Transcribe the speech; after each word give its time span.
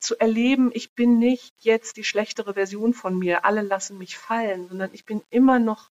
zu 0.00 0.18
erleben, 0.18 0.70
ich 0.72 0.94
bin 0.94 1.18
nicht 1.18 1.54
jetzt 1.60 1.96
die 1.96 2.04
schlechtere 2.04 2.54
Version 2.54 2.94
von 2.94 3.18
mir, 3.18 3.44
alle 3.44 3.62
lassen 3.62 3.98
mich 3.98 4.16
fallen, 4.16 4.68
sondern 4.68 4.90
ich 4.92 5.04
bin 5.04 5.22
immer 5.30 5.58
noch 5.58 5.90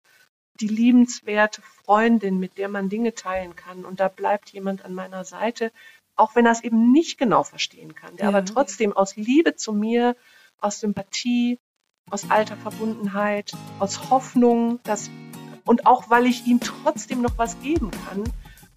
die 0.59 0.67
liebenswerte 0.67 1.61
Freundin, 1.61 2.39
mit 2.39 2.57
der 2.57 2.69
man 2.69 2.89
Dinge 2.89 3.13
teilen 3.13 3.55
kann. 3.55 3.85
Und 3.85 3.99
da 3.99 4.07
bleibt 4.07 4.49
jemand 4.49 4.83
an 4.83 4.93
meiner 4.93 5.23
Seite, 5.23 5.71
auch 6.15 6.35
wenn 6.35 6.45
er 6.45 6.51
es 6.51 6.63
eben 6.63 6.91
nicht 6.91 7.17
genau 7.17 7.43
verstehen 7.43 7.93
kann, 7.93 8.15
der 8.17 8.23
ja. 8.23 8.29
aber 8.29 8.43
trotzdem 8.43 8.93
aus 8.93 9.15
Liebe 9.15 9.55
zu 9.55 9.73
mir, 9.73 10.15
aus 10.59 10.79
Sympathie, 10.79 11.59
aus 12.09 12.29
alter 12.29 12.57
Verbundenheit, 12.57 13.51
aus 13.79 14.09
Hoffnung, 14.09 14.79
dass, 14.83 15.11
und 15.65 15.85
auch 15.85 16.09
weil 16.09 16.25
ich 16.25 16.47
ihm 16.47 16.59
trotzdem 16.59 17.21
noch 17.21 17.37
was 17.37 17.59
geben 17.61 17.91
kann, 17.91 18.23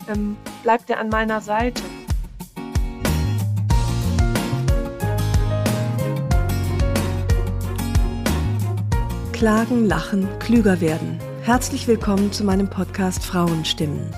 ähm, 0.08 0.36
bleibt 0.62 0.90
er 0.90 0.98
an 0.98 1.08
meiner 1.08 1.40
Seite. 1.40 1.82
Klagen, 9.40 9.86
lachen, 9.86 10.28
klüger 10.38 10.82
werden. 10.82 11.18
Herzlich 11.40 11.88
willkommen 11.88 12.30
zu 12.30 12.44
meinem 12.44 12.68
Podcast 12.68 13.24
Frauenstimmen. 13.24 14.10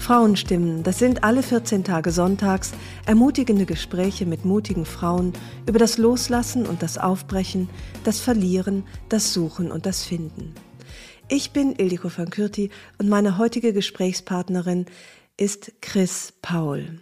Frauenstimmen, 0.00 0.82
das 0.82 0.98
sind 0.98 1.22
alle 1.22 1.44
14 1.44 1.84
Tage 1.84 2.10
sonntags 2.10 2.72
ermutigende 3.06 3.66
Gespräche 3.66 4.26
mit 4.26 4.44
mutigen 4.44 4.84
Frauen 4.84 5.32
über 5.68 5.78
das 5.78 5.96
Loslassen 5.96 6.66
und 6.66 6.82
das 6.82 6.98
Aufbrechen, 6.98 7.70
das 8.02 8.18
Verlieren, 8.18 8.82
das 9.08 9.32
Suchen 9.32 9.70
und 9.70 9.86
das 9.86 10.02
Finden. 10.02 10.56
Ich 11.28 11.52
bin 11.52 11.76
Ildiko 11.76 12.10
van 12.12 12.30
Kürti 12.30 12.70
und 12.98 13.08
meine 13.08 13.38
heutige 13.38 13.72
Gesprächspartnerin 13.72 14.86
ist 15.36 15.70
Chris 15.82 16.32
Paul. 16.42 17.00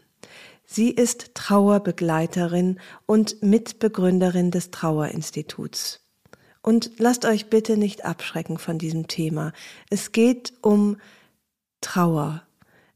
Sie 0.67 0.91
ist 0.91 1.35
Trauerbegleiterin 1.35 2.79
und 3.07 3.43
Mitbegründerin 3.43 4.51
des 4.51 4.71
Trauerinstituts. 4.71 6.02
Und 6.63 6.93
lasst 6.99 7.25
euch 7.25 7.47
bitte 7.47 7.77
nicht 7.77 8.05
abschrecken 8.05 8.57
von 8.57 8.79
diesem 8.79 9.09
Thema. 9.09 9.53
Es 9.91 10.13
geht 10.13 10.53
um 10.63 10.97
Trauer. 11.81 12.43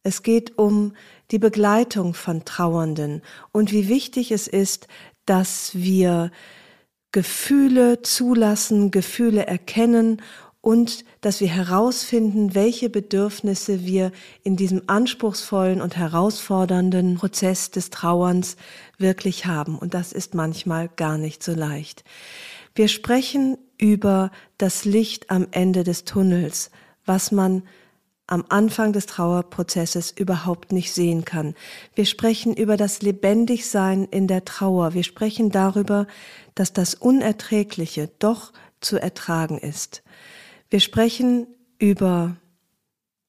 Es 0.04 0.22
geht 0.22 0.56
um 0.56 0.94
die 1.32 1.40
Begleitung 1.40 2.14
von 2.14 2.44
Trauernden 2.44 3.22
und 3.50 3.72
wie 3.72 3.88
wichtig 3.88 4.30
es 4.30 4.46
ist, 4.46 4.86
dass 5.24 5.74
wir 5.74 6.30
Gefühle 7.10 8.02
zulassen, 8.02 8.92
Gefühle 8.92 9.46
erkennen 9.46 10.22
und 10.60 11.04
dass 11.20 11.40
wir 11.40 11.48
herausfinden, 11.48 12.54
welche 12.54 12.90
Bedürfnisse 12.90 13.84
wir 13.84 14.12
in 14.44 14.56
diesem 14.56 14.82
anspruchsvollen 14.86 15.80
und 15.80 15.96
herausfordernden 15.96 17.16
Prozess 17.16 17.70
des 17.70 17.90
Trauerns 17.90 18.56
wirklich 18.98 19.46
haben. 19.46 19.78
Und 19.78 19.94
das 19.94 20.12
ist 20.12 20.34
manchmal 20.34 20.88
gar 20.94 21.18
nicht 21.18 21.42
so 21.42 21.52
leicht. 21.52 22.04
Wir 22.76 22.88
sprechen 22.88 23.58
über 23.78 24.30
das 24.58 24.84
Licht 24.84 25.30
am 25.30 25.46
Ende 25.50 25.84
des 25.84 26.04
Tunnels, 26.04 26.70
was 27.04 27.32
man 27.32 27.62
am 28.26 28.44
Anfang 28.48 28.92
des 28.92 29.06
Trauerprozesses 29.06 30.10
überhaupt 30.10 30.72
nicht 30.72 30.92
sehen 30.92 31.24
kann. 31.24 31.54
Wir 31.94 32.06
sprechen 32.06 32.54
über 32.54 32.76
das 32.76 33.00
Lebendigsein 33.02 34.04
in 34.04 34.26
der 34.26 34.44
Trauer. 34.44 34.94
Wir 34.94 35.04
sprechen 35.04 35.50
darüber, 35.50 36.06
dass 36.54 36.72
das 36.72 36.94
Unerträgliche 36.94 38.10
doch 38.18 38.52
zu 38.80 39.00
ertragen 39.00 39.58
ist. 39.58 40.02
Wir 40.70 40.80
sprechen 40.80 41.46
über 41.78 42.36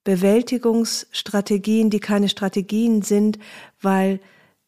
Bewältigungsstrategien, 0.04 1.90
die 1.90 2.00
keine 2.00 2.30
Strategien 2.30 3.02
sind, 3.04 3.38
weil 3.80 4.20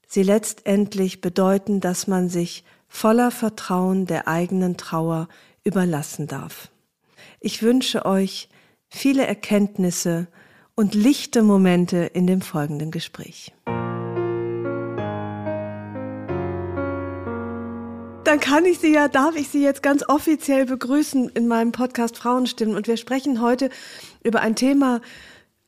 sie 0.05 0.23
letztendlich 0.23 1.21
bedeuten, 1.21 1.80
dass 1.80 2.08
man 2.08 2.30
sich 2.30 2.64
voller 2.88 3.31
Vertrauen 3.31 4.05
der 4.05 4.27
eigenen 4.27 4.77
Trauer 4.77 5.27
überlassen 5.63 6.27
darf. 6.27 6.69
Ich 7.39 7.61
wünsche 7.63 8.05
euch 8.05 8.49
viele 8.89 9.25
Erkenntnisse 9.25 10.27
und 10.75 10.93
lichte 10.93 11.43
Momente 11.43 11.97
in 11.97 12.27
dem 12.27 12.42
folgenden 12.42 12.92
Gespräch. 12.92 13.53
Dann 18.23 18.39
kann 18.39 18.65
ich 18.65 18.80
Sie 18.80 18.93
ja, 18.93 19.08
darf 19.08 19.36
ich 19.36 19.49
Sie 19.49 19.64
jetzt 19.64 19.81
ganz 19.81 20.08
offiziell 20.08 20.65
begrüßen 20.65 21.30
in 21.30 21.47
meinem 21.47 21.71
Podcast 21.71 22.15
Frauenstimmen. 22.15 22.76
Und 22.76 22.87
wir 22.87 22.95
sprechen 22.95 23.41
heute 23.41 23.70
über 24.23 24.41
ein 24.41 24.55
Thema, 24.55 25.02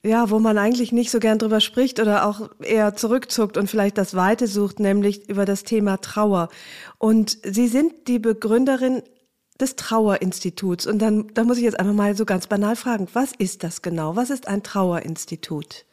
ja, 0.03 0.29
wo 0.29 0.39
man 0.39 0.57
eigentlich 0.57 0.91
nicht 0.91 1.11
so 1.11 1.19
gern 1.19 1.39
drüber 1.39 1.59
spricht 1.59 1.99
oder 1.99 2.25
auch 2.25 2.49
eher 2.61 2.95
zurückzuckt 2.95 3.57
und 3.57 3.67
vielleicht 3.67 3.97
das 3.97 4.15
Weite 4.15 4.47
sucht, 4.47 4.79
nämlich 4.79 5.27
über 5.27 5.45
das 5.45 5.63
Thema 5.63 5.97
Trauer. 5.97 6.49
Und 6.99 7.37
Sie 7.43 7.67
sind 7.67 8.07
die 8.07 8.19
Begründerin 8.19 9.01
des 9.61 9.75
Trauerinstituts. 9.75 10.87
Und 10.87 10.99
dann, 10.99 11.33
da 11.33 11.43
muss 11.43 11.57
ich 11.57 11.63
jetzt 11.63 11.79
einfach 11.79 11.93
mal 11.93 12.15
so 12.15 12.25
ganz 12.25 12.47
banal 12.47 12.75
fragen, 12.75 13.07
was 13.13 13.31
ist 13.33 13.63
das 13.63 13.81
genau? 13.81 14.15
Was 14.15 14.29
ist 14.29 14.47
ein 14.47 14.63
Trauerinstitut? 14.63 15.85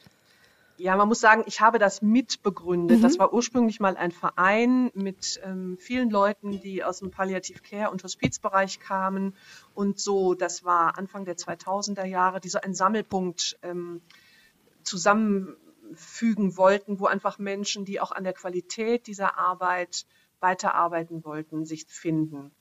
Ja, 0.79 0.95
man 0.95 1.09
muss 1.09 1.19
sagen, 1.19 1.43
ich 1.45 1.59
habe 1.59 1.77
das 1.77 2.01
mitbegründet. 2.01 2.99
Mhm. 2.99 3.01
Das 3.01 3.19
war 3.19 3.33
ursprünglich 3.33 3.81
mal 3.81 3.97
ein 3.97 4.11
Verein 4.11 4.89
mit 4.93 5.41
ähm, 5.43 5.77
vielen 5.77 6.09
Leuten, 6.09 6.61
die 6.61 6.85
aus 6.85 6.99
dem 6.99 7.11
Palliativ 7.11 7.63
Care 7.63 7.91
und 7.91 8.01
Hospizbereich 8.01 8.79
kamen. 8.79 9.35
Und 9.73 9.99
so, 9.99 10.35
das 10.35 10.63
war 10.63 10.97
Anfang 10.97 11.25
der 11.25 11.35
2000er 11.35 12.05
Jahre, 12.05 12.39
die 12.39 12.47
so 12.47 12.61
ein 12.61 12.73
Sammelpunkt 12.73 13.59
ähm, 13.61 14.01
zusammenfügen 14.83 16.55
wollten, 16.55 17.01
wo 17.01 17.07
einfach 17.07 17.39
Menschen, 17.39 17.83
die 17.83 17.99
auch 17.99 18.13
an 18.13 18.23
der 18.23 18.33
Qualität 18.33 19.07
dieser 19.07 19.37
Arbeit 19.37 20.05
weiterarbeiten 20.39 21.25
wollten, 21.25 21.65
sich 21.65 21.87
finden. 21.87 22.51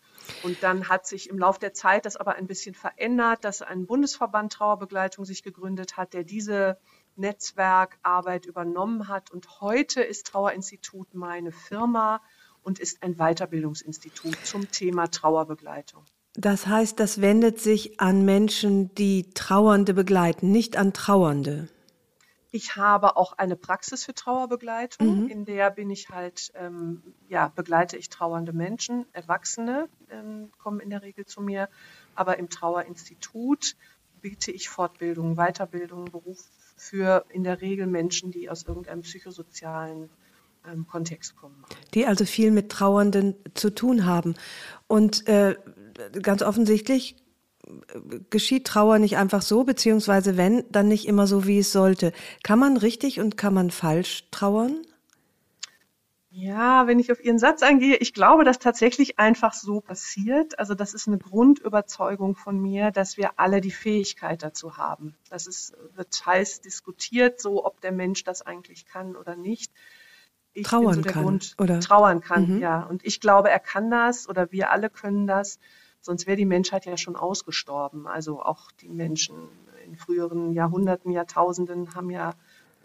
Und 0.43 0.63
dann 0.63 0.89
hat 0.89 1.07
sich 1.07 1.29
im 1.29 1.39
Laufe 1.39 1.61
der 1.61 1.73
Zeit 1.73 2.07
das 2.07 2.17
aber 2.17 2.35
ein 2.37 2.47
bisschen 2.47 2.75
verändert, 2.75 3.45
dass 3.45 3.63
ein 3.63 3.87
Bundesverband 3.87 4.53
Trauerbegleitung 4.53 5.25
sich 5.25 5.43
gegründet 5.43 5.97
hat, 5.97 6.15
der 6.15 6.25
diese 6.25 6.79
Netzwerkarbeit 7.17 8.47
übernommen 8.47 9.09
hat. 9.09 9.31
Und 9.31 9.61
heute 9.61 10.03
ist 10.03 10.27
Trauerinstitut 10.27 11.15
meine 11.15 11.53
Firma 11.53 12.21
und 12.63 12.79
ist 12.79 13.03
ein 13.03 13.17
Weiterbildungsinstitut 13.17 14.37
zum 14.45 14.71
Thema 14.71 15.09
Trauerbegleitung. 15.09 16.05
Das 16.35 16.67
heißt, 16.67 17.01
das 17.01 17.21
wendet 17.21 17.61
sich 17.61 18.01
an 18.01 18.25
Menschen, 18.25 18.95
die 18.95 19.31
Trauernde 19.35 19.95
begleiten, 19.95 20.53
nicht 20.53 20.77
an 20.77 20.93
Trauernde. 20.93 21.69
Ich 22.51 22.77
habe 22.77 23.17
auch 23.17 23.35
eine 23.35 23.57
Praxis 23.57 24.05
für 24.05 24.15
Trauerbegleitung, 24.15 25.25
mhm. 25.25 25.29
in 25.29 25.45
der 25.45 25.71
bin 25.71 25.91
ich 25.91 26.09
halt, 26.09 26.51
ähm, 26.55 27.03
ja, 27.29 27.49
begleite 27.49 27.97
ich 27.97 28.09
trauernde 28.09 28.53
Menschen, 28.53 29.05
Erwachsene 29.13 29.89
ähm, 30.11 30.51
kommen 30.59 30.81
in 30.81 30.89
der 30.89 31.03
Regel 31.03 31.27
zu 31.27 31.43
mir, 31.43 31.69
aber 32.15 32.39
im 32.39 32.49
Trauerinstitut 32.49 33.77
biete 34.23 34.51
ich 34.51 34.69
Fortbildung, 34.69 35.37
Weiterbildung, 35.37 36.07
Beruf 36.07 36.39
für 36.77 37.25
in 37.29 37.45
der 37.45 37.61
Regel 37.61 37.87
Menschen, 37.87 38.31
die 38.31 38.49
aus 38.49 38.63
irgendeinem 38.63 39.03
psychosozialen 39.03 40.09
ähm, 40.67 40.87
Kontext 40.87 41.37
kommen. 41.37 41.65
Die 41.95 42.07
also 42.07 42.25
viel 42.25 42.51
mit 42.51 42.71
Trauernden 42.71 43.35
zu 43.55 43.71
tun 43.75 44.07
haben. 44.07 44.35
Und 44.87 45.27
äh, 45.29 45.57
ganz 46.23 46.43
offensichtlich 46.43 47.17
geschieht 48.31 48.67
Trauer 48.67 48.99
nicht 48.99 49.17
einfach 49.17 49.43
so, 49.43 49.65
beziehungsweise 49.65 50.37
wenn, 50.37 50.65
dann 50.71 50.89
nicht 50.89 51.07
immer 51.07 51.27
so, 51.27 51.47
wie 51.47 51.59
es 51.59 51.73
sollte. 51.73 52.13
Kann 52.43 52.59
man 52.59 52.77
richtig 52.77 53.21
und 53.21 53.37
kann 53.37 53.55
man 53.55 53.71
falsch 53.71 54.25
trauern? 54.31 54.83
Ja, 56.31 56.87
wenn 56.87 57.01
ich 57.01 57.11
auf 57.11 57.25
Ihren 57.25 57.39
Satz 57.39 57.63
eingehe, 57.63 57.97
ich 57.97 58.15
glaube, 58.15 58.45
dass 58.45 58.61
tatsächlich 58.61 59.19
einfach 59.19 59.55
so 59.55 59.81
passiert. 59.81 60.59
Also 60.59 60.75
das 60.75 60.95
ist 60.95 61.09
eine 61.09 61.19
Grundüberzeugung 61.19 62.37
von 62.37 62.61
mir, 62.61 62.93
dass 62.93 63.17
wir 63.17 63.41
alle 63.41 63.61
die 63.61 63.73
Fähigkeit 63.73 64.43
dazu 64.43 64.77
haben. 64.77 65.17
Das 65.31 65.49
ist, 65.49 65.75
wird 65.95 66.25
heiß 66.25 66.61
diskutiert, 66.61 67.41
so 67.41 67.65
ob 67.65 67.81
der 67.81 67.93
Mensch 67.93 68.23
das 68.23 68.43
eigentlich 68.43 68.87
kann 68.87 69.17
oder 69.17 69.35
nicht. 69.35 69.73
Ich 70.53 70.67
trauern 70.67 71.03
so 71.03 71.03
kann, 71.03 71.23
Grund, 71.25 71.57
oder? 71.59 71.81
Trauern 71.81 72.21
kann, 72.21 72.57
mhm. 72.57 72.61
ja. 72.61 72.83
Und 72.83 73.05
ich 73.05 73.21
glaube, 73.21 73.51
er 73.51 73.61
kann 73.61 73.91
das 73.91 74.29
oder 74.29 74.53
wir 74.53 74.71
alle 74.71 74.91
können 74.91 75.27
das. 75.27 75.59
Sonst 76.01 76.27
wäre 76.27 76.37
die 76.37 76.45
Menschheit 76.45 76.87
ja 76.87 76.97
schon 76.97 77.17
ausgestorben. 77.17 78.07
Also 78.07 78.41
auch 78.41 78.71
die 78.73 78.89
Menschen 78.89 79.37
in 79.85 79.97
früheren 79.97 80.53
Jahrhunderten, 80.53 81.11
Jahrtausenden 81.11 81.95
haben 81.95 82.11
ja 82.11 82.35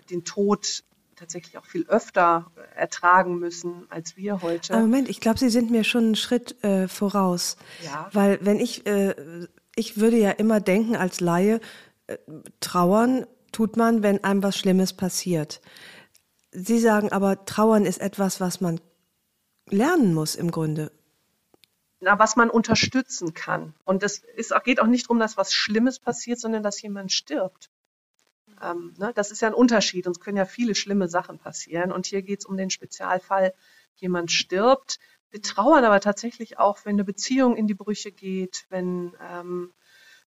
den 0.09 0.23
Tod 0.23 0.83
tatsächlich 1.15 1.57
auch 1.57 1.65
viel 1.65 1.85
öfter 1.87 2.51
ertragen 2.75 3.37
müssen 3.39 3.85
als 3.89 4.17
wir 4.17 4.41
heute. 4.41 4.73
Aber 4.73 4.81
Moment, 4.81 5.09
ich 5.09 5.19
glaube, 5.21 5.39
Sie 5.39 5.49
sind 5.49 5.71
mir 5.71 5.83
schon 5.83 6.05
einen 6.05 6.15
Schritt 6.15 6.63
äh, 6.63 6.87
voraus. 6.87 7.57
Ja. 7.83 8.09
Weil 8.13 8.39
wenn 8.41 8.59
ich, 8.59 8.85
äh, 8.85 9.15
ich 9.75 9.99
würde 9.99 10.17
ja 10.17 10.31
immer 10.31 10.59
denken 10.59 10.95
als 10.95 11.19
Laie, 11.19 11.59
äh, 12.07 12.17
trauern 12.59 13.25
tut 13.51 13.77
man, 13.77 14.03
wenn 14.03 14.23
einem 14.23 14.43
was 14.43 14.57
Schlimmes 14.57 14.93
passiert. 14.93 15.61
Sie 16.51 16.79
sagen 16.79 17.11
aber, 17.11 17.45
trauern 17.45 17.85
ist 17.85 18.01
etwas, 18.01 18.39
was 18.39 18.61
man 18.61 18.79
lernen 19.69 20.13
muss 20.13 20.35
im 20.35 20.51
Grunde. 20.51 20.91
Na, 22.03 22.19
was 22.19 22.35
man 22.35 22.49
unterstützen 22.49 23.33
kann. 23.33 23.73
Und 23.85 24.03
es 24.03 24.23
geht 24.65 24.81
auch 24.81 24.87
nicht 24.87 25.05
darum, 25.05 25.19
dass 25.19 25.37
was 25.37 25.53
Schlimmes 25.53 25.99
passiert, 25.99 26.37
sondern 26.37 26.61
dass 26.61 26.81
jemand 26.81 27.13
stirbt. 27.13 27.69
Ähm, 28.61 28.93
ne, 28.97 29.13
das 29.15 29.31
ist 29.31 29.41
ja 29.41 29.47
ein 29.47 29.53
Unterschied. 29.53 30.05
Uns 30.05 30.19
können 30.19 30.35
ja 30.35 30.43
viele 30.43 30.75
schlimme 30.75 31.07
Sachen 31.07 31.39
passieren. 31.39 31.93
Und 31.93 32.05
hier 32.05 32.21
geht 32.21 32.41
es 32.41 32.45
um 32.45 32.57
den 32.57 32.69
Spezialfall, 32.69 33.53
jemand 33.95 34.31
stirbt. 34.31 34.99
Wir 35.31 35.41
trauern 35.41 35.85
aber 35.85 36.01
tatsächlich 36.01 36.59
auch, 36.59 36.79
wenn 36.83 36.95
eine 36.95 37.05
Beziehung 37.05 37.55
in 37.55 37.67
die 37.67 37.73
Brüche 37.73 38.11
geht, 38.11 38.65
wenn 38.69 39.13
ähm, 39.21 39.71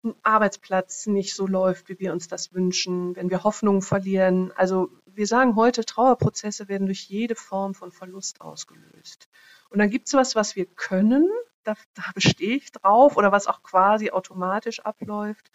ein 0.03 0.15
Arbeitsplatz 0.23 1.07
nicht 1.07 1.35
so 1.35 1.47
läuft, 1.47 1.91
wie 1.91 1.99
wir 1.99 2.13
uns 2.13 2.27
das 2.27 2.55
wünschen, 2.55 3.15
wenn 3.17 3.29
wir 3.29 3.45
Hoffnungen 3.45 3.83
verlieren. 3.83 4.51
Also 4.57 4.89
wir 5.05 5.27
sagen 5.27 5.57
heute, 5.57 5.85
Trauerprozesse 5.85 6.69
werden 6.69 6.87
durch 6.87 7.05
jede 7.05 7.35
Form 7.35 7.75
von 7.75 7.93
Verlust 7.93 8.41
ausgelöst. 8.41 9.29
Und 9.69 9.79
dann 9.79 9.91
gibt 9.91 10.07
es 10.07 10.15
was, 10.15 10.35
was 10.35 10.57
wir 10.57 10.65
können, 10.65 11.29
da, 11.67 11.75
da 11.95 12.03
bestehe 12.15 12.57
ich 12.57 12.73
drauf, 12.73 13.17
oder 13.17 13.33
was 13.33 13.47
auch 13.47 13.63
quasi 13.63 14.11
automatisch 14.11 14.81
abläuft. 14.81 15.51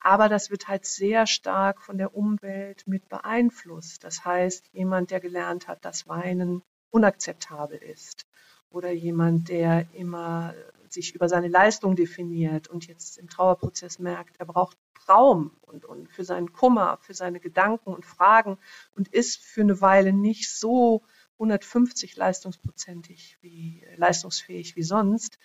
Aber 0.00 0.28
das 0.28 0.50
wird 0.50 0.68
halt 0.68 0.86
sehr 0.86 1.26
stark 1.26 1.82
von 1.82 1.98
der 1.98 2.14
Umwelt 2.14 2.86
mit 2.86 3.08
beeinflusst. 3.08 4.04
Das 4.04 4.24
heißt, 4.24 4.68
jemand, 4.72 5.10
der 5.10 5.20
gelernt 5.20 5.66
hat, 5.66 5.84
dass 5.84 6.06
Weinen 6.06 6.62
unakzeptabel 6.90 7.78
ist 7.78 8.26
oder 8.70 8.90
jemand, 8.92 9.48
der 9.48 9.86
immer 9.92 10.54
sich 10.88 11.14
über 11.14 11.28
seine 11.28 11.48
Leistung 11.48 11.96
definiert 11.96 12.68
und 12.68 12.86
jetzt 12.86 13.18
im 13.18 13.28
Trauerprozess 13.28 13.98
merkt, 13.98 14.36
er 14.38 14.46
braucht 14.46 14.78
Raum 15.08 15.52
und, 15.62 15.84
und 15.84 16.10
für 16.10 16.24
seinen 16.24 16.52
Kummer, 16.52 16.98
für 17.00 17.14
seine 17.14 17.40
Gedanken 17.40 17.92
und 17.92 18.04
Fragen 18.04 18.58
und 18.94 19.08
ist 19.08 19.42
für 19.42 19.62
eine 19.62 19.80
Weile 19.80 20.12
nicht 20.12 20.50
so 20.50 21.02
150 21.38 22.16
leistungsprozentig 22.16 23.38
wie 23.40 23.84
leistungsfähig 23.96 24.76
wie 24.76 24.82
sonst. 24.82 25.38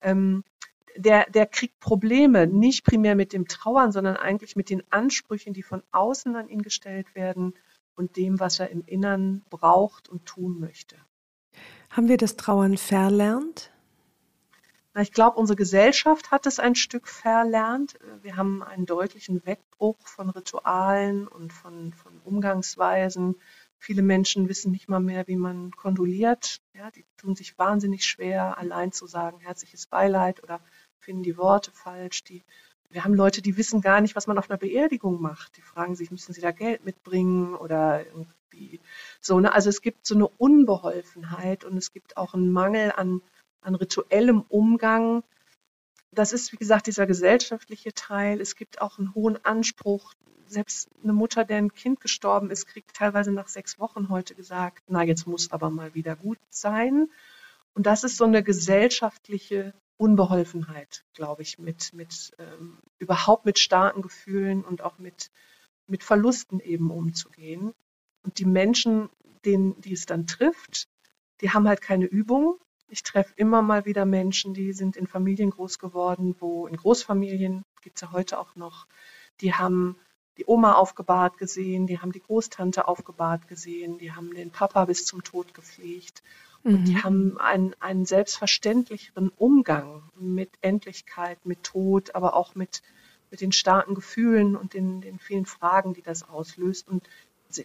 Ähm, 0.00 0.44
der, 0.96 1.28
der 1.30 1.46
kriegt 1.46 1.80
Probleme, 1.80 2.46
nicht 2.46 2.84
primär 2.84 3.14
mit 3.14 3.32
dem 3.32 3.46
Trauern, 3.48 3.92
sondern 3.92 4.16
eigentlich 4.16 4.56
mit 4.56 4.70
den 4.70 4.82
Ansprüchen, 4.90 5.52
die 5.52 5.62
von 5.62 5.82
außen 5.90 6.36
an 6.36 6.48
ihn 6.48 6.62
gestellt 6.62 7.14
werden 7.14 7.54
und 7.96 8.16
dem, 8.16 8.40
was 8.40 8.60
er 8.60 8.70
im 8.70 8.84
Innern 8.86 9.44
braucht 9.50 10.08
und 10.08 10.26
tun 10.26 10.60
möchte. 10.60 10.96
Haben 11.90 12.08
wir 12.08 12.16
das 12.16 12.36
Trauern 12.36 12.76
verlernt? 12.76 13.72
Na, 14.94 15.02
ich 15.02 15.12
glaube, 15.12 15.38
unsere 15.38 15.56
Gesellschaft 15.56 16.30
hat 16.30 16.46
es 16.46 16.60
ein 16.60 16.76
Stück 16.76 17.08
verlernt. 17.08 17.98
Wir 18.22 18.36
haben 18.36 18.62
einen 18.62 18.86
deutlichen 18.86 19.44
Wegbruch 19.44 19.98
von 20.06 20.30
Ritualen 20.30 21.26
und 21.26 21.52
von, 21.52 21.92
von 21.92 22.20
Umgangsweisen. 22.24 23.34
Viele 23.84 24.00
Menschen 24.00 24.48
wissen 24.48 24.72
nicht 24.72 24.88
mal 24.88 24.98
mehr, 24.98 25.26
wie 25.26 25.36
man 25.36 25.70
kondoliert. 25.72 26.62
Ja, 26.72 26.90
die 26.90 27.04
tun 27.18 27.36
sich 27.36 27.58
wahnsinnig 27.58 28.06
schwer, 28.06 28.56
allein 28.56 28.92
zu 28.92 29.06
sagen, 29.06 29.40
herzliches 29.40 29.84
Beileid 29.84 30.42
oder 30.42 30.62
finden 31.00 31.22
die 31.22 31.36
Worte 31.36 31.70
falsch. 31.70 32.24
Die, 32.24 32.44
wir 32.88 33.04
haben 33.04 33.12
Leute, 33.12 33.42
die 33.42 33.58
wissen 33.58 33.82
gar 33.82 34.00
nicht, 34.00 34.16
was 34.16 34.26
man 34.26 34.38
auf 34.38 34.48
einer 34.48 34.56
Beerdigung 34.56 35.20
macht. 35.20 35.58
Die 35.58 35.60
fragen 35.60 35.96
sich, 35.96 36.10
müssen 36.10 36.32
sie 36.32 36.40
da 36.40 36.50
Geld 36.50 36.86
mitbringen 36.86 37.54
oder 37.54 38.06
irgendwie 38.06 38.80
so. 39.20 39.38
Ne? 39.38 39.52
Also 39.52 39.68
es 39.68 39.82
gibt 39.82 40.06
so 40.06 40.14
eine 40.14 40.28
Unbeholfenheit 40.28 41.64
und 41.64 41.76
es 41.76 41.92
gibt 41.92 42.16
auch 42.16 42.32
einen 42.32 42.52
Mangel 42.52 42.90
an, 42.96 43.20
an 43.60 43.74
rituellem 43.74 44.46
Umgang. 44.48 45.24
Das 46.14 46.32
ist, 46.32 46.52
wie 46.52 46.56
gesagt, 46.56 46.86
dieser 46.86 47.06
gesellschaftliche 47.06 47.92
Teil. 47.92 48.40
Es 48.40 48.56
gibt 48.56 48.80
auch 48.80 48.98
einen 48.98 49.14
hohen 49.14 49.44
Anspruch. 49.44 50.14
Selbst 50.46 50.88
eine 51.02 51.12
Mutter, 51.12 51.44
der 51.44 51.58
ein 51.58 51.72
Kind 51.72 52.00
gestorben 52.00 52.50
ist, 52.50 52.66
kriegt 52.66 52.94
teilweise 52.94 53.32
nach 53.32 53.48
sechs 53.48 53.78
Wochen 53.78 54.08
heute 54.08 54.34
gesagt, 54.34 54.82
na, 54.88 55.02
jetzt 55.02 55.26
muss 55.26 55.52
aber 55.52 55.70
mal 55.70 55.94
wieder 55.94 56.16
gut 56.16 56.38
sein. 56.50 57.08
Und 57.72 57.86
das 57.86 58.04
ist 58.04 58.16
so 58.16 58.24
eine 58.24 58.42
gesellschaftliche 58.42 59.74
Unbeholfenheit, 59.96 61.04
glaube 61.14 61.42
ich, 61.42 61.58
mit, 61.58 61.92
mit 61.92 62.32
ähm, 62.38 62.78
überhaupt 62.98 63.44
mit 63.46 63.58
starken 63.58 64.02
Gefühlen 64.02 64.64
und 64.64 64.82
auch 64.82 64.98
mit, 64.98 65.30
mit 65.86 66.04
Verlusten 66.04 66.60
eben 66.60 66.90
umzugehen. 66.90 67.72
Und 68.22 68.38
die 68.38 68.44
Menschen, 68.44 69.08
denen, 69.44 69.80
die 69.80 69.92
es 69.92 70.06
dann 70.06 70.26
trifft, 70.26 70.88
die 71.40 71.50
haben 71.50 71.68
halt 71.68 71.80
keine 71.80 72.06
Übung. 72.06 72.58
Ich 72.88 73.02
treffe 73.02 73.32
immer 73.36 73.62
mal 73.62 73.86
wieder 73.86 74.04
Menschen, 74.04 74.54
die 74.54 74.72
sind 74.72 74.96
in 74.96 75.06
Familien 75.06 75.50
groß 75.50 75.78
geworden, 75.78 76.36
wo 76.38 76.66
in 76.66 76.76
Großfamilien, 76.76 77.64
gibt 77.82 77.96
es 77.96 78.02
ja 78.02 78.12
heute 78.12 78.38
auch 78.38 78.56
noch, 78.56 78.86
die 79.40 79.54
haben 79.54 79.96
die 80.36 80.44
Oma 80.46 80.72
aufgebahrt 80.74 81.38
gesehen, 81.38 81.86
die 81.86 82.00
haben 82.00 82.12
die 82.12 82.20
Großtante 82.20 82.88
aufgebahrt 82.88 83.46
gesehen, 83.46 83.98
die 83.98 84.12
haben 84.12 84.34
den 84.34 84.50
Papa 84.50 84.84
bis 84.84 85.06
zum 85.06 85.22
Tod 85.22 85.54
gepflegt. 85.54 86.22
Und 86.64 86.84
die 86.86 86.94
mhm. 86.94 87.04
haben 87.04 87.38
einen, 87.38 87.74
einen 87.78 88.06
selbstverständlicheren 88.06 89.28
Umgang 89.36 90.02
mit 90.18 90.50
Endlichkeit, 90.62 91.44
mit 91.44 91.62
Tod, 91.62 92.14
aber 92.14 92.34
auch 92.34 92.54
mit, 92.54 92.82
mit 93.30 93.42
den 93.42 93.52
starken 93.52 93.94
Gefühlen 93.94 94.56
und 94.56 94.72
den, 94.72 95.02
den 95.02 95.18
vielen 95.18 95.44
Fragen, 95.44 95.92
die 95.92 96.02
das 96.02 96.26
auslöst. 96.26 96.88
Und 96.88 97.06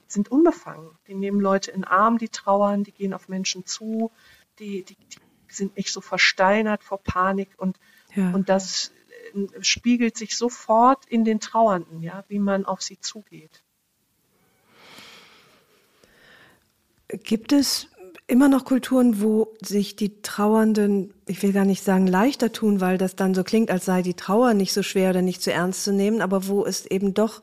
sind 0.07 0.29
unbefangen. 0.29 0.91
Die 1.07 1.15
nehmen 1.15 1.39
Leute 1.39 1.71
in 1.71 1.81
den 1.81 1.87
Arm, 1.87 2.17
die 2.17 2.29
trauern, 2.29 2.83
die 2.83 2.91
gehen 2.91 3.13
auf 3.13 3.27
Menschen 3.27 3.65
zu, 3.65 4.11
die, 4.59 4.83
die, 4.83 4.95
die 4.95 5.19
sind 5.47 5.77
nicht 5.77 5.91
so 5.91 6.01
versteinert 6.01 6.83
vor 6.83 7.01
Panik. 7.01 7.49
Und, 7.57 7.79
ja. 8.15 8.31
und 8.31 8.49
das 8.49 8.91
äh, 9.33 9.47
spiegelt 9.63 10.17
sich 10.17 10.37
sofort 10.37 11.05
in 11.07 11.25
den 11.25 11.39
Trauernden, 11.39 12.01
ja, 12.01 12.23
wie 12.27 12.39
man 12.39 12.65
auf 12.65 12.81
sie 12.81 12.99
zugeht. 12.99 13.63
Gibt 17.07 17.53
es 17.53 17.87
immer 18.27 18.47
noch 18.47 18.63
Kulturen, 18.63 19.21
wo 19.21 19.55
sich 19.61 19.95
die 19.95 20.21
Trauernden, 20.21 21.13
ich 21.25 21.41
will 21.41 21.51
gar 21.51 21.65
nicht 21.65 21.83
sagen 21.83 22.05
leichter 22.05 22.51
tun, 22.51 22.79
weil 22.79 22.99
das 22.99 23.15
dann 23.15 23.33
so 23.33 23.43
klingt, 23.43 23.71
als 23.71 23.85
sei 23.85 24.03
die 24.03 24.13
Trauer 24.13 24.53
nicht 24.53 24.73
so 24.73 24.83
schwer 24.83 25.09
oder 25.09 25.23
nicht 25.23 25.41
zu 25.41 25.51
ernst 25.51 25.83
zu 25.83 25.91
nehmen, 25.91 26.21
aber 26.21 26.47
wo 26.47 26.63
es 26.63 26.85
eben 26.85 27.15
doch 27.15 27.41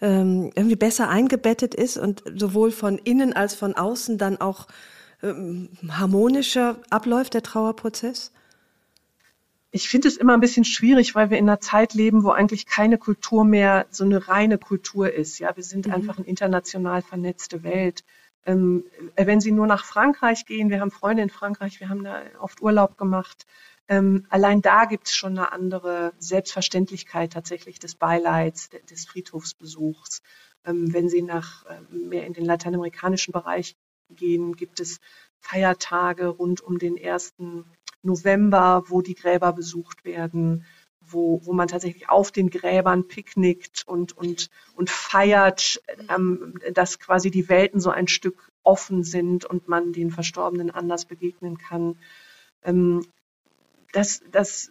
ähm, 0.00 0.50
irgendwie 0.54 0.76
besser 0.76 1.10
eingebettet 1.10 1.74
ist 1.74 1.98
und 1.98 2.22
sowohl 2.34 2.70
von 2.70 2.96
innen 2.96 3.34
als 3.34 3.54
von 3.54 3.74
außen 3.74 4.16
dann 4.16 4.40
auch 4.40 4.66
ähm, 5.22 5.70
harmonischer 5.88 6.78
abläuft 6.90 7.34
der 7.34 7.42
Trauerprozess? 7.42 8.32
Ich 9.70 9.88
finde 9.88 10.08
es 10.08 10.18
immer 10.18 10.34
ein 10.34 10.40
bisschen 10.40 10.64
schwierig, 10.64 11.14
weil 11.14 11.30
wir 11.30 11.38
in 11.38 11.48
einer 11.48 11.60
Zeit 11.60 11.94
leben, 11.94 12.24
wo 12.24 12.30
eigentlich 12.30 12.66
keine 12.66 12.98
Kultur 12.98 13.44
mehr 13.44 13.86
so 13.90 14.04
eine 14.04 14.28
reine 14.28 14.58
Kultur 14.58 15.10
ist. 15.12 15.38
Ja, 15.38 15.56
wir 15.56 15.62
sind 15.62 15.86
mhm. 15.86 15.94
einfach 15.94 16.18
eine 16.18 16.26
international 16.26 17.00
vernetzte 17.00 17.62
Welt. 17.62 18.04
Ähm, 18.44 18.84
wenn 19.16 19.40
Sie 19.40 19.52
nur 19.52 19.66
nach 19.66 19.84
Frankreich 19.84 20.44
gehen, 20.44 20.68
wir 20.68 20.80
haben 20.80 20.90
Freunde 20.90 21.22
in 21.22 21.30
Frankreich, 21.30 21.80
wir 21.80 21.88
haben 21.88 22.04
da 22.04 22.22
oft 22.40 22.60
Urlaub 22.60 22.98
gemacht. 22.98 23.46
Ähm, 23.88 24.26
allein 24.28 24.62
da 24.62 24.84
gibt 24.84 25.06
es 25.06 25.14
schon 25.14 25.38
eine 25.38 25.52
andere 25.52 26.12
Selbstverständlichkeit 26.18 27.32
tatsächlich 27.32 27.78
des 27.78 27.94
Beileids, 27.94 28.70
des 28.90 29.06
Friedhofsbesuchs. 29.06 30.22
Ähm, 30.64 30.92
wenn 30.92 31.08
Sie 31.08 31.22
nach 31.22 31.64
ähm, 31.68 32.08
mehr 32.08 32.26
in 32.26 32.32
den 32.32 32.44
lateinamerikanischen 32.44 33.32
Bereich 33.32 33.76
gehen, 34.14 34.54
gibt 34.56 34.80
es 34.80 35.00
Feiertage 35.38 36.28
rund 36.28 36.60
um 36.60 36.78
den 36.78 36.96
1. 37.02 37.34
November, 38.02 38.84
wo 38.88 39.02
die 39.02 39.14
Gräber 39.14 39.52
besucht 39.52 40.04
werden 40.04 40.64
wo, 41.06 41.40
wo 41.44 41.52
man 41.52 41.68
tatsächlich 41.68 42.08
auf 42.08 42.30
den 42.30 42.50
Gräbern 42.50 43.08
picknickt 43.08 43.84
und, 43.86 44.16
und, 44.16 44.50
und 44.74 44.90
feiert, 44.90 45.82
ähm, 46.08 46.54
dass 46.72 46.98
quasi 46.98 47.30
die 47.30 47.48
Welten 47.48 47.80
so 47.80 47.90
ein 47.90 48.08
Stück 48.08 48.50
offen 48.62 49.02
sind 49.02 49.44
und 49.44 49.68
man 49.68 49.92
den 49.92 50.10
Verstorbenen 50.10 50.70
anders 50.70 51.04
begegnen 51.04 51.58
kann. 51.58 51.98
Ähm, 52.62 53.04
das, 53.92 54.22
das, 54.30 54.70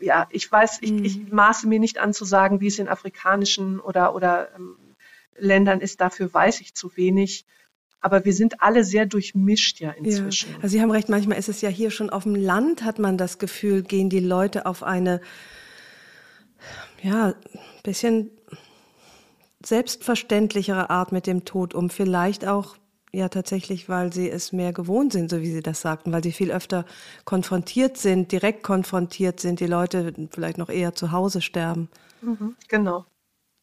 ja, 0.00 0.28
ich 0.30 0.50
weiß, 0.50 0.78
ich, 0.82 0.92
ich 0.92 1.18
mhm. 1.18 1.34
maße 1.34 1.66
mir 1.66 1.80
nicht 1.80 1.98
an 1.98 2.12
zu 2.12 2.24
sagen, 2.24 2.60
wie 2.60 2.68
es 2.68 2.78
in 2.78 2.88
afrikanischen 2.88 3.80
oder, 3.80 4.14
oder 4.14 4.54
ähm, 4.54 4.76
Ländern 5.36 5.80
ist, 5.80 6.00
dafür 6.00 6.32
weiß 6.32 6.60
ich 6.60 6.74
zu 6.74 6.96
wenig. 6.96 7.46
Aber 8.00 8.24
wir 8.24 8.32
sind 8.32 8.62
alle 8.62 8.84
sehr 8.84 9.06
durchmischt 9.06 9.80
ja 9.80 9.90
inzwischen. 9.90 10.50
Ja, 10.50 10.56
also 10.56 10.68
Sie 10.68 10.80
haben 10.80 10.90
recht, 10.90 11.08
manchmal 11.08 11.38
ist 11.38 11.48
es 11.48 11.60
ja 11.60 11.68
hier 11.68 11.90
schon 11.90 12.10
auf 12.10 12.22
dem 12.22 12.34
Land, 12.34 12.82
hat 12.82 12.98
man 12.98 13.18
das 13.18 13.38
Gefühl, 13.38 13.82
gehen 13.82 14.08
die 14.08 14.20
Leute 14.20 14.66
auf 14.66 14.82
eine 14.82 15.20
ja, 17.02 17.28
ein 17.28 17.34
bisschen 17.82 18.30
selbstverständlichere 19.64 20.90
Art 20.90 21.12
mit 21.12 21.26
dem 21.26 21.44
Tod 21.44 21.74
um. 21.74 21.90
Vielleicht 21.90 22.46
auch 22.46 22.76
ja 23.12 23.28
tatsächlich, 23.28 23.88
weil 23.88 24.12
sie 24.12 24.30
es 24.30 24.52
mehr 24.52 24.72
gewohnt 24.72 25.12
sind, 25.12 25.30
so 25.30 25.40
wie 25.40 25.50
Sie 25.50 25.62
das 25.62 25.80
sagten, 25.80 26.12
weil 26.12 26.22
sie 26.22 26.32
viel 26.32 26.52
öfter 26.52 26.84
konfrontiert 27.24 27.96
sind, 27.96 28.32
direkt 28.32 28.62
konfrontiert 28.62 29.40
sind, 29.40 29.60
die 29.60 29.66
Leute 29.66 30.14
vielleicht 30.30 30.58
noch 30.58 30.68
eher 30.68 30.94
zu 30.94 31.10
Hause 31.10 31.40
sterben. 31.40 31.88
Mhm, 32.22 32.54
genau. 32.68 33.04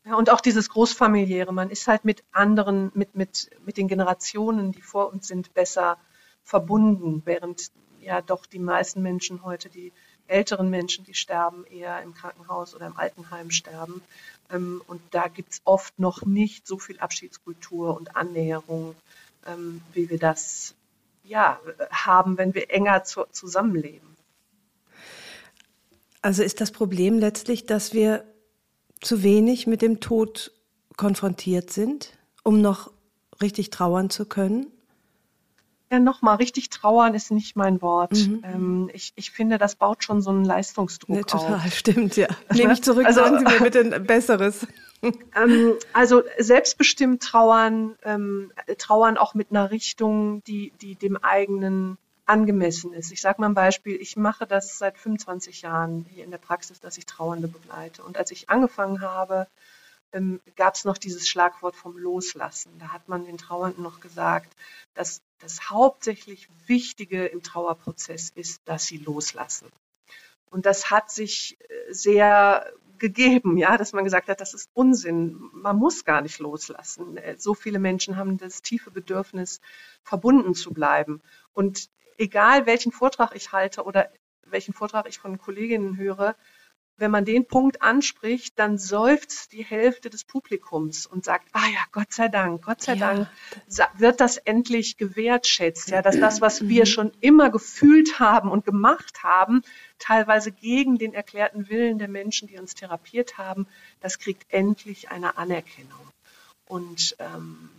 Ja, 0.08 0.16
und 0.16 0.30
auch 0.30 0.40
dieses 0.40 0.70
Großfamiliäre, 0.70 1.54
man 1.54 1.70
ist 1.70 1.86
halt 1.88 2.06
mit 2.06 2.24
anderen, 2.32 2.92
mit, 2.94 3.16
mit, 3.16 3.50
mit 3.66 3.76
den 3.76 3.90
Generationen, 3.90 4.72
die 4.72 4.82
vor 4.82 5.12
uns 5.12 5.28
sind, 5.28 5.54
besser 5.54 5.98
verbunden, 6.46 7.24
während 7.26 7.72
ja 8.00 8.22
doch 8.22 8.46
die 8.46 8.60
meisten 8.60 9.02
Menschen 9.02 9.44
heute, 9.44 9.68
die 9.68 9.92
älteren 10.28 10.70
Menschen, 10.70 11.04
die 11.04 11.14
sterben, 11.14 11.66
eher 11.66 12.02
im 12.04 12.14
Krankenhaus 12.14 12.74
oder 12.74 12.88
im 12.88 12.96
Altenheim 12.96 13.52
sterben. 13.52 14.02
Ähm, 14.50 14.82
und 14.88 15.02
da 15.12 15.28
gibt 15.28 15.52
es 15.52 15.62
oft 15.66 16.00
noch 16.00 16.26
nicht 16.26 16.68
so 16.68 16.80
viel 16.80 17.00
Abschiedskultur 17.00 17.98
und 17.98 18.16
Annäherung, 18.16 18.96
ähm, 19.46 19.82
wie 19.92 20.10
wir 20.10 20.20
das 20.20 20.74
ja, 21.26 21.60
haben, 21.92 22.38
wenn 22.38 22.54
wir 22.54 22.72
enger 22.72 23.04
zu, 23.04 23.26
zusammenleben. 23.32 24.16
Also 26.22 26.44
ist 26.44 26.62
das 26.62 26.72
Problem 26.72 27.20
letztlich, 27.20 27.66
dass 27.66 27.94
wir 27.94 28.24
zu 29.02 29.24
wenig 29.24 29.68
mit 29.68 29.82
dem 29.82 30.00
Tod 30.00 30.52
konfrontiert 30.96 31.72
sind, 31.72 32.18
um 32.44 32.62
noch 32.62 32.92
richtig 33.42 33.70
trauern 33.70 34.10
zu 34.10 34.26
können? 34.26 34.68
Ja, 35.90 36.00
nochmal, 36.00 36.36
richtig 36.36 36.70
trauern 36.70 37.14
ist 37.14 37.32
nicht 37.32 37.56
mein 37.56 37.82
Wort. 37.82 38.12
Mhm. 38.12 38.44
Ähm, 38.44 38.90
ich, 38.94 39.14
ich 39.16 39.32
finde, 39.32 39.58
das 39.58 39.76
baut 39.76 40.04
schon 40.04 40.22
so 40.22 40.32
einen 40.32 40.44
Leistungsdruck 40.44 41.16
nee, 41.16 41.22
total, 41.22 41.56
auf. 41.56 41.74
stimmt, 41.74 42.18
ja. 42.18 42.28
Nehme 42.54 42.74
ich 42.74 42.84
zurück, 42.84 43.06
also, 43.06 43.22
sagen 43.22 43.40
Sie 43.40 43.46
mir 43.46 43.60
bitte 43.64 43.80
ein 43.80 44.06
Besseres. 44.06 44.68
Ähm, 45.02 45.74
also 45.94 46.24
selbstbestimmt 46.40 47.22
trauern, 47.22 47.96
ähm, 48.04 48.52
trauern 48.78 49.18
auch 49.18 49.34
mit 49.34 49.52
einer 49.52 49.72
Richtung, 49.72 50.44
die, 50.46 50.74
die 50.82 50.96
dem 50.96 51.16
eigenen 51.18 51.98
angemessen 52.28 52.94
ist. 52.94 53.12
Ich 53.12 53.22
sage 53.22 53.42
mal 53.42 53.48
ein 53.48 53.54
Beispiel, 53.54 53.96
ich 53.96 54.18
mache 54.18 54.46
das 54.46 54.78
seit 54.78 54.98
25 54.98 55.62
Jahren 55.62 56.06
hier 56.10 56.24
in 56.24 56.32
der 56.32 56.38
Praxis, 56.38 56.80
dass 56.80 56.98
ich 56.98 57.06
Trauernde 57.06 57.48
begleite. 57.48 58.04
Und 58.04 58.18
als 58.18 58.32
ich 58.32 58.50
angefangen 58.50 59.02
habe, 59.02 59.48
ähm, 60.12 60.42
gab 60.56 60.76
es 60.76 60.86
noch 60.86 60.98
dieses 60.98 61.28
Schlagwort 61.28 61.76
vom 61.76 61.98
Loslassen. 61.98 62.78
Da 62.80 62.90
hat 62.90 63.08
man 63.08 63.26
den 63.26 63.38
Trauernden 63.38 63.84
noch 63.84 64.00
gesagt, 64.00 64.54
dass 64.94 65.22
das 65.40 65.70
hauptsächlich 65.70 66.50
Wichtige 66.66 67.26
im 67.26 67.44
Trauerprozess 67.44 68.30
ist, 68.30 68.62
dass 68.66 68.86
sie 68.86 68.98
loslassen. 68.98 69.68
Und 70.50 70.66
das 70.66 70.92
hat 70.92 71.12
sich 71.12 71.58
äh, 71.70 71.94
sehr 71.94 72.72
gegeben, 73.00 73.58
ja, 73.58 73.78
dass 73.78 73.94
man 73.94 74.04
gesagt 74.04 74.28
hat, 74.28 74.42
das 74.42 74.54
ist 74.54 74.70
Unsinn. 74.74 75.38
Man 75.54 75.78
muss 75.78 76.04
gar 76.04 76.22
nicht 76.22 76.40
loslassen. 76.40 77.18
Äh, 77.18 77.36
so 77.38 77.54
viele 77.54 77.80
Menschen 77.80 78.18
haben 78.18 78.38
das 78.38 78.62
tiefe 78.62 78.92
Bedürfnis, 78.92 79.62
verbunden 80.04 80.56
zu 80.56 80.74
bleiben. 80.74 81.22
Und 81.54 81.90
egal 82.18 82.66
welchen 82.66 82.92
Vortrag 82.92 83.36
ich 83.36 83.52
halte 83.52 83.84
oder 83.84 84.12
welchen 84.46 84.74
Vortrag 84.74 85.08
ich 85.08 85.20
von 85.20 85.38
Kolleginnen 85.38 85.98
höre, 85.98 86.36
wenn 86.98 87.12
man 87.12 87.26
den 87.26 87.46
Punkt 87.46 87.82
anspricht, 87.84 88.58
dann 88.58 88.78
seufzt 88.78 89.52
die 89.52 89.64
Hälfte 89.64 90.10
des 90.10 90.24
Publikums 90.24 91.06
und 91.06 91.24
sagt, 91.24 91.48
ah 91.54 91.68
ja, 91.68 91.80
Gott 91.92 92.12
sei 92.12 92.28
Dank, 92.28 92.66
Gott 92.66 92.82
sei 92.82 92.96
ja. 92.96 93.14
Dank 93.14 93.30
wird 93.98 94.20
das 94.20 94.38
endlich 94.38 94.98
gewertschätzt, 94.98 95.90
ja, 95.90 96.02
dass 96.02 96.20
das, 96.20 96.42
was 96.42 96.68
wir 96.68 96.82
mhm. 96.82 96.88
schon 96.88 97.12
immer 97.20 97.52
gefühlt 97.52 98.20
haben 98.20 98.50
und 98.50 98.66
gemacht 98.66 99.24
haben, 99.24 99.62
teilweise 100.00 100.52
gegen 100.52 100.98
den 100.98 101.14
erklärten 101.14 101.70
Willen 101.70 102.00
der 102.00 102.08
Menschen, 102.08 102.48
die 102.48 102.58
uns 102.58 102.74
therapiert 102.74 103.38
haben, 103.38 103.68
das 104.00 104.18
kriegt 104.18 104.52
endlich 104.52 105.12
eine 105.12 105.38
Anerkennung. 105.38 106.12
Und 106.68 107.16
ähm, 107.20 107.70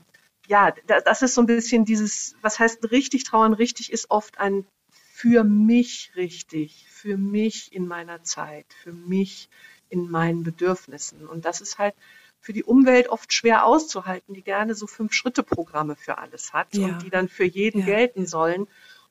ja, 0.48 0.72
das 0.86 1.22
ist 1.22 1.34
so 1.34 1.42
ein 1.42 1.46
bisschen 1.46 1.84
dieses, 1.84 2.34
was 2.40 2.58
heißt 2.58 2.90
richtig 2.90 3.24
trauern? 3.24 3.52
Richtig 3.52 3.92
ist 3.92 4.10
oft 4.10 4.38
ein 4.38 4.66
für 4.90 5.44
mich 5.44 6.12
richtig, 6.16 6.86
für 6.88 7.16
mich 7.16 7.72
in 7.72 7.86
meiner 7.86 8.22
Zeit, 8.22 8.66
für 8.82 8.92
mich 8.92 9.50
in 9.88 10.08
meinen 10.08 10.44
Bedürfnissen. 10.44 11.26
Und 11.26 11.44
das 11.44 11.60
ist 11.60 11.78
halt 11.78 11.94
für 12.40 12.52
die 12.52 12.62
Umwelt 12.62 13.08
oft 13.08 13.32
schwer 13.32 13.66
auszuhalten, 13.66 14.32
die 14.32 14.42
gerne 14.42 14.74
so 14.74 14.86
Fünf-Schritte-Programme 14.86 15.96
für 15.96 16.18
alles 16.18 16.52
hat 16.52 16.74
ja. 16.74 16.86
und 16.86 17.02
die 17.02 17.10
dann 17.10 17.28
für 17.28 17.44
jeden 17.44 17.80
ja. 17.80 17.86
gelten 17.86 18.26
sollen. 18.26 18.68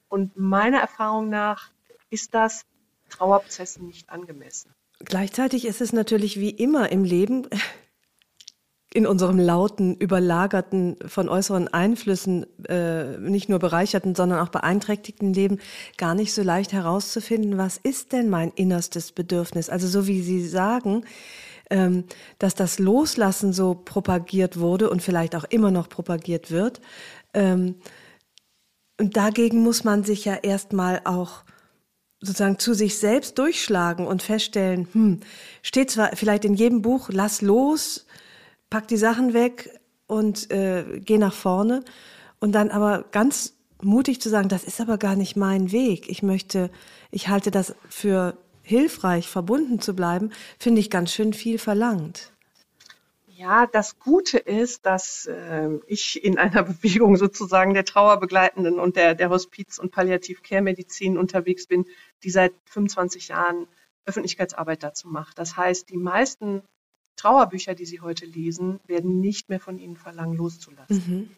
Und 0.08 0.38
meiner 0.38 0.79
Erfahrung 0.79 1.29
nach 1.29 1.72
ist 2.10 2.34
das 2.34 2.65
Trauerprozessen 3.10 3.86
nicht 3.86 4.10
angemessen. 4.10 4.74
Gleichzeitig 5.00 5.65
ist 5.65 5.82
es 5.82 5.94
natürlich 5.94 6.39
wie 6.39 6.50
immer 6.50 6.89
im 6.91 7.03
Leben 7.03 7.48
in 8.98 9.06
unserem 9.06 9.38
lauten, 9.38 9.96
überlagerten, 9.96 10.96
von 11.06 11.30
äußeren 11.30 11.68
Einflüssen 11.68 12.48
äh, 12.68 13.20
nicht 13.20 13.48
nur 13.48 13.60
bereicherten, 13.60 14.16
sondern 14.16 14.39
auch 14.39 14.50
beeinträchtigten 14.50 15.34
Leben 15.34 15.60
gar 16.00 16.16
nicht 16.16 16.34
so 16.34 16.42
leicht 16.42 16.74
herauszufinden, 16.74 17.60
was 17.60 17.77
ist 17.77 18.12
denn 18.12 18.27
mein 18.27 18.51
innerstes 18.56 19.12
Bedürfnis? 19.12 19.70
Also 19.70 19.88
so 19.88 20.08
wie 20.08 20.24
Sie 20.24 20.44
sagen, 20.48 21.06
ähm, 21.70 22.06
dass 22.39 22.56
das 22.56 22.80
Loslassen 22.80 23.54
so 23.54 23.75
propagiert 23.75 24.60
wurde 24.60 24.89
und 24.89 25.04
vielleicht 25.04 25.36
auch 25.36 25.44
immer 25.44 25.70
noch 25.70 25.89
propagiert 25.89 26.50
wird. 26.50 26.82
Ähm, 27.36 27.75
und 29.00 29.16
dagegen 29.16 29.62
muss 29.62 29.84
man 29.84 30.06
sich 30.06 30.25
ja 30.25 30.34
erstmal 30.34 31.01
auch 31.06 31.44
sozusagen 32.20 32.58
zu 32.58 32.74
sich 32.74 32.98
selbst 32.98 33.38
durchschlagen 33.38 34.08
und 34.08 34.24
feststellen, 34.24 34.88
hm, 34.92 35.20
steht 35.62 35.92
zwar 35.92 36.16
vielleicht 36.16 36.46
in 36.46 36.56
jedem 36.56 36.82
Buch, 36.82 37.10
lass 37.12 37.44
los, 37.44 38.06
pack 38.69 38.88
die 38.88 38.97
Sachen 38.97 39.33
weg 39.33 39.79
und 40.07 40.51
äh, 40.51 41.00
geh 41.00 41.17
nach 41.17 41.33
vorne. 41.33 41.83
Und 42.39 42.53
dann 42.53 42.69
aber 42.69 43.05
ganz 43.12 43.55
mutig 43.81 44.21
zu 44.21 44.29
sagen, 44.29 44.50
das 44.50 44.63
ist 44.63 44.81
aber 44.81 44.97
gar 44.97 45.15
nicht 45.15 45.36
mein 45.36 45.71
Weg. 45.71 46.09
Ich 46.09 46.24
möchte, 46.24 46.69
ich 47.12 47.27
halte 47.27 47.51
das 47.51 47.75
für 47.89 48.38
hilfreich, 48.63 49.27
verbunden 49.27 49.79
zu 49.79 49.95
bleiben, 49.95 50.31
finde 50.59 50.81
ich 50.81 50.89
ganz 50.89 51.13
schön 51.13 51.33
viel 51.33 51.57
verlangt. 51.57 52.33
Ja, 53.27 53.67
das 53.67 54.00
Gute 54.00 54.39
ist, 54.39 54.86
dass 54.88 55.27
äh, 55.27 55.69
ich 55.86 56.24
in 56.24 56.38
einer 56.38 56.63
Bewegung 56.81 57.17
sozusagen 57.17 57.74
der 57.74 57.86
Trauerbegleitenden 57.86 58.79
und 58.79 58.95
der, 58.95 59.13
der 59.13 59.29
Hospiz- 59.29 59.77
und 59.77 59.91
Palliativ-Care-Medizin 59.91 61.17
unterwegs 61.17 61.67
bin, 61.67 61.86
die 62.24 62.31
seit 62.31 62.53
25 62.65 63.27
Jahren 63.27 63.67
Öffentlichkeitsarbeit 64.05 64.83
dazu 64.83 65.07
macht. 65.07 65.38
Das 65.38 65.55
heißt, 65.55 65.89
die 65.89 65.97
meisten 65.97 66.63
Trauerbücher, 67.17 67.75
die 67.75 67.86
Sie 67.86 68.00
heute 68.00 68.25
lesen, 68.25 68.79
werden 68.88 69.19
nicht 69.19 69.50
mehr 69.50 69.59
von 69.59 69.77
Ihnen 69.77 69.97
verlangen, 69.97 70.38
loszulassen. 70.38 71.03
Mhm. 71.05 71.29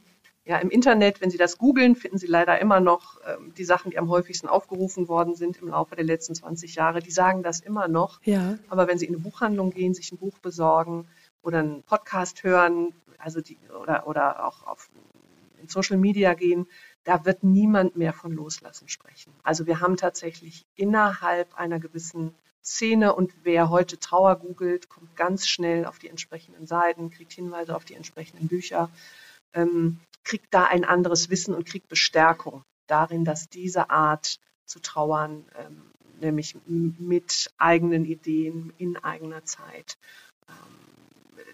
Ja, 0.46 0.58
im 0.58 0.70
Internet, 0.70 1.22
wenn 1.22 1.30
Sie 1.30 1.38
das 1.38 1.58
googeln, 1.58 1.96
finden 1.96 2.18
Sie 2.18 2.28
leider 2.28 2.60
immer 2.60 2.80
noch 2.80 3.20
ähm, 3.28 3.54
die 3.56 3.64
Sachen, 3.64 3.92
die 3.92 4.00
am 4.00 4.10
häufigsten 4.10 4.48
aufgerufen 4.48 5.08
worden 5.08 5.36
sind 5.36 5.58
im 5.58 5.68
Laufe 5.68 5.96
der 5.96 6.06
letzten 6.06 6.34
20 6.34 6.76
Jahre. 6.76 7.02
Die 7.02 7.12
sagen 7.12 7.44
das 7.44 7.60
immer 7.60 7.88
noch. 7.88 8.20
Ja. 8.24 8.58
Aber 8.68 8.88
wenn 8.88 8.98
Sie 8.98 9.06
in 9.06 9.14
eine 9.14 9.24
Buchhandlung 9.24 9.72
gehen, 9.72 9.94
sich 9.94 10.12
ein 10.12 10.18
Buch 10.18 10.40
besorgen 10.40 11.08
oder 11.44 11.60
einen 11.60 11.84
Podcast 11.84 12.44
hören, 12.44 12.94
also 13.20 13.42
die, 13.42 13.58
oder, 13.80 14.08
oder 14.08 14.46
auch 14.46 14.66
auf 14.66 14.90
in 15.62 15.68
Social 15.68 15.98
Media 15.98 16.34
gehen, 16.34 16.68
da 17.04 17.26
wird 17.26 17.44
niemand 17.44 17.96
mehr 17.96 18.14
von 18.14 18.32
Loslassen 18.32 18.90
sprechen. 18.90 19.34
Also 19.44 19.68
wir 19.68 19.82
haben 19.82 19.98
tatsächlich 19.98 20.66
innerhalb 20.76 21.54
einer 21.60 21.80
gewissen 21.80 22.34
Szene 22.64 23.16
und 23.16 23.34
wer 23.44 23.70
heute 23.70 24.00
Trauer 24.00 24.36
googelt, 24.38 24.90
kommt 24.90 25.16
ganz 25.16 25.48
schnell 25.48 25.86
auf 25.86 26.00
die 26.00 26.10
entsprechenden 26.10 26.68
Seiten, 26.68 27.10
kriegt 27.10 27.34
Hinweise 27.34 27.76
auf 27.76 27.86
die 27.86 27.96
entsprechenden 27.96 28.48
Bücher, 28.48 28.90
ähm, 29.54 30.00
kriegt 30.24 30.54
da 30.54 30.66
ein 30.66 30.86
anderes 30.86 31.30
Wissen 31.30 31.56
und 31.56 31.66
kriegt 31.66 31.88
Bestärkung 31.88 32.64
darin, 32.88 33.26
dass 33.26 33.50
diese 33.50 33.90
Art 33.90 34.40
zu 34.66 34.80
trauern, 34.80 35.46
ähm, 35.58 35.92
nämlich 36.20 36.58
mit 36.66 37.52
eigenen 37.58 38.06
Ideen 38.06 38.74
in 38.78 38.98
eigener 38.98 39.46
Zeit, 39.46 39.98
ähm, 40.48 40.56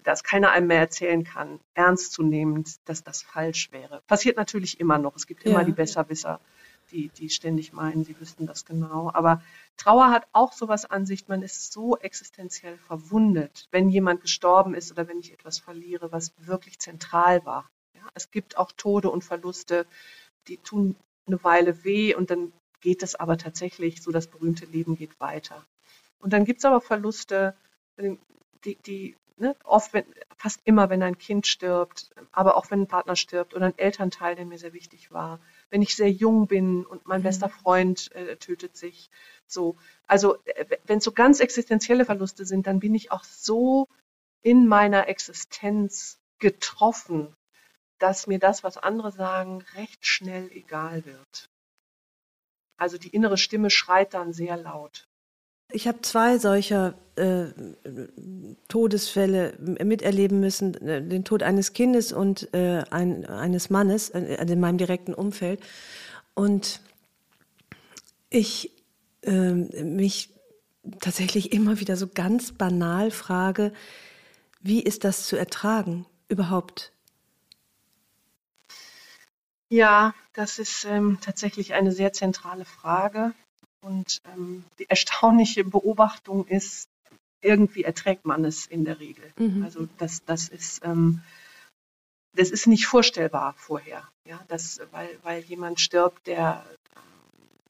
dass 0.02 0.24
keiner 0.24 0.50
einem 0.50 0.66
mehr 0.66 0.80
erzählen 0.80 1.24
kann, 1.24 1.60
ernstzunehmend, 1.74 2.76
dass 2.84 3.04
das 3.04 3.22
falsch 3.22 3.70
wäre. 3.72 4.02
Passiert 4.06 4.36
natürlich 4.36 4.80
immer 4.80 4.98
noch. 4.98 5.16
Es 5.16 5.26
gibt 5.26 5.44
immer 5.44 5.60
ja. 5.60 5.64
die 5.64 5.72
Besserwisser 5.72 6.40
die, 6.90 7.08
die 7.08 7.30
ständig 7.30 7.72
meinen, 7.72 8.04
sie 8.04 8.18
wüssten 8.20 8.46
das 8.46 8.64
genau. 8.64 9.10
Aber 9.12 9.42
Trauer 9.76 10.10
hat 10.10 10.26
auch 10.32 10.52
sowas 10.52 10.84
an 10.84 11.06
sich, 11.06 11.28
man 11.28 11.42
ist 11.42 11.72
so 11.72 11.96
existenziell 11.96 12.78
verwundet, 12.78 13.68
wenn 13.70 13.88
jemand 13.88 14.20
gestorben 14.20 14.74
ist 14.74 14.92
oder 14.92 15.08
wenn 15.08 15.18
ich 15.18 15.32
etwas 15.32 15.58
verliere, 15.58 16.12
was 16.12 16.32
wirklich 16.38 16.78
zentral 16.78 17.44
war. 17.44 17.70
Ja, 17.94 18.02
es 18.14 18.30
gibt 18.30 18.56
auch 18.56 18.72
Tode 18.72 19.10
und 19.10 19.24
Verluste, 19.24 19.86
die 20.48 20.58
tun 20.58 20.96
eine 21.26 21.42
Weile 21.42 21.84
weh 21.84 22.14
und 22.14 22.30
dann 22.30 22.52
geht 22.80 23.02
es 23.02 23.14
aber 23.14 23.36
tatsächlich, 23.36 24.02
so 24.02 24.12
das 24.12 24.28
berühmte 24.28 24.66
Leben 24.66 24.96
geht 24.96 25.18
weiter. 25.18 25.66
Und 26.18 26.32
dann 26.32 26.44
gibt 26.44 26.58
es 26.58 26.64
aber 26.64 26.80
Verluste, 26.80 27.56
die, 28.64 28.76
die 28.76 29.16
ne, 29.36 29.56
oft, 29.64 29.92
wenn, 29.92 30.04
fast 30.36 30.60
immer, 30.64 30.90
wenn 30.90 31.02
ein 31.02 31.18
Kind 31.18 31.46
stirbt, 31.46 32.10
aber 32.32 32.56
auch 32.56 32.70
wenn 32.70 32.82
ein 32.82 32.86
Partner 32.86 33.16
stirbt 33.16 33.54
oder 33.54 33.66
ein 33.66 33.78
Elternteil, 33.78 34.34
der 34.34 34.46
mir 34.46 34.58
sehr 34.58 34.72
wichtig 34.72 35.12
war, 35.12 35.40
wenn 35.70 35.82
ich 35.82 35.96
sehr 35.96 36.10
jung 36.10 36.46
bin 36.46 36.84
und 36.86 37.06
mein 37.06 37.20
mhm. 37.20 37.24
bester 37.24 37.48
Freund 37.48 38.12
äh, 38.12 38.36
tötet 38.36 38.76
sich. 38.76 39.10
So, 39.46 39.76
also 40.06 40.36
äh, 40.44 40.78
wenn 40.84 40.98
es 40.98 41.04
so 41.04 41.12
ganz 41.12 41.40
existenzielle 41.40 42.04
Verluste 42.04 42.44
sind, 42.44 42.66
dann 42.66 42.80
bin 42.80 42.94
ich 42.94 43.10
auch 43.10 43.24
so 43.24 43.88
in 44.42 44.66
meiner 44.66 45.08
Existenz 45.08 46.18
getroffen, 46.38 47.34
dass 47.98 48.26
mir 48.26 48.38
das, 48.38 48.62
was 48.62 48.76
andere 48.76 49.10
sagen, 49.10 49.64
recht 49.74 50.06
schnell 50.06 50.50
egal 50.52 51.04
wird. 51.04 51.48
Also 52.76 52.98
die 52.98 53.08
innere 53.08 53.38
Stimme 53.38 53.70
schreit 53.70 54.14
dann 54.14 54.32
sehr 54.32 54.56
laut. 54.56 55.08
Ich 55.70 55.88
habe 55.88 56.00
zwei 56.02 56.38
solcher 56.38 56.94
äh, 57.16 57.46
Todesfälle 58.68 59.54
miterleben 59.58 60.40
müssen, 60.40 60.74
äh, 60.86 61.02
den 61.02 61.24
Tod 61.24 61.42
eines 61.42 61.72
Kindes 61.72 62.12
und 62.12 62.52
äh, 62.54 62.84
ein, 62.90 63.26
eines 63.26 63.70
Mannes 63.70 64.10
äh, 64.10 64.36
in 64.44 64.60
meinem 64.60 64.78
direkten 64.78 65.14
Umfeld. 65.14 65.60
Und 66.34 66.80
ich 68.30 68.70
ähm, 69.22 69.68
mich 69.96 70.30
tatsächlich 71.00 71.52
immer 71.52 71.80
wieder 71.80 71.96
so 71.96 72.06
ganz 72.06 72.52
banal 72.52 73.10
frage, 73.10 73.72
wie 74.60 74.82
ist 74.82 75.04
das 75.04 75.26
zu 75.26 75.36
ertragen 75.36 76.06
überhaupt? 76.28 76.92
Ja, 79.68 80.14
das 80.32 80.58
ist 80.58 80.84
ähm, 80.84 81.18
tatsächlich 81.20 81.74
eine 81.74 81.90
sehr 81.90 82.12
zentrale 82.12 82.64
Frage. 82.64 83.34
Und 83.86 84.20
ähm, 84.34 84.64
die 84.80 84.90
erstaunliche 84.90 85.62
Beobachtung 85.62 86.44
ist, 86.48 86.88
irgendwie 87.40 87.84
erträgt 87.84 88.24
man 88.26 88.44
es 88.44 88.66
in 88.66 88.84
der 88.84 88.98
Regel. 88.98 89.32
Mhm. 89.38 89.62
Also 89.62 89.86
das, 89.98 90.24
das 90.24 90.48
ist, 90.48 90.84
ähm, 90.84 91.22
das 92.34 92.50
ist 92.50 92.66
nicht 92.66 92.86
vorstellbar 92.86 93.54
vorher, 93.56 94.02
ja, 94.24 94.44
das, 94.48 94.80
weil, 94.90 95.08
weil 95.22 95.42
jemand 95.42 95.78
stirbt, 95.78 96.26
der 96.26 96.64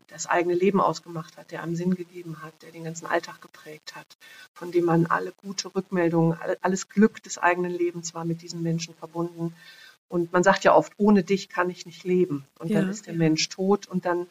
das 0.06 0.26
eigene 0.26 0.54
Leben 0.54 0.80
ausgemacht 0.80 1.36
hat, 1.36 1.50
der 1.50 1.62
einem 1.62 1.76
Sinn 1.76 1.94
gegeben 1.94 2.42
hat, 2.42 2.62
der 2.62 2.70
den 2.70 2.84
ganzen 2.84 3.04
Alltag 3.04 3.42
geprägt 3.42 3.94
hat, 3.94 4.16
von 4.54 4.72
dem 4.72 4.86
man 4.86 5.04
alle 5.04 5.32
gute 5.32 5.74
Rückmeldungen, 5.74 6.38
alles 6.62 6.88
Glück 6.88 7.22
des 7.24 7.36
eigenen 7.36 7.72
Lebens 7.72 8.14
war 8.14 8.24
mit 8.24 8.40
diesem 8.40 8.62
Menschen 8.62 8.94
verbunden. 8.94 9.54
Und 10.08 10.32
man 10.32 10.42
sagt 10.42 10.64
ja 10.64 10.74
oft, 10.74 10.94
ohne 10.96 11.24
dich 11.24 11.50
kann 11.50 11.68
ich 11.68 11.84
nicht 11.84 12.04
leben. 12.04 12.46
Und 12.58 12.70
ja. 12.70 12.80
dann 12.80 12.88
ist 12.88 13.06
der 13.06 13.14
Mensch 13.14 13.50
tot 13.50 13.86
und 13.86 14.06
dann 14.06 14.28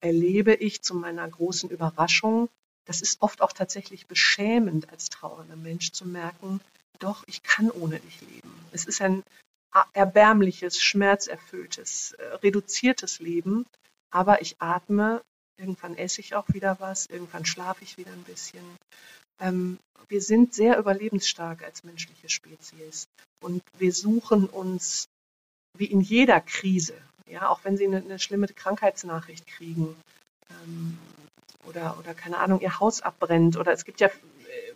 erlebe 0.00 0.54
ich 0.54 0.82
zu 0.82 0.94
meiner 0.94 1.28
großen 1.28 1.70
Überraschung, 1.70 2.48
das 2.86 3.02
ist 3.02 3.20
oft 3.20 3.42
auch 3.42 3.52
tatsächlich 3.52 4.06
beschämend 4.06 4.90
als 4.90 5.08
trauernder 5.08 5.56
Mensch 5.56 5.92
zu 5.92 6.06
merken, 6.06 6.60
doch, 6.98 7.22
ich 7.26 7.42
kann 7.42 7.70
ohne 7.70 8.00
dich 8.00 8.20
leben. 8.22 8.54
Es 8.72 8.86
ist 8.86 9.00
ein 9.00 9.22
erbärmliches, 9.92 10.80
schmerzerfülltes, 10.80 12.12
äh, 12.12 12.24
reduziertes 12.36 13.20
Leben, 13.20 13.66
aber 14.10 14.40
ich 14.40 14.56
atme, 14.60 15.22
irgendwann 15.58 15.96
esse 15.96 16.20
ich 16.20 16.34
auch 16.34 16.48
wieder 16.48 16.80
was, 16.80 17.06
irgendwann 17.06 17.44
schlafe 17.44 17.84
ich 17.84 17.98
wieder 17.98 18.12
ein 18.12 18.24
bisschen. 18.24 18.64
Ähm, 19.40 19.78
wir 20.08 20.22
sind 20.22 20.54
sehr 20.54 20.78
überlebensstark 20.78 21.62
als 21.62 21.84
menschliche 21.84 22.28
Spezies 22.28 23.06
und 23.40 23.62
wir 23.78 23.92
suchen 23.92 24.48
uns 24.48 25.06
wie 25.76 25.86
in 25.86 26.00
jeder 26.00 26.40
Krise, 26.40 27.00
ja, 27.30 27.48
auch 27.48 27.60
wenn 27.64 27.76
Sie 27.76 27.86
eine, 27.86 27.98
eine 27.98 28.18
schlimme 28.18 28.48
Krankheitsnachricht 28.48 29.46
kriegen 29.46 29.96
ähm, 30.50 30.98
oder, 31.66 31.96
oder 31.98 32.14
keine 32.14 32.38
Ahnung, 32.38 32.60
Ihr 32.60 32.80
Haus 32.80 33.00
abbrennt 33.00 33.56
oder 33.56 33.72
es 33.72 33.84
gibt 33.84 34.00
ja 34.00 34.10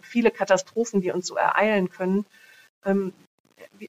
viele 0.00 0.30
Katastrophen, 0.30 1.00
die 1.00 1.10
uns 1.10 1.26
so 1.26 1.36
ereilen 1.36 1.90
können. 1.90 2.26
Ähm, 2.84 3.12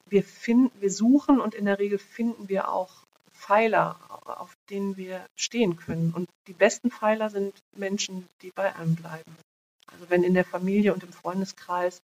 wir, 0.08 0.22
finden, 0.22 0.70
wir 0.80 0.90
suchen 0.90 1.40
und 1.40 1.54
in 1.54 1.66
der 1.66 1.78
Regel 1.78 1.98
finden 1.98 2.48
wir 2.48 2.68
auch 2.68 3.04
Pfeiler, 3.32 3.98
auf 4.24 4.54
denen 4.70 4.96
wir 4.96 5.26
stehen 5.36 5.76
können. 5.76 6.12
Und 6.14 6.28
die 6.46 6.52
besten 6.52 6.90
Pfeiler 6.90 7.30
sind 7.30 7.54
Menschen, 7.76 8.26
die 8.42 8.50
bei 8.54 8.74
einem 8.76 8.94
bleiben. 8.94 9.36
Also 9.92 10.08
wenn 10.08 10.22
in 10.22 10.34
der 10.34 10.44
Familie 10.44 10.94
und 10.94 11.02
im 11.02 11.12
Freundeskreis 11.12 12.00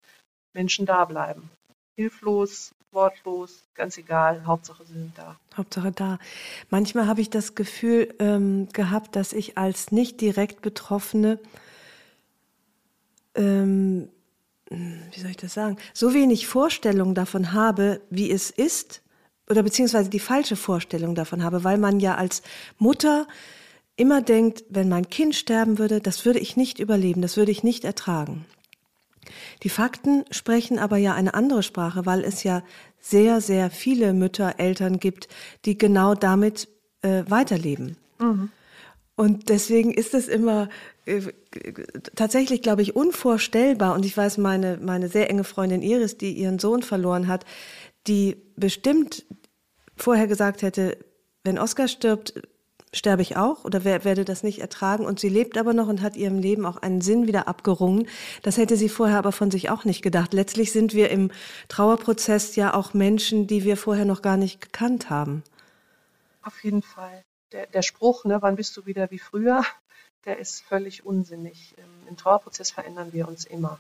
Menschen 0.54 0.86
da 0.86 1.06
bleiben. 1.06 1.50
Hilflos, 1.96 2.72
wortlos, 2.92 3.64
ganz 3.76 3.98
egal, 3.98 4.46
Hauptsache 4.46 4.86
sie 4.86 4.94
sind 4.94 5.18
da. 5.18 5.38
Hauptsache 5.56 5.92
da. 5.92 6.20
Manchmal 6.70 7.08
habe 7.08 7.22
ich 7.22 7.30
das 7.30 7.56
Gefühl 7.56 8.14
ähm, 8.20 8.68
gehabt, 8.74 9.16
dass 9.16 9.34
ich 9.34 9.58
als 9.58 9.92
nicht 9.92 10.22
direkt 10.22 10.62
Betroffene, 10.62 11.40
ähm, 13.36 14.10
wie 14.70 15.20
soll 15.20 15.32
ich 15.32 15.38
das 15.38 15.54
sagen, 15.54 15.78
so 15.94 16.14
wenig 16.14 16.48
Vorstellung 16.48 17.16
davon 17.16 17.54
habe, 17.54 18.02
wie 18.10 18.32
es 18.32 18.50
ist, 18.50 19.02
oder 19.50 19.64
beziehungsweise 19.64 20.10
die 20.10 20.20
falsche 20.20 20.56
Vorstellung 20.56 21.16
davon 21.16 21.44
habe, 21.44 21.64
weil 21.64 21.78
man 21.78 22.00
ja 22.00 22.16
als 22.16 22.44
Mutter 22.78 23.28
immer 23.96 24.22
denkt, 24.22 24.64
wenn 24.70 24.88
mein 24.90 25.10
Kind 25.10 25.36
sterben 25.36 25.80
würde, 25.80 26.00
das 26.00 26.24
würde 26.26 26.40
ich 26.40 26.56
nicht 26.56 26.80
überleben, 26.80 27.22
das 27.22 27.36
würde 27.36 27.52
ich 27.52 27.64
nicht 27.64 27.84
ertragen. 27.84 28.46
Die 29.64 29.70
Fakten 29.70 30.26
sprechen 30.32 30.80
aber 30.80 30.98
ja 30.98 31.14
eine 31.14 31.34
andere 31.34 31.64
Sprache, 31.64 32.06
weil 32.06 32.24
es 32.24 32.44
ja 32.44 32.64
sehr, 33.00 33.42
sehr 33.42 33.70
viele 33.70 34.14
Mütter, 34.14 34.56
Eltern 34.58 35.00
gibt, 35.00 35.28
die 35.66 35.78
genau 35.78 36.16
damit 36.16 36.68
äh, 37.02 37.24
weiterleben. 37.28 37.98
Mhm. 38.20 38.50
Und 39.16 39.50
deswegen 39.50 39.94
ist 39.94 40.14
es 40.14 40.30
immer 40.30 40.70
äh, 41.06 41.22
tatsächlich, 42.16 42.62
glaube 42.62 42.82
ich, 42.82 42.96
unvorstellbar. 42.96 43.94
Und 43.94 44.06
ich 44.06 44.16
weiß, 44.16 44.38
meine, 44.38 44.80
meine 44.82 45.10
sehr 45.10 45.30
enge 45.30 45.44
Freundin 45.44 45.82
Iris, 45.82 46.18
die 46.18 46.32
ihren 46.32 46.60
Sohn 46.60 46.84
verloren 46.84 47.28
hat, 47.28 47.46
die 48.08 48.38
bestimmt 48.56 49.26
vorher 49.98 50.28
gesagt 50.28 50.62
hätte, 50.62 50.98
wenn 51.44 51.60
Oskar 51.60 51.88
stirbt, 51.88 52.42
sterbe 52.94 53.22
ich 53.22 53.38
auch 53.38 53.66
oder 53.66 53.84
werde 53.84 54.26
das 54.26 54.44
nicht 54.44 54.60
ertragen. 54.60 55.06
Und 55.06 55.20
sie 55.20 55.30
lebt 55.30 55.58
aber 55.58 55.74
noch 55.74 55.88
und 55.88 56.02
hat 56.02 56.16
ihrem 56.16 56.40
Leben 56.40 56.66
auch 56.66 56.78
einen 56.78 57.02
Sinn 57.02 57.28
wieder 57.28 57.48
abgerungen. 57.48 58.08
Das 58.42 58.58
hätte 58.58 58.78
sie 58.78 58.90
vorher 58.90 59.18
aber 59.18 59.32
von 59.32 59.52
sich 59.52 59.70
auch 59.70 59.86
nicht 59.86 60.02
gedacht. 60.02 60.34
Letztlich 60.34 60.72
sind 60.72 60.94
wir 60.94 61.10
im 61.10 61.32
Trauerprozess 61.68 62.56
ja 62.56 62.74
auch 62.74 62.94
Menschen, 62.94 63.48
die 63.48 63.64
wir 63.64 63.78
vorher 63.78 64.06
noch 64.06 64.22
gar 64.22 64.38
nicht 64.38 64.62
gekannt 64.62 65.10
haben. 65.10 65.44
Auf 66.42 66.64
jeden 66.64 66.82
Fall. 66.82 67.24
Der, 67.52 67.68
der 67.68 67.82
Spruch, 67.82 68.26
ne, 68.26 68.42
wann 68.42 68.56
bist 68.56 68.76
du 68.78 68.86
wieder 68.86 69.12
wie 69.12 69.20
früher, 69.20 69.64
der 70.26 70.38
ist 70.38 70.62
völlig 70.62 71.06
unsinnig. 71.06 71.76
Im 72.08 72.18
Trauerprozess 72.18 72.72
verändern 72.72 73.14
wir 73.14 73.28
uns 73.28 73.46
immer. 73.46 73.80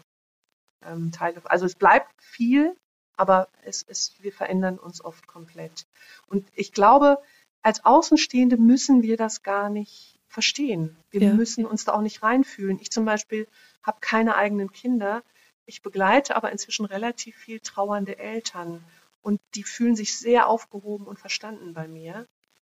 Ähm, 0.83 1.11
also 1.45 1.65
es 1.65 1.75
bleibt 1.75 2.11
viel, 2.21 2.75
aber 3.17 3.49
es, 3.63 3.83
es, 3.87 4.13
wir 4.19 4.31
verändern 4.31 4.79
uns 4.79 5.03
oft 5.03 5.27
komplett. 5.27 5.85
Und 6.27 6.47
ich 6.55 6.71
glaube, 6.71 7.21
als 7.61 7.83
Außenstehende 7.85 8.57
müssen 8.57 9.01
wir 9.01 9.17
das 9.17 9.43
gar 9.43 9.69
nicht 9.69 10.19
verstehen. 10.27 10.95
Wir 11.09 11.21
ja. 11.21 11.33
müssen 11.33 11.65
uns 11.65 11.85
da 11.85 11.93
auch 11.93 12.01
nicht 12.01 12.23
reinfühlen. 12.23 12.79
Ich 12.79 12.91
zum 12.91 13.05
Beispiel 13.05 13.47
habe 13.83 13.97
keine 14.01 14.35
eigenen 14.35 14.71
Kinder. 14.71 15.23
Ich 15.65 15.81
begleite 15.81 16.35
aber 16.35 16.51
inzwischen 16.51 16.85
relativ 16.85 17.35
viel 17.35 17.59
trauernde 17.59 18.17
Eltern 18.17 18.83
und 19.21 19.41
die 19.55 19.63
fühlen 19.63 19.95
sich 19.95 20.17
sehr 20.17 20.47
aufgehoben 20.47 21.05
und 21.05 21.19
verstanden 21.19 21.73
bei 21.73 21.87
mir. 21.87 22.27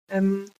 Ähm, 0.08 0.50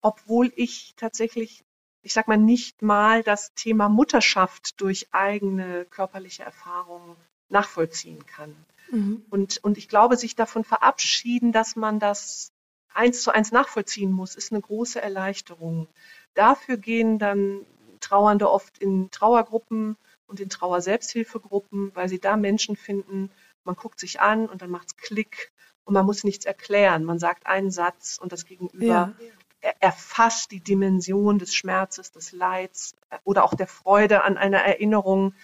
obwohl 0.00 0.52
ich 0.56 0.94
tatsächlich, 0.96 1.64
ich 2.02 2.12
sag 2.12 2.28
mal, 2.28 2.36
nicht 2.36 2.82
mal 2.82 3.22
das 3.22 3.54
Thema 3.54 3.88
Mutterschaft 3.88 4.80
durch 4.80 5.08
eigene 5.12 5.84
körperliche 5.86 6.42
Erfahrungen 6.42 7.16
nachvollziehen 7.48 8.26
kann. 8.26 8.54
Mhm. 8.90 9.24
Und, 9.30 9.62
und 9.64 9.78
ich 9.78 9.88
glaube, 9.88 10.16
sich 10.16 10.34
davon 10.34 10.64
verabschieden, 10.64 11.52
dass 11.52 11.76
man 11.76 11.98
das 12.00 12.52
eins 12.94 13.22
zu 13.22 13.32
eins 13.32 13.52
nachvollziehen 13.52 14.12
muss, 14.12 14.34
ist 14.34 14.52
eine 14.52 14.60
große 14.60 15.00
Erleichterung. 15.00 15.88
Dafür 16.34 16.76
gehen 16.76 17.18
dann 17.18 17.66
Trauernde 18.00 18.50
oft 18.50 18.78
in 18.78 19.10
Trauergruppen 19.10 19.96
und 20.26 20.40
in 20.40 20.48
Trauer-Selbsthilfegruppen, 20.48 21.92
weil 21.94 22.08
sie 22.08 22.20
da 22.20 22.36
Menschen 22.36 22.76
finden, 22.76 23.30
man 23.64 23.76
guckt 23.76 24.00
sich 24.00 24.20
an 24.20 24.48
und 24.48 24.62
dann 24.62 24.70
macht 24.70 24.88
es 24.88 24.96
Klick 24.96 25.52
und 25.84 25.94
man 25.94 26.06
muss 26.06 26.24
nichts 26.24 26.44
erklären. 26.44 27.04
Man 27.04 27.18
sagt 27.18 27.46
einen 27.46 27.70
Satz 27.70 28.18
und 28.20 28.32
das 28.32 28.44
Gegenüber 28.44 29.14
ja. 29.62 29.70
erfasst 29.80 30.50
die 30.52 30.60
Dimension 30.60 31.38
des 31.38 31.54
Schmerzes, 31.54 32.12
des 32.12 32.32
Leids 32.32 32.94
oder 33.24 33.44
auch 33.44 33.54
der 33.54 33.66
Freude 33.66 34.22
an 34.22 34.36
einer 34.36 34.58
Erinnerung. 34.58 35.34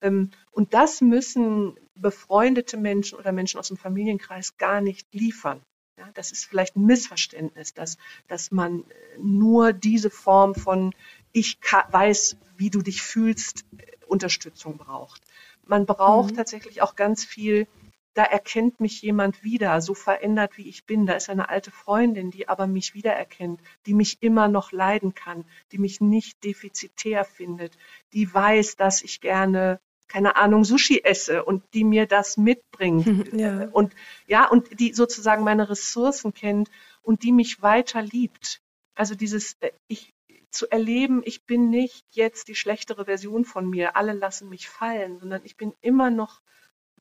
Ähm, 0.00 0.30
und 0.50 0.74
das 0.74 1.00
müssen 1.00 1.76
befreundete 1.94 2.76
Menschen 2.76 3.18
oder 3.18 3.32
Menschen 3.32 3.58
aus 3.58 3.68
dem 3.68 3.76
Familienkreis 3.76 4.56
gar 4.56 4.80
nicht 4.80 5.12
liefern. 5.12 5.62
Ja, 6.04 6.10
das 6.12 6.32
ist 6.32 6.44
vielleicht 6.44 6.76
ein 6.76 6.84
Missverständnis, 6.84 7.72
dass, 7.72 7.96
dass 8.28 8.50
man 8.50 8.84
nur 9.18 9.72
diese 9.72 10.10
Form 10.10 10.54
von 10.54 10.94
ich 11.32 11.58
weiß, 11.90 12.36
wie 12.56 12.70
du 12.70 12.82
dich 12.82 13.02
fühlst, 13.02 13.64
Unterstützung 14.06 14.76
braucht. 14.76 15.22
Man 15.64 15.86
braucht 15.86 16.32
mhm. 16.32 16.36
tatsächlich 16.36 16.82
auch 16.82 16.94
ganz 16.94 17.24
viel, 17.24 17.66
da 18.12 18.22
erkennt 18.22 18.80
mich 18.80 19.00
jemand 19.00 19.42
wieder, 19.42 19.80
so 19.80 19.94
verändert 19.94 20.58
wie 20.58 20.68
ich 20.68 20.84
bin. 20.84 21.06
Da 21.06 21.14
ist 21.14 21.30
eine 21.30 21.48
alte 21.48 21.70
Freundin, 21.70 22.30
die 22.30 22.48
aber 22.48 22.66
mich 22.66 22.94
wiedererkennt, 22.94 23.60
die 23.86 23.94
mich 23.94 24.22
immer 24.22 24.46
noch 24.46 24.72
leiden 24.72 25.14
kann, 25.14 25.46
die 25.72 25.78
mich 25.78 26.00
nicht 26.02 26.44
defizitär 26.44 27.24
findet, 27.24 27.78
die 28.12 28.32
weiß, 28.32 28.76
dass 28.76 29.02
ich 29.02 29.20
gerne 29.22 29.80
keine 30.08 30.36
Ahnung, 30.36 30.64
Sushi 30.64 31.00
esse 31.02 31.44
und 31.44 31.62
die 31.74 31.84
mir 31.84 32.06
das 32.06 32.36
mitbringt. 32.36 33.04
Ja. 33.34 33.68
Und 33.72 33.94
ja, 34.26 34.48
und 34.48 34.78
die 34.78 34.92
sozusagen 34.92 35.44
meine 35.44 35.68
Ressourcen 35.68 36.34
kennt 36.34 36.70
und 37.02 37.22
die 37.22 37.32
mich 37.32 37.62
weiter 37.62 38.02
liebt. 38.02 38.60
Also 38.94 39.14
dieses, 39.14 39.56
äh, 39.60 39.72
ich 39.88 40.14
zu 40.50 40.70
erleben, 40.70 41.22
ich 41.24 41.44
bin 41.44 41.68
nicht 41.68 42.04
jetzt 42.12 42.48
die 42.48 42.54
schlechtere 42.54 43.06
Version 43.06 43.44
von 43.44 43.68
mir, 43.68 43.96
alle 43.96 44.12
lassen 44.12 44.48
mich 44.48 44.68
fallen, 44.68 45.18
sondern 45.18 45.42
ich 45.44 45.56
bin 45.56 45.74
immer 45.80 46.10
noch 46.10 46.40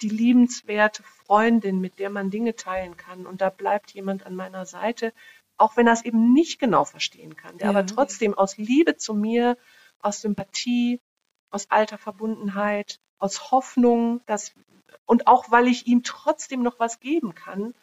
die 0.02 0.10
liebenswerte 0.10 1.04
Freundin, 1.04 1.80
mit 1.80 2.00
der 2.00 2.10
man 2.10 2.32
Dinge 2.32 2.56
teilen 2.56 2.98
kann. 2.98 3.28
Und 3.28 3.42
da 3.42 3.50
bleibt 3.50 3.92
jemand 3.92 4.26
an 4.26 4.36
meiner 4.36 4.66
Seite, 4.66 5.14
auch 5.58 5.78
wenn 5.78 5.86
er 5.88 5.94
es 5.94 6.04
eben 6.04 6.34
nicht 6.34 6.60
genau 6.60 6.84
verstehen 6.84 7.36
kann, 7.36 7.58
der 7.60 7.66
ja. 7.66 7.70
aber 7.70 7.86
trotzdem 7.86 8.34
aus 8.34 8.58
Liebe 8.58 8.98
zu 8.98 9.14
mir, 9.14 9.56
aus 10.00 10.22
Sympathie, 10.22 11.00
aus 11.54 11.70
alter 11.70 11.98
Verbundenheit, 11.98 13.00
aus 13.20 13.52
Hoffnung, 13.52 14.22
dass, 14.26 14.54
und 15.06 15.28
auch 15.28 15.52
weil 15.52 15.68
ich 15.68 15.88
ihm 15.88 16.04
trotzdem 16.04 16.64
noch 16.64 16.80
was 16.80 17.00
geben 17.00 17.36
kann, 17.36 17.74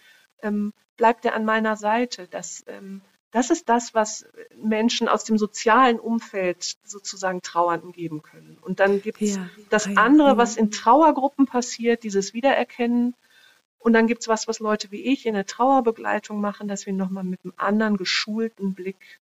ähm, 0.43 0.73
bleibt 0.97 1.25
er 1.25 1.35
an 1.35 1.45
meiner 1.45 1.77
Seite. 1.77 2.27
Das, 2.29 2.65
ähm, 2.67 3.01
das 3.31 3.51
ist 3.51 3.69
das, 3.69 3.95
was 3.95 4.27
Menschen 4.57 5.09
aus 5.09 5.25
dem 5.25 5.39
sozialen 5.39 6.01
Umfeld 6.01 6.79
sozusagen 6.85 7.43
Trauernden 7.43 7.93
geben 7.93 8.23
können. 8.23 8.59
Und 8.61 8.81
dann 8.81 9.01
gibt 9.01 9.23
es 9.23 9.37
ja, 9.37 9.49
das 9.71 9.87
andere, 9.97 10.37
was 10.37 10.57
in 10.57 10.71
Trauergruppen 10.71 11.47
passiert, 11.47 12.03
dieses 12.03 12.35
Wiedererkennen. 12.35 13.15
Und 13.79 13.93
dann 13.93 14.09
gibt 14.09 14.23
es 14.23 14.29
was, 14.29 14.49
was 14.49 14.59
Leute 14.59 14.91
wie 14.91 15.05
ich 15.05 15.27
in 15.27 15.35
der 15.35 15.47
Trauerbegleitung 15.47 16.41
machen, 16.41 16.67
dass 16.67 16.87
wir 16.87 16.93
nochmal 16.93 17.25
mit 17.25 17.41
einem 17.45 17.55
anderen 17.57 17.97
geschulten 17.97 18.75
Blick 18.75 19.21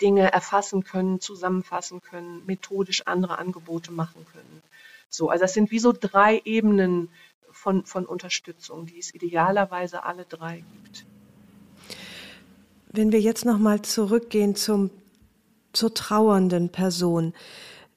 Dinge 0.00 0.32
erfassen 0.32 0.84
können, 0.84 1.20
zusammenfassen 1.20 2.02
können, 2.02 2.44
methodisch 2.46 3.06
andere 3.06 3.38
Angebote 3.38 3.92
machen 3.92 4.26
können. 4.32 4.62
So, 5.08 5.30
also 5.30 5.42
das 5.42 5.54
sind 5.54 5.70
wie 5.70 5.78
so 5.78 5.92
drei 5.92 6.42
Ebenen 6.44 7.08
von, 7.50 7.84
von 7.86 8.04
Unterstützung, 8.04 8.86
die 8.86 8.98
es 8.98 9.14
idealerweise 9.14 10.04
alle 10.04 10.24
drei 10.24 10.62
gibt. 10.82 11.06
Wenn 12.92 13.12
wir 13.12 13.20
jetzt 13.20 13.44
nochmal 13.44 13.82
zurückgehen 13.82 14.54
zum, 14.54 14.90
zur 15.72 15.94
trauernden 15.94 16.70
Person. 16.70 17.34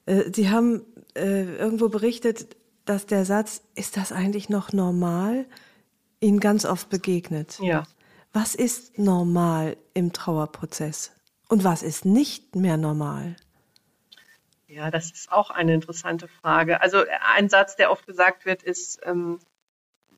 Äh, 0.06 0.32
Sie 0.34 0.50
haben 0.50 0.86
äh, 1.16 1.56
irgendwo 1.56 1.90
berichtet, 1.90 2.56
dass 2.86 3.06
der 3.06 3.26
Satz, 3.26 3.62
ist 3.76 3.98
das 3.98 4.12
eigentlich 4.12 4.50
noch 4.50 4.74
normal, 4.74 5.46
Ihnen 6.22 6.40
ganz 6.40 6.66
oft 6.66 6.90
begegnet. 6.90 7.60
Ja. 7.62 7.84
Was 8.34 8.56
ist 8.56 9.00
normal 9.00 9.78
im 9.94 10.12
Trauerprozess 10.12 11.12
und 11.50 11.64
was 11.64 11.84
ist 11.84 12.06
nicht 12.06 12.56
mehr 12.56 12.78
normal? 12.78 13.36
Ja, 14.68 14.92
das 14.92 15.12
ist 15.12 15.32
auch 15.32 15.50
eine 15.50 15.74
interessante 15.74 16.28
Frage. 16.28 16.80
Also 16.82 17.04
ein 17.36 17.50
Satz, 17.50 17.76
der 17.76 17.92
oft 17.92 18.06
gesagt 18.06 18.46
wird, 18.46 18.62
ist, 18.62 19.00
ähm, 19.04 19.40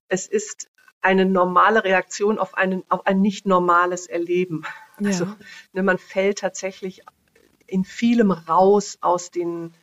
es 0.09 0.27
ist 0.27 0.69
eine 1.01 1.25
normale 1.25 1.83
Reaktion 1.85 2.37
auf, 2.37 2.53
einen, 2.55 2.83
auf 2.89 3.07
ein 3.07 3.21
nicht 3.21 3.47
normales 3.47 4.07
Erleben. 4.07 4.63
Ja. 4.99 5.07
Also 5.07 5.25
ne, 5.71 5.83
man 5.83 5.97
fällt 5.97 6.39
tatsächlich 6.39 7.01
in 7.65 7.85
vielem 7.85 8.31
raus 8.31 8.97
aus 8.99 9.31
den 9.31 9.73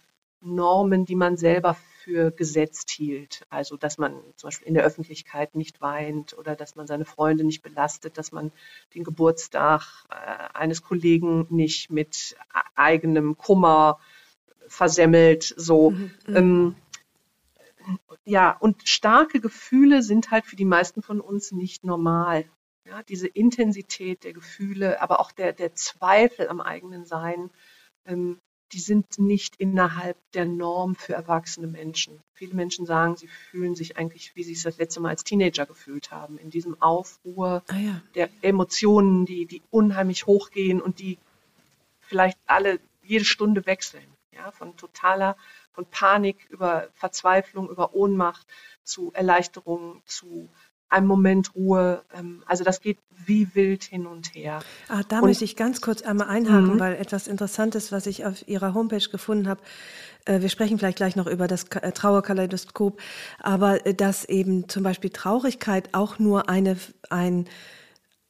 Normen, 0.41 1.07
die 1.07 1.17
man 1.17 1.37
selber 1.37 1.77
für 2.09 2.31
gesetzt 2.31 2.91
hielt. 2.91 3.45
Also, 3.51 3.77
dass 3.77 3.99
man 3.99 4.15
zum 4.37 4.49
Beispiel 4.49 4.67
in 4.67 4.73
der 4.73 4.85
Öffentlichkeit 4.85 5.55
nicht 5.55 5.83
weint 5.83 6.37
oder 6.39 6.57
dass 6.57 6.75
man 6.75 6.87
seine 6.87 7.05
Freunde 7.05 7.45
nicht 7.45 7.61
belastet, 7.61 8.17
dass 8.17 8.33
man 8.33 8.51
den 8.95 9.05
Geburtstag 9.05 10.07
äh, 10.09 10.57
eines 10.57 10.81
Kollegen 10.83 11.47
nicht 11.51 11.91
mit 11.91 12.35
eigenem 12.75 13.37
Kummer 13.37 14.01
versemmelt. 14.69 15.55
So. 15.59 15.91
Mhm, 15.91 16.11
mhm. 16.27 16.37
ähm, 16.37 16.77
ja, 18.25 18.53
und 18.53 18.89
starke 18.89 19.41
Gefühle 19.41 20.03
sind 20.03 20.31
halt 20.31 20.47
für 20.47 20.57
die 20.57 20.65
meisten 20.65 21.03
von 21.03 21.21
uns 21.21 21.53
nicht 21.53 21.85
normal. 21.85 22.47
Ja, 22.87 23.03
diese 23.03 23.29
Intensität 23.29 24.25
der 24.25 24.33
Gefühle, 24.33 25.03
aber 25.03 25.21
auch 25.21 25.31
der, 25.31 25.53
der 25.53 25.75
Zweifel 25.75 26.49
am 26.49 26.63
eigenen 26.63 27.05
Sein, 27.05 27.51
ähm, 28.07 28.41
die 28.73 28.81
sind 28.81 29.19
nicht 29.19 29.57
innerhalb 29.57 30.17
der 30.33 30.45
Norm 30.45 30.95
für 30.95 31.15
erwachsene 31.15 31.67
Menschen. 31.67 32.21
Viele 32.35 32.55
Menschen 32.55 32.87
sagen, 32.87 33.17
sie 33.17 33.29
fühlen 33.29 33.75
sich 33.75 33.97
eigentlich, 33.97 34.37
wie 34.37 34.43
sie 34.43 34.53
es 34.53 34.63
das 34.63 34.79
letzte 34.79 35.01
Mal 35.01 35.11
als 35.11 35.25
Teenager 35.25 35.67
gefühlt 35.67 36.11
haben, 36.11 36.39
in 36.39 36.51
diesem 36.51 36.81
Aufruhr 36.81 37.63
ah, 37.69 37.77
ja. 37.77 38.03
der 38.15 38.29
Emotionen, 38.43 39.25
die, 39.25 39.47
die 39.47 39.63
unheimlich 39.71 40.27
hochgehen 40.27 40.81
und 40.83 40.99
die 40.99 41.19
vielleicht 42.01 42.39
alle 42.47 42.79
jede 43.03 43.25
Stunde 43.25 43.65
wechseln. 43.67 44.07
Ja, 44.33 44.53
von 44.53 44.77
totaler, 44.77 45.37
von 45.73 45.85
Panik 45.87 46.47
über 46.51 46.89
Verzweiflung, 46.95 47.69
über 47.69 47.95
Ohnmacht 47.95 48.47
zu 48.85 49.13
Erleichterung, 49.13 50.03
zu 50.07 50.49
einem 50.91 51.07
Moment 51.07 51.55
Ruhe. 51.55 52.03
Ähm, 52.15 52.43
also 52.47 52.65
das 52.65 52.81
geht 52.81 52.99
wie 53.27 53.55
wild 53.55 53.85
hin 53.85 54.07
und 54.07 54.35
her. 54.35 54.61
Ah, 54.89 55.03
da 55.09 55.19
und, 55.19 55.27
möchte 55.27 55.45
ich 55.45 55.57
ganz 55.57 55.81
kurz 55.81 56.03
einmal 56.03 56.29
einhaken, 56.29 56.75
mhm. 56.75 56.81
weil 56.81 56.95
etwas 56.95 57.29
Interessantes, 57.29 57.93
was 57.93 58.07
ich 58.07 58.25
auf 58.25 58.47
Ihrer 58.49 58.75
Homepage 58.75 59.09
gefunden 59.11 59.49
habe, 59.49 59.61
äh, 60.25 60.41
wir 60.41 60.49
sprechen 60.49 60.79
vielleicht 60.79 60.99
gleich 60.99 61.17
noch 61.17 61.27
über 61.27 61.49
das 61.49 61.65
äh, 61.65 61.93
Trauerkaleidoskop, 61.93 63.01
aber 63.39 63.87
äh, 63.87 63.95
dass 63.95 64.25
eben 64.25 64.69
zum 64.69 64.83
Beispiel 64.83 65.11
Traurigkeit 65.11 65.91
auch 65.93 66.19
nur 66.19 66.49
eine, 66.49 66.77
ein, 67.11 67.49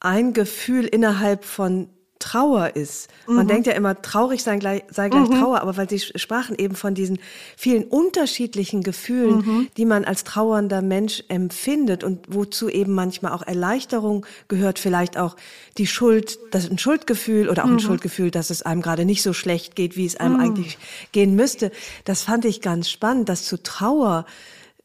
ein 0.00 0.32
Gefühl 0.32 0.84
innerhalb 0.84 1.44
von 1.44 1.90
Trauer 2.18 2.76
ist. 2.76 3.08
Man 3.26 3.44
mhm. 3.44 3.48
denkt 3.48 3.66
ja 3.66 3.72
immer, 3.74 4.00
traurig 4.00 4.42
sein 4.42 4.60
gleich, 4.60 4.84
sei 4.90 5.08
gleich 5.08 5.28
mhm. 5.28 5.40
Trauer, 5.40 5.60
aber 5.60 5.76
weil 5.76 5.88
Sie 5.88 5.98
sprachen 5.98 6.56
eben 6.56 6.74
von 6.74 6.94
diesen 6.94 7.18
vielen 7.56 7.84
unterschiedlichen 7.84 8.82
Gefühlen, 8.82 9.36
mhm. 9.38 9.68
die 9.76 9.84
man 9.84 10.04
als 10.04 10.24
trauernder 10.24 10.82
Mensch 10.82 11.22
empfindet 11.28 12.04
und 12.04 12.26
wozu 12.28 12.68
eben 12.68 12.94
manchmal 12.94 13.32
auch 13.32 13.42
Erleichterung 13.42 14.26
gehört, 14.48 14.78
vielleicht 14.78 15.16
auch 15.16 15.36
die 15.78 15.86
Schuld, 15.86 16.38
das 16.50 16.70
ein 16.70 16.78
Schuldgefühl 16.78 17.48
oder 17.48 17.64
auch 17.64 17.68
ein 17.68 17.74
mhm. 17.74 17.80
Schuldgefühl, 17.80 18.30
dass 18.30 18.50
es 18.50 18.62
einem 18.62 18.82
gerade 18.82 19.04
nicht 19.04 19.22
so 19.22 19.32
schlecht 19.32 19.76
geht, 19.76 19.96
wie 19.96 20.06
es 20.06 20.16
einem 20.16 20.34
mhm. 20.34 20.40
eigentlich 20.40 20.78
gehen 21.12 21.34
müsste. 21.34 21.70
Das 22.04 22.22
fand 22.22 22.44
ich 22.44 22.60
ganz 22.60 22.90
spannend, 22.90 23.28
dass 23.28 23.44
zu 23.44 23.62
Trauer, 23.62 24.26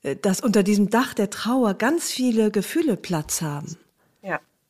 äh, 0.03 0.15
dass 0.15 0.41
unter 0.41 0.63
diesem 0.63 0.89
Dach 0.89 1.13
der 1.13 1.29
Trauer 1.29 1.73
ganz 1.73 2.11
viele 2.11 2.51
Gefühle 2.51 2.97
Platz 2.97 3.41
haben. 3.41 3.77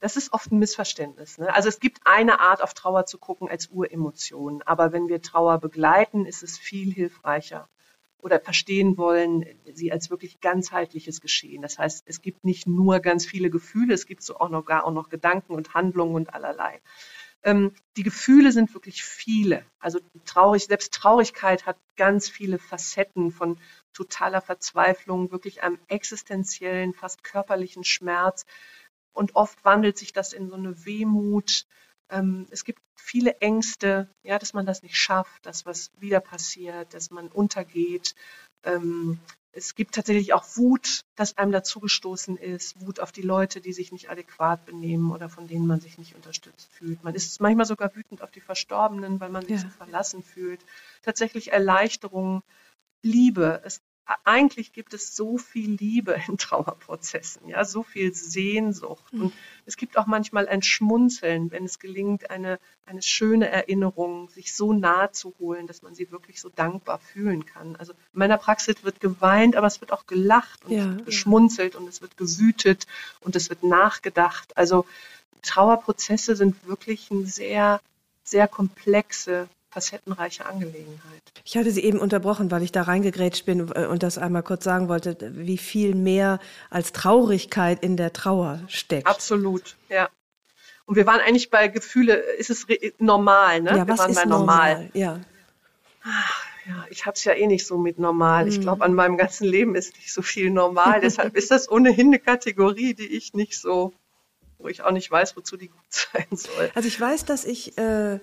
Das 0.03 0.17
ist 0.17 0.33
oft 0.33 0.51
ein 0.51 0.59
Missverständnis. 0.59 1.37
Ne? 1.37 1.55
Also 1.55 1.69
es 1.69 1.79
gibt 1.79 2.01
eine 2.03 2.41
Art, 2.41 2.61
auf 2.61 2.73
Trauer 2.73 3.05
zu 3.05 3.17
gucken 3.17 3.47
als 3.47 3.67
Uremotion. 3.67 4.61
Aber 4.63 4.91
wenn 4.91 5.07
wir 5.07 5.21
Trauer 5.21 5.59
begleiten, 5.59 6.25
ist 6.25 6.43
es 6.43 6.57
viel 6.57 6.91
hilfreicher 6.93 7.69
oder 8.17 8.41
verstehen 8.41 8.97
wollen, 8.97 9.45
sie 9.71 9.93
als 9.93 10.09
wirklich 10.09 10.41
ganzheitliches 10.41 11.21
Geschehen. 11.21 11.61
Das 11.61 11.79
heißt, 11.79 12.03
es 12.05 12.21
gibt 12.21 12.43
nicht 12.43 12.67
nur 12.67 12.99
ganz 12.99 13.25
viele 13.25 13.49
Gefühle, 13.49 13.93
es 13.93 14.05
gibt 14.05 14.23
so 14.23 14.35
auch 14.41 14.49
noch 14.49 14.65
gar 14.65 14.83
auch 14.83 14.91
noch 14.91 15.07
Gedanken 15.07 15.53
und 15.53 15.73
Handlungen 15.73 16.15
und 16.15 16.33
allerlei. 16.33 16.81
Ähm, 17.43 17.73
die 17.95 18.03
Gefühle 18.03 18.51
sind 18.51 18.73
wirklich 18.73 19.05
viele. 19.05 19.65
Also 19.79 19.99
traurig, 20.25 20.65
selbst 20.65 20.93
Traurigkeit 20.93 21.65
hat 21.65 21.77
ganz 21.95 22.27
viele 22.27 22.59
Facetten 22.59 23.31
von 23.31 23.57
totaler 23.93 24.41
Verzweiflung, 24.41 25.31
wirklich 25.31 25.63
einem 25.63 25.79
existenziellen, 25.87 26.93
fast 26.93 27.23
körperlichen 27.23 27.85
Schmerz 27.85 28.45
und 29.13 29.35
oft 29.35 29.63
wandelt 29.63 29.97
sich 29.97 30.13
das 30.13 30.33
in 30.33 30.49
so 30.49 30.55
eine 30.55 30.85
Wehmut. 30.85 31.65
Ähm, 32.09 32.47
es 32.49 32.63
gibt 32.65 32.81
viele 32.95 33.39
Ängste, 33.39 34.09
ja, 34.23 34.39
dass 34.39 34.53
man 34.53 34.65
das 34.65 34.83
nicht 34.83 34.97
schafft, 34.97 35.45
dass 35.45 35.65
was 35.65 35.91
wieder 35.99 36.19
passiert, 36.19 36.93
dass 36.93 37.11
man 37.11 37.27
untergeht. 37.27 38.15
Ähm, 38.63 39.19
es 39.55 39.75
gibt 39.75 39.93
tatsächlich 39.93 40.33
auch 40.33 40.45
Wut, 40.55 41.01
dass 41.15 41.37
einem 41.37 41.51
dazugestoßen 41.51 42.37
ist, 42.37 42.81
Wut 42.81 42.99
auf 42.99 43.11
die 43.11 43.21
Leute, 43.21 43.61
die 43.61 43.71
sich 43.71 43.91
nicht 43.91 44.09
adäquat 44.09 44.65
benehmen 44.65 45.11
oder 45.11 45.29
von 45.29 45.47
denen 45.47 45.67
man 45.67 45.79
sich 45.79 45.99
nicht 45.99 46.15
unterstützt 46.15 46.69
fühlt. 46.71 47.03
Man 47.03 47.13
ist 47.13 47.39
manchmal 47.39 47.67
sogar 47.67 47.95
wütend 47.95 48.23
auf 48.23 48.31
die 48.31 48.41
Verstorbenen, 48.41 49.19
weil 49.19 49.29
man 49.29 49.43
sich 49.43 49.51
ja. 49.51 49.59
so 49.59 49.69
verlassen 49.69 50.23
fühlt. 50.23 50.59
Tatsächlich 51.03 51.51
Erleichterung, 51.51 52.41
Liebe. 53.03 53.61
Es 53.63 53.79
eigentlich 54.25 54.73
gibt 54.73 54.93
es 54.93 55.15
so 55.15 55.37
viel 55.37 55.71
Liebe 55.71 56.19
in 56.27 56.37
Trauerprozessen, 56.37 57.47
ja, 57.47 57.63
so 57.63 57.83
viel 57.83 58.13
Sehnsucht. 58.13 59.13
Und 59.13 59.25
mhm. 59.25 59.33
es 59.65 59.77
gibt 59.77 59.97
auch 59.97 60.05
manchmal 60.05 60.47
ein 60.47 60.61
Schmunzeln, 60.61 61.51
wenn 61.51 61.65
es 61.65 61.79
gelingt, 61.79 62.29
eine, 62.29 62.59
eine 62.85 63.01
schöne 63.01 63.49
Erinnerung 63.49 64.29
sich 64.29 64.55
so 64.55 64.73
nahe 64.73 65.11
zu 65.11 65.33
holen, 65.39 65.67
dass 65.67 65.81
man 65.81 65.95
sie 65.95 66.11
wirklich 66.11 66.41
so 66.41 66.49
dankbar 66.49 66.99
fühlen 66.99 67.45
kann. 67.45 67.75
Also 67.75 67.93
in 67.93 68.19
meiner 68.19 68.37
Praxis 68.37 68.83
wird 68.83 68.99
geweint, 68.99 69.55
aber 69.55 69.67
es 69.67 69.79
wird 69.79 69.91
auch 69.91 70.05
gelacht 70.05 70.65
und 70.65 70.71
ja, 70.71 70.83
es 70.83 70.95
wird 70.95 71.05
geschmunzelt 71.05 71.75
und 71.75 71.87
es 71.87 72.01
wird 72.01 72.17
gewütet 72.17 72.87
und 73.21 73.35
es 73.35 73.49
wird 73.49 73.63
nachgedacht. 73.63 74.57
Also 74.57 74.85
Trauerprozesse 75.43 76.35
sind 76.35 76.67
wirklich 76.67 77.09
ein 77.11 77.25
sehr, 77.25 77.81
sehr 78.23 78.47
komplexe 78.47 79.47
facettenreiche 79.73 80.45
Angelegenheit. 80.45 81.23
Ich 81.43 81.57
hatte 81.57 81.71
Sie 81.71 81.83
eben 81.83 81.99
unterbrochen, 81.99 82.51
weil 82.51 82.61
ich 82.61 82.71
da 82.71 82.83
reingegrätscht 82.83 83.45
bin 83.45 83.71
äh, 83.73 83.87
und 83.87 84.03
das 84.03 84.17
einmal 84.17 84.43
kurz 84.43 84.63
sagen 84.63 84.87
wollte, 84.87 85.17
wie 85.35 85.57
viel 85.57 85.95
mehr 85.95 86.39
als 86.69 86.93
Traurigkeit 86.93 87.83
in 87.83 87.97
der 87.97 88.13
Trauer 88.13 88.61
steckt. 88.67 89.07
Absolut, 89.07 89.75
ja. 89.89 90.09
Und 90.85 90.95
wir 90.95 91.07
waren 91.07 91.21
eigentlich 91.21 91.49
bei 91.49 91.69
Gefühle, 91.69 92.13
ist 92.13 92.49
es 92.49 92.67
normal, 92.99 93.61
ne? 93.61 93.71
Ja, 93.71 93.87
was 93.87 93.87
wir 93.87 93.97
waren 93.97 94.11
ist 94.11 94.15
bei 94.17 94.25
normal? 94.25 94.73
normal? 94.73 94.89
Ja. 94.93 95.19
Ach, 96.03 96.45
ja, 96.67 96.85
ich 96.89 97.05
habe 97.05 97.15
es 97.15 97.23
ja 97.23 97.33
eh 97.33 97.47
nicht 97.47 97.65
so 97.65 97.77
mit 97.77 97.97
normal. 97.97 98.47
Ich 98.47 98.61
glaube, 98.61 98.77
mhm. 98.77 98.83
an 98.83 98.93
meinem 98.93 99.17
ganzen 99.17 99.45
Leben 99.45 99.75
ist 99.75 99.95
nicht 99.95 100.13
so 100.13 100.21
viel 100.21 100.51
normal. 100.51 100.99
Deshalb 101.01 101.35
ist 101.35 101.49
das 101.49 101.71
ohnehin 101.71 102.07
eine 102.07 102.19
Kategorie, 102.19 102.93
die 102.93 103.07
ich 103.07 103.33
nicht 103.33 103.57
so, 103.59 103.93
wo 104.59 104.67
ich 104.67 104.83
auch 104.83 104.91
nicht 104.91 105.09
weiß, 105.09 105.35
wozu 105.35 105.57
die 105.57 105.69
gut 105.69 105.81
sein 105.89 106.27
soll. 106.31 106.71
Also 106.75 106.87
ich 106.87 106.99
weiß, 106.99 107.25
dass 107.25 107.45
ich 107.45 107.77
äh, 107.77 108.19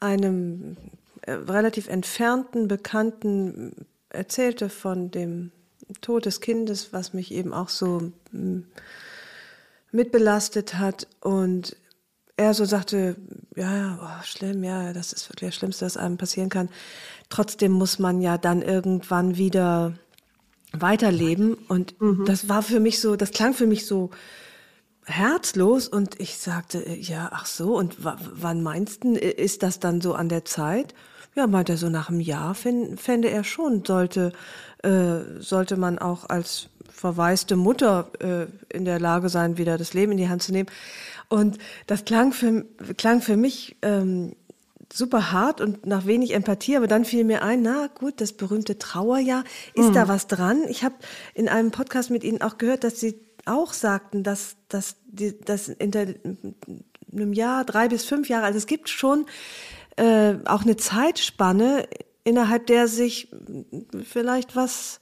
einem 0.00 0.76
äh, 1.22 1.32
relativ 1.32 1.88
entfernten 1.88 2.68
Bekannten 2.68 3.86
erzählte 4.08 4.68
von 4.68 5.10
dem 5.10 5.50
Tod 6.00 6.26
des 6.26 6.40
Kindes, 6.40 6.92
was 6.92 7.12
mich 7.12 7.32
eben 7.32 7.52
auch 7.52 7.68
so 7.68 8.12
mitbelastet 9.92 10.74
hat. 10.74 11.06
Und 11.20 11.76
er 12.36 12.54
so 12.54 12.64
sagte, 12.64 13.16
ja, 13.54 13.98
oh, 14.02 14.24
schlimm, 14.24 14.62
ja, 14.64 14.92
das 14.92 15.12
ist 15.12 15.28
wirklich 15.30 15.50
das 15.50 15.56
Schlimmste, 15.56 15.86
was 15.86 15.96
einem 15.96 16.18
passieren 16.18 16.48
kann. 16.48 16.68
Trotzdem 17.28 17.72
muss 17.72 17.98
man 17.98 18.20
ja 18.20 18.36
dann 18.36 18.62
irgendwann 18.62 19.36
wieder 19.36 19.94
weiterleben. 20.72 21.54
Und 21.54 22.00
mhm. 22.00 22.24
das 22.26 22.48
war 22.48 22.62
für 22.62 22.80
mich 22.80 23.00
so, 23.00 23.16
das 23.16 23.30
klang 23.30 23.54
für 23.54 23.66
mich 23.66 23.86
so 23.86 24.10
herzlos 25.06 25.88
und 25.88 26.20
ich 26.20 26.36
sagte, 26.36 26.84
äh, 26.84 26.98
ja, 26.98 27.30
ach 27.32 27.46
so, 27.46 27.76
und 27.76 27.96
wann 28.00 28.62
meinst 28.62 29.04
du, 29.04 29.14
ist 29.14 29.62
das 29.62 29.80
dann 29.80 30.00
so 30.00 30.14
an 30.14 30.28
der 30.28 30.44
Zeit? 30.44 30.94
Ja, 31.34 31.46
meinte 31.46 31.72
er 31.72 31.78
so 31.78 31.90
nach 31.90 32.08
einem 32.08 32.20
Jahr 32.20 32.54
fände 32.54 33.28
er 33.28 33.44
schon, 33.44 33.84
sollte, 33.84 34.32
äh, 34.82 35.18
sollte 35.38 35.76
man 35.76 35.98
auch 35.98 36.28
als 36.28 36.68
verwaiste 36.90 37.56
Mutter 37.56 38.10
äh, 38.20 38.46
in 38.74 38.86
der 38.86 38.98
Lage 38.98 39.28
sein, 39.28 39.58
wieder 39.58 39.76
das 39.76 39.92
Leben 39.92 40.12
in 40.12 40.18
die 40.18 40.28
Hand 40.30 40.42
zu 40.42 40.52
nehmen. 40.52 40.70
Und 41.28 41.58
das 41.86 42.06
klang 42.06 42.32
für, 42.32 42.64
klang 42.96 43.20
für 43.20 43.36
mich 43.36 43.76
ähm, 43.82 44.34
super 44.90 45.30
hart 45.30 45.60
und 45.60 45.84
nach 45.84 46.06
wenig 46.06 46.32
Empathie, 46.32 46.76
aber 46.76 46.86
dann 46.86 47.04
fiel 47.04 47.24
mir 47.24 47.42
ein, 47.42 47.60
na 47.60 47.88
gut, 47.88 48.20
das 48.22 48.32
berühmte 48.32 48.78
Trauerjahr, 48.78 49.44
ist 49.74 49.90
mhm. 49.90 49.94
da 49.94 50.08
was 50.08 50.26
dran? 50.26 50.62
Ich 50.68 50.84
habe 50.84 50.94
in 51.34 51.48
einem 51.48 51.70
Podcast 51.70 52.10
mit 52.10 52.24
Ihnen 52.24 52.40
auch 52.40 52.56
gehört, 52.56 52.82
dass 52.82 52.98
Sie 52.98 53.20
auch 53.46 53.72
sagten, 53.72 54.22
dass, 54.22 54.56
dass, 54.68 54.96
die, 55.06 55.38
dass 55.40 55.68
in 55.68 55.90
der, 55.90 56.14
einem 57.12 57.32
Jahr, 57.32 57.64
drei 57.64 57.88
bis 57.88 58.04
fünf 58.04 58.28
Jahre, 58.28 58.46
also 58.46 58.58
es 58.58 58.66
gibt 58.66 58.88
schon 58.88 59.26
äh, 59.96 60.34
auch 60.44 60.62
eine 60.62 60.76
Zeitspanne, 60.76 61.88
innerhalb 62.24 62.66
der 62.66 62.88
sich 62.88 63.28
vielleicht 64.04 64.56
was, 64.56 65.00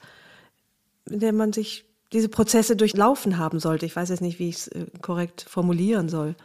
in 1.07 1.21
der 1.21 1.33
man 1.33 1.53
sich 1.53 1.87
diese 2.13 2.29
Prozesse 2.29 2.77
durchlaufen 2.77 3.39
haben 3.39 3.59
sollte. 3.59 3.87
Ich 3.87 3.97
weiß 3.97 4.11
jetzt 4.11 4.21
nicht, 4.21 4.39
wie 4.39 4.49
ich 4.49 4.57
es 4.57 4.69
äh, 4.69 4.87
korrekt 5.01 5.47
formulieren 5.49 6.09
soll. 6.09 6.37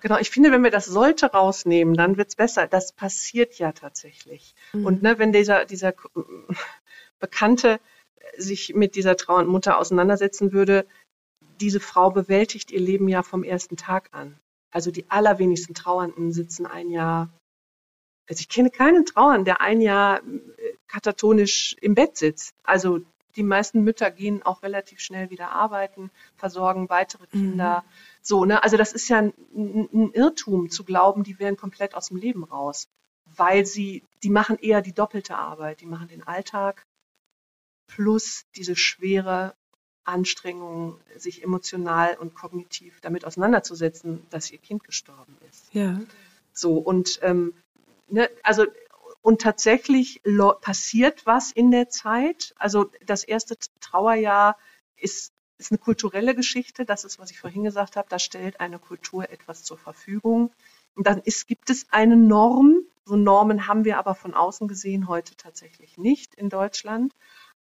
Genau, 0.00 0.18
ich 0.18 0.28
finde, 0.28 0.52
wenn 0.52 0.62
wir 0.62 0.70
das 0.70 0.84
sollte 0.84 1.26
rausnehmen, 1.32 1.94
dann 1.94 2.18
wird 2.18 2.28
es 2.28 2.36
besser. 2.36 2.66
Das 2.66 2.92
passiert 2.92 3.58
ja 3.58 3.72
tatsächlich. 3.72 4.54
Mhm. 4.74 4.84
Und 4.84 5.02
ne, 5.02 5.18
wenn 5.18 5.32
dieser, 5.32 5.64
dieser 5.64 5.94
Bekannte 7.20 7.80
sich 8.36 8.74
mit 8.74 8.96
dieser 8.96 9.16
trauernden 9.16 9.50
Mutter 9.50 9.78
auseinandersetzen 9.78 10.52
würde, 10.52 10.86
diese 11.60 11.80
Frau 11.80 12.10
bewältigt 12.10 12.70
ihr 12.70 12.80
Leben 12.80 13.08
ja 13.08 13.22
vom 13.22 13.42
ersten 13.42 13.76
Tag 13.76 14.08
an. 14.12 14.38
Also 14.70 14.90
die 14.90 15.08
allerwenigsten 15.10 15.74
Trauernden 15.74 16.32
sitzen 16.32 16.66
ein 16.66 16.90
Jahr. 16.90 17.30
Also 18.28 18.40
ich 18.40 18.48
kenne 18.48 18.70
keinen 18.70 19.04
Trauernden, 19.06 19.44
der 19.44 19.60
ein 19.60 19.80
Jahr 19.80 20.22
äh, 20.22 20.76
katatonisch 20.88 21.76
im 21.80 21.94
Bett 21.94 22.16
sitzt. 22.16 22.54
Also 22.64 23.00
die 23.36 23.42
meisten 23.42 23.82
Mütter 23.82 24.10
gehen 24.10 24.42
auch 24.42 24.62
relativ 24.62 25.00
schnell 25.00 25.30
wieder 25.30 25.50
arbeiten, 25.50 26.10
versorgen 26.36 26.88
weitere 26.88 27.26
Kinder. 27.26 27.84
Mhm. 27.84 27.90
So, 28.22 28.44
ne? 28.44 28.62
Also 28.62 28.76
das 28.76 28.92
ist 28.92 29.08
ja 29.08 29.18
ein, 29.18 29.34
ein, 29.54 30.12
Irrtum 30.12 30.70
zu 30.70 30.84
glauben, 30.84 31.24
die 31.24 31.38
wären 31.38 31.56
komplett 31.56 31.94
aus 31.94 32.08
dem 32.08 32.16
Leben 32.16 32.44
raus. 32.44 32.86
Weil 33.36 33.66
sie, 33.66 34.04
die 34.22 34.30
machen 34.30 34.58
eher 34.58 34.82
die 34.82 34.92
doppelte 34.92 35.36
Arbeit. 35.36 35.80
Die 35.80 35.86
machen 35.86 36.08
den 36.08 36.22
Alltag 36.22 36.84
plus 37.86 38.44
diese 38.56 38.76
schwere 38.76 39.54
Anstrengung, 40.04 41.00
sich 41.16 41.42
emotional 41.42 42.16
und 42.16 42.34
kognitiv 42.34 43.00
damit 43.00 43.24
auseinanderzusetzen, 43.24 44.26
dass 44.30 44.50
ihr 44.50 44.58
Kind 44.58 44.84
gestorben 44.84 45.36
ist. 45.50 45.72
Ja. 45.72 46.00
So, 46.52 46.78
und 46.78 47.18
ähm, 47.22 47.54
ne, 48.08 48.28
also 48.42 48.66
und 49.22 49.40
tatsächlich 49.40 50.20
passiert 50.60 51.24
was 51.24 51.50
in 51.50 51.70
der 51.70 51.88
Zeit. 51.88 52.54
Also 52.58 52.90
das 53.06 53.24
erste 53.24 53.56
Trauerjahr 53.80 54.58
ist, 54.96 55.32
ist 55.56 55.72
eine 55.72 55.78
kulturelle 55.78 56.34
Geschichte. 56.34 56.84
Das 56.84 57.04
ist, 57.04 57.18
was 57.18 57.30
ich 57.30 57.40
vorhin 57.40 57.64
gesagt 57.64 57.96
habe. 57.96 58.06
Da 58.10 58.18
stellt 58.18 58.60
eine 58.60 58.78
Kultur 58.78 59.30
etwas 59.30 59.64
zur 59.64 59.78
Verfügung. 59.78 60.52
Und 60.94 61.06
dann 61.06 61.20
ist, 61.20 61.46
gibt 61.46 61.70
es 61.70 61.86
eine 61.90 62.16
Norm. 62.16 62.82
So 63.06 63.16
Normen 63.16 63.66
haben 63.66 63.86
wir 63.86 63.98
aber 63.98 64.14
von 64.14 64.34
außen 64.34 64.68
gesehen 64.68 65.08
heute 65.08 65.34
tatsächlich 65.36 65.96
nicht 65.96 66.34
in 66.34 66.50
Deutschland. 66.50 67.14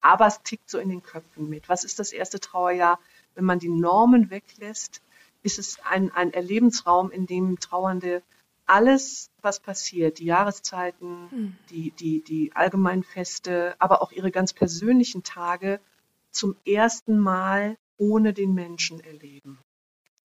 Aber 0.04 0.28
es 0.28 0.44
tickt 0.44 0.70
so 0.70 0.78
in 0.78 0.90
den 0.90 1.02
Köpfen 1.02 1.50
mit. 1.50 1.70
Was 1.70 1.84
ist 1.84 1.98
das 1.98 2.12
erste 2.12 2.40
Trauerjahr? 2.40 3.00
Wenn 3.34 3.46
man 3.46 3.58
die 3.58 3.70
Normen 3.70 4.30
weglässt, 4.30 5.02
ist 5.42 5.58
es 5.58 5.80
ein, 5.84 6.12
ein 6.12 6.32
Erlebensraum, 6.34 7.10
in 7.10 7.26
dem 7.26 7.60
Trauernde 7.60 8.22
alles, 8.66 9.30
was 9.42 9.60
passiert, 9.60 10.20
die 10.20 10.26
Jahreszeiten, 10.26 11.30
hm. 11.30 11.56
die, 11.70 11.92
die, 11.92 12.24
die 12.24 12.52
allgemeinen 12.54 13.04
Feste, 13.04 13.76
aber 13.80 14.02
auch 14.02 14.12
ihre 14.12 14.32
ganz 14.32 14.54
persönlichen 14.54 15.24
Tage 15.24 15.80
zum 16.32 16.56
ersten 16.66 17.20
Mal 17.20 17.78
ohne 17.98 18.34
den 18.34 18.54
Menschen 18.54 19.00
erleben. 19.00 19.60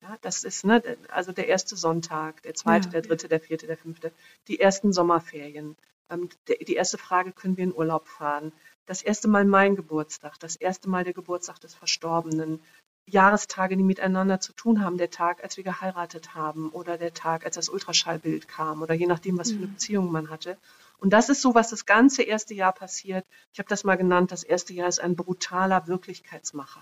Ja, 0.02 0.16
das 0.20 0.44
ist 0.44 0.64
ne, 0.64 0.82
also 1.08 1.32
der 1.32 1.48
erste 1.48 1.76
Sonntag, 1.76 2.42
der 2.42 2.54
zweite, 2.54 2.86
ja. 2.86 2.92
der 2.92 3.02
dritte, 3.02 3.28
der 3.28 3.40
vierte, 3.40 3.66
der 3.66 3.76
fünfte, 3.76 4.12
die 4.46 4.60
ersten 4.60 4.92
Sommerferien. 4.92 5.76
Ähm, 6.08 6.28
der, 6.46 6.56
die 6.58 6.74
erste 6.74 6.98
Frage, 6.98 7.32
können 7.32 7.56
wir 7.56 7.64
in 7.64 7.74
Urlaub 7.74 8.06
fahren? 8.06 8.52
Das 8.88 9.02
erste 9.02 9.28
Mal 9.28 9.44
mein 9.44 9.76
Geburtstag, 9.76 10.40
das 10.40 10.56
erste 10.56 10.88
Mal 10.88 11.04
der 11.04 11.12
Geburtstag 11.12 11.60
des 11.60 11.74
Verstorbenen, 11.74 12.58
Jahrestage, 13.04 13.76
die 13.76 13.82
miteinander 13.82 14.40
zu 14.40 14.54
tun 14.54 14.82
haben, 14.82 14.96
der 14.96 15.10
Tag, 15.10 15.44
als 15.44 15.58
wir 15.58 15.64
geheiratet 15.64 16.34
haben 16.34 16.70
oder 16.70 16.96
der 16.96 17.12
Tag, 17.12 17.44
als 17.44 17.56
das 17.56 17.68
Ultraschallbild 17.68 18.48
kam 18.48 18.80
oder 18.80 18.94
je 18.94 19.06
nachdem, 19.06 19.36
was 19.36 19.50
für 19.50 19.58
eine 19.58 19.66
mhm. 19.66 19.72
Beziehung 19.74 20.10
man 20.10 20.30
hatte. 20.30 20.56
Und 20.96 21.12
das 21.12 21.28
ist 21.28 21.42
so, 21.42 21.54
was 21.54 21.68
das 21.68 21.84
ganze 21.84 22.22
erste 22.22 22.54
Jahr 22.54 22.72
passiert. 22.72 23.26
Ich 23.52 23.58
habe 23.58 23.68
das 23.68 23.84
mal 23.84 23.96
genannt, 23.96 24.32
das 24.32 24.42
erste 24.42 24.72
Jahr 24.72 24.88
ist 24.88 25.00
ein 25.00 25.16
brutaler 25.16 25.86
Wirklichkeitsmacher. 25.86 26.80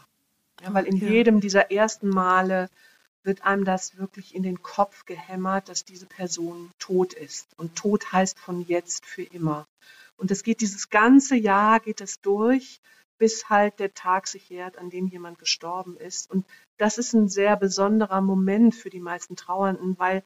Ja, 0.62 0.72
weil 0.72 0.86
in 0.86 0.98
ja. 0.98 1.08
jedem 1.08 1.40
dieser 1.40 1.72
ersten 1.72 2.08
Male 2.08 2.70
wird 3.24 3.44
einem 3.44 3.64
das 3.64 3.98
wirklich 3.98 4.32
in 4.32 4.44
den 4.44 4.62
Kopf 4.62 5.06
gehämmert, 5.06 5.68
dass 5.68 5.84
diese 5.84 6.06
Person 6.06 6.70
tot 6.78 7.14
ist. 7.14 7.48
Und 7.56 7.74
tot 7.74 8.12
heißt 8.12 8.38
von 8.38 8.60
jetzt 8.60 9.04
für 9.04 9.24
immer. 9.24 9.66
Und 10.16 10.30
es 10.30 10.42
geht 10.42 10.60
dieses 10.60 10.90
ganze 10.90 11.36
Jahr, 11.36 11.80
geht 11.80 12.00
es 12.00 12.20
durch 12.20 12.80
bis 13.18 13.48
halt 13.48 13.78
der 13.78 13.94
Tag 13.94 14.26
sich 14.26 14.48
jährt, 14.48 14.78
an 14.78 14.90
dem 14.90 15.06
jemand 15.06 15.38
gestorben 15.38 15.96
ist. 15.96 16.30
Und 16.30 16.44
das 16.76 16.98
ist 16.98 17.12
ein 17.14 17.28
sehr 17.28 17.56
besonderer 17.56 18.20
Moment 18.20 18.74
für 18.74 18.90
die 18.90 19.00
meisten 19.00 19.36
Trauernden, 19.36 19.98
weil 19.98 20.22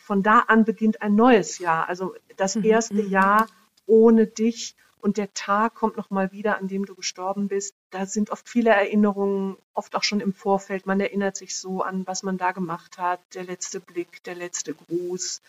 von 0.00 0.22
da 0.22 0.40
an 0.40 0.64
beginnt 0.64 1.02
ein 1.02 1.14
neues 1.14 1.58
Jahr. 1.58 1.88
Also 1.88 2.14
das 2.36 2.56
mhm, 2.56 2.64
erste 2.64 3.02
mhm. 3.02 3.10
Jahr 3.10 3.46
ohne 3.86 4.26
dich 4.26 4.76
und 5.00 5.16
der 5.16 5.32
Tag 5.32 5.74
kommt 5.74 5.96
noch 5.96 6.10
mal 6.10 6.30
wieder, 6.30 6.58
an 6.58 6.68
dem 6.68 6.84
du 6.84 6.94
gestorben 6.94 7.48
bist. 7.48 7.74
Da 7.90 8.06
sind 8.06 8.30
oft 8.30 8.48
viele 8.48 8.70
Erinnerungen, 8.70 9.56
oft 9.72 9.96
auch 9.96 10.02
schon 10.02 10.20
im 10.20 10.34
Vorfeld. 10.34 10.86
Man 10.86 11.00
erinnert 11.00 11.36
sich 11.36 11.56
so 11.56 11.82
an, 11.82 12.06
was 12.06 12.22
man 12.22 12.36
da 12.36 12.52
gemacht 12.52 12.98
hat, 12.98 13.20
der 13.34 13.44
letzte 13.44 13.80
Blick, 13.80 14.22
der 14.24 14.34
letzte 14.34 14.74
Gruß, 14.74 15.40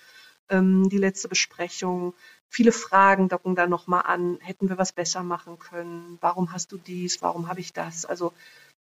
ähm, 0.52 0.90
die 0.90 0.98
letzte 0.98 1.28
Besprechung 1.28 2.14
viele 2.48 2.72
Fragen 2.72 3.30
docken 3.30 3.56
da 3.56 3.66
nochmal 3.66 4.04
an. 4.06 4.38
Hätten 4.42 4.70
wir 4.70 4.78
was 4.78 4.92
besser 4.92 5.24
machen 5.24 5.58
können? 5.58 6.18
Warum 6.22 6.52
hast 6.52 6.72
du 6.72 6.78
dies? 6.78 7.22
Warum 7.22 7.48
habe 7.48 7.62
ich 7.62 7.74
das? 7.74 8.06
Also, 8.06 8.34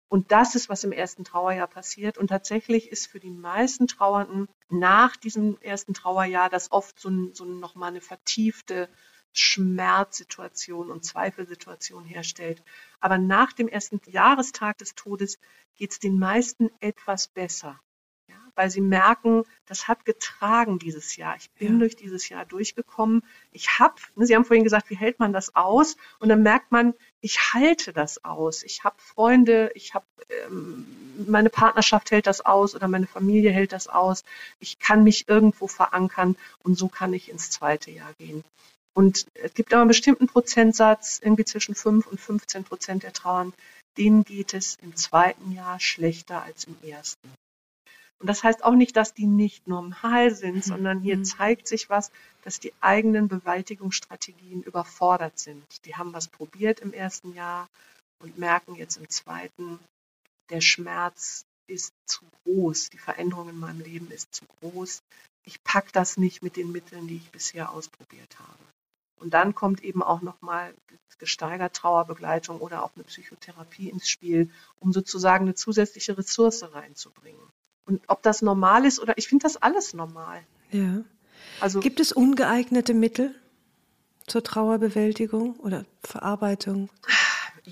und 0.09 0.31
das 0.31 0.55
ist, 0.55 0.69
was 0.69 0.85
im 0.85 0.93
ersten 0.93 1.25
Trauerjahr 1.25 1.67
passiert. 1.67 2.19
Und 2.19 2.29
tatsächlich 2.29 2.93
ist 2.93 3.09
für 3.09 3.19
die 3.19 3.31
meisten 3.31 3.89
Trauernden 3.89 4.49
nach 4.69 5.17
diesem 5.17 5.59
ersten 5.61 5.95
Trauerjahr 5.95 6.51
das 6.51 6.71
oft 6.71 7.01
so, 7.01 7.11
so 7.33 7.45
nochmal 7.45 7.89
eine 7.91 8.03
vertiefte 8.03 8.89
Schmerzsituation 9.33 10.91
und 10.91 11.05
Zweifelsituation 11.05 12.05
herstellt. 12.05 12.63
Aber 13.01 13.19
nach 13.19 13.53
dem 13.53 13.67
ersten 13.67 14.01
Jahrestag 14.07 14.79
des 14.79 14.95
Todes 14.95 15.39
geht 15.75 15.91
es 15.93 15.99
den 15.99 16.19
meisten 16.19 16.71
etwas 16.81 17.27
besser 17.27 17.81
weil 18.55 18.71
sie 18.71 18.81
merken, 18.81 19.45
das 19.67 19.89
hat 19.89 20.05
getragen 20.05 20.79
dieses 20.79 21.17
Jahr. 21.17 21.37
Ich 21.37 21.51
bin 21.53 21.75
ja. 21.75 21.79
durch 21.81 21.97
dieses 21.97 22.29
Jahr 22.29 22.45
durchgekommen. 22.45 23.23
Ich 23.53 23.79
habe, 23.79 23.95
ne, 24.15 24.27
Sie 24.27 24.35
haben 24.35 24.45
vorhin 24.45 24.65
gesagt, 24.65 24.91
wie 24.91 24.97
hält 24.97 25.19
man 25.19 25.33
das 25.33 25.55
aus? 25.55 25.97
Und 26.19 26.29
dann 26.29 26.43
merkt 26.43 26.73
man, 26.73 26.95
ich 27.21 27.53
halte 27.53 27.93
das 27.93 28.25
aus. 28.25 28.63
Ich 28.63 28.85
habe 28.85 28.97
Freunde, 28.99 29.71
ich 29.75 29.95
habe 29.95 30.07
ähm, 30.47 30.87
meine 31.27 31.51
Partnerschaft 31.51 32.11
hält 32.11 32.27
das 32.27 32.45
aus 32.45 32.75
oder 32.75 32.89
meine 32.89 33.07
Familie 33.07 33.51
hält 33.51 33.73
das 33.73 33.89
aus. 33.89 34.25
Ich 34.61 34.79
kann 34.79 35.05
mich 35.05 35.29
irgendwo 35.29 35.67
verankern 35.67 36.37
und 36.63 36.77
so 36.77 36.89
kann 36.89 37.13
ich 37.13 37.31
ins 37.31 37.51
zweite 37.51 37.91
Jahr 37.91 38.13
gehen. 38.19 38.45
Und 38.95 39.27
es 39.35 39.55
gibt 39.55 39.73
aber 39.73 39.83
einen 39.83 39.89
bestimmten 39.89 40.29
Prozentsatz, 40.29 41.21
irgendwie 41.23 41.45
zwischen 41.45 41.75
5 41.75 42.07
und 42.07 42.21
15 42.21 42.65
Prozent 42.65 43.03
der 43.03 43.13
Trauern, 43.13 43.53
denen 43.99 44.25
geht 44.25 44.55
es 44.55 44.77
im 44.83 44.97
zweiten 44.97 45.53
Jahr 45.53 45.81
schlechter 45.81 46.43
als 46.43 46.65
im 46.65 46.77
ersten. 46.83 47.29
Und 48.21 48.29
das 48.29 48.43
heißt 48.43 48.65
auch 48.65 48.75
nicht, 48.75 48.97
dass 48.97 49.13
die 49.13 49.27
nicht 49.27 49.67
normal 49.67 50.35
sind, 50.35 50.57
mhm. 50.57 50.63
sondern 50.63 51.01
hier 51.01 51.17
mhm. 51.17 51.25
zeigt 51.25 51.69
sich 51.69 51.91
was, 51.91 52.11
dass 52.43 52.61
die 52.61 52.73
eigenen 52.81 53.29
Bewältigungsstrategien 53.29 54.63
überfordert 54.63 55.39
sind. 55.39 55.65
Die 55.85 55.97
haben 55.97 56.13
was 56.13 56.29
probiert 56.29 56.81
im 56.81 56.93
ersten 56.93 57.35
Jahr 57.35 57.69
und 58.21 58.39
merken 58.39 58.75
jetzt 58.77 58.97
im 58.97 59.09
zweiten, 59.09 59.79
der 60.51 60.61
Schmerz 60.61 61.45
ist 61.67 61.93
zu 62.07 62.25
groß, 62.45 62.91
die 62.91 62.99
Veränderung 62.99 63.49
in 63.49 63.59
meinem 63.59 63.81
Leben 63.81 64.11
ist 64.11 64.35
zu 64.35 64.45
groß. 64.61 65.03
Ich 65.47 65.63
packe 65.65 65.91
das 65.93 66.17
nicht 66.17 66.43
mit 66.43 66.57
den 66.57 66.73
Mitteln, 66.73 67.07
die 67.09 67.17
ich 67.17 67.31
bisher 67.31 67.71
ausprobiert 67.71 68.39
habe. 68.39 68.59
Und 69.21 69.33
dann 69.33 69.55
kommt 69.55 69.83
eben 69.83 70.03
auch 70.03 70.21
nochmal 70.21 70.75
gesteigert 71.19 71.77
Trauerbegleitung 71.77 72.61
oder 72.61 72.83
auch 72.83 72.91
eine 72.95 73.05
Psychotherapie 73.05 73.89
ins 73.89 74.09
Spiel, 74.09 74.51
um 74.81 74.93
sozusagen 74.93 75.45
eine 75.45 75.55
zusätzliche 75.55 76.19
Ressource 76.19 76.63
reinzubringen. 76.75 77.49
Und 77.87 78.03
ob 78.07 78.23
das 78.23 78.43
normal 78.43 78.85
ist 78.85 79.01
oder 79.01 79.17
ich 79.19 79.29
finde 79.29 79.43
das 79.45 79.57
alles 79.57 79.95
normal. 79.95 80.43
Ja. 80.71 81.03
Also 81.61 81.81
gibt 81.81 82.01
es 82.01 82.13
ungeeignete 82.13 82.95
Mittel 82.95 83.35
zur 84.27 84.43
Trauerbewältigung 84.43 85.57
oder 85.57 85.85
Verarbeitung? 86.03 86.89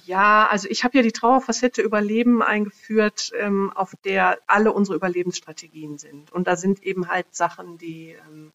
Ja, 0.06 0.46
also 0.48 0.68
ich 0.68 0.84
habe 0.84 0.96
ja 0.96 1.02
die 1.02 1.12
Trauerfacette 1.12 1.82
Überleben 1.82 2.42
eingeführt, 2.42 3.30
ähm, 3.38 3.70
auf 3.74 3.94
der 4.04 4.38
alle 4.46 4.72
unsere 4.72 4.96
Überlebensstrategien 4.96 5.98
sind. 5.98 6.32
Und 6.32 6.46
da 6.46 6.56
sind 6.56 6.82
eben 6.82 7.08
halt 7.08 7.34
Sachen, 7.34 7.76
die, 7.76 8.16
ähm, 8.26 8.52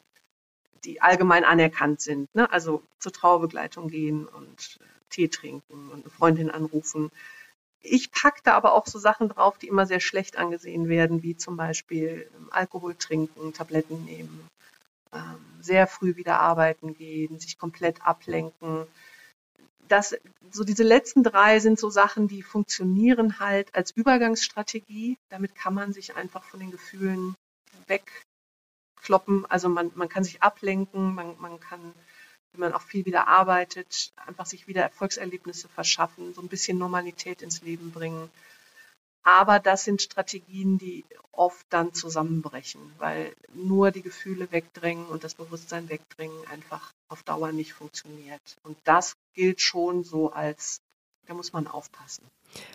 die 0.84 1.00
allgemein 1.00 1.44
anerkannt 1.44 2.00
sind. 2.00 2.34
Ne? 2.34 2.50
Also 2.50 2.82
zur 2.98 3.12
Trauerbegleitung 3.12 3.88
gehen 3.88 4.26
und 4.26 4.80
äh, 4.80 4.84
Tee 5.10 5.28
trinken 5.28 5.90
und 5.90 6.00
eine 6.00 6.10
Freundin 6.10 6.50
anrufen, 6.50 7.10
ich 7.80 8.10
packe 8.10 8.40
da 8.44 8.54
aber 8.54 8.74
auch 8.74 8.86
so 8.86 8.98
Sachen 8.98 9.28
drauf, 9.28 9.58
die 9.58 9.68
immer 9.68 9.86
sehr 9.86 10.00
schlecht 10.00 10.36
angesehen 10.36 10.88
werden, 10.88 11.22
wie 11.22 11.36
zum 11.36 11.56
Beispiel 11.56 12.30
ähm, 12.36 12.48
Alkohol 12.50 12.94
trinken, 12.94 13.52
Tabletten 13.52 14.04
nehmen 14.04 14.48
ähm, 15.12 15.44
sehr 15.60 15.86
früh 15.86 16.16
wieder 16.16 16.40
arbeiten 16.40 16.94
gehen, 16.94 17.38
sich 17.38 17.58
komplett 17.58 18.02
ablenken. 18.02 18.86
Das, 19.88 20.14
so 20.50 20.64
diese 20.64 20.82
letzten 20.82 21.22
drei 21.22 21.60
sind 21.60 21.78
so 21.78 21.88
Sachen, 21.88 22.28
die 22.28 22.42
funktionieren 22.42 23.38
halt 23.40 23.74
als 23.74 23.90
Übergangsstrategie. 23.90 25.16
Damit 25.30 25.54
kann 25.54 25.72
man 25.74 25.92
sich 25.92 26.14
einfach 26.14 26.44
von 26.44 26.60
den 26.60 26.70
Gefühlen 26.70 27.34
wegkloppen. 27.86 29.46
Also 29.46 29.70
man, 29.70 29.90
man 29.94 30.10
kann 30.10 30.24
sich 30.24 30.42
ablenken, 30.42 31.14
man, 31.14 31.38
man 31.40 31.58
kann, 31.58 31.94
wenn 32.52 32.60
man 32.60 32.72
auch 32.72 32.82
viel 32.82 33.04
wieder 33.04 33.28
arbeitet, 33.28 34.12
einfach 34.26 34.46
sich 34.46 34.66
wieder 34.66 34.82
Erfolgserlebnisse 34.82 35.68
verschaffen, 35.68 36.34
so 36.34 36.40
ein 36.40 36.48
bisschen 36.48 36.78
Normalität 36.78 37.42
ins 37.42 37.62
Leben 37.62 37.90
bringen. 37.90 38.30
Aber 39.22 39.58
das 39.58 39.84
sind 39.84 40.00
Strategien, 40.00 40.78
die 40.78 41.04
oft 41.32 41.66
dann 41.68 41.92
zusammenbrechen, 41.92 42.80
weil 42.98 43.34
nur 43.52 43.90
die 43.90 44.02
Gefühle 44.02 44.50
wegdrängen 44.50 45.06
und 45.06 45.22
das 45.22 45.34
Bewusstsein 45.34 45.88
wegdrängen 45.88 46.46
einfach 46.48 46.92
auf 47.08 47.22
Dauer 47.22 47.52
nicht 47.52 47.74
funktioniert. 47.74 48.56
Und 48.62 48.78
das 48.84 49.14
gilt 49.34 49.60
schon 49.60 50.02
so 50.02 50.32
als, 50.32 50.80
da 51.26 51.34
muss 51.34 51.52
man 51.52 51.66
aufpassen. 51.66 52.26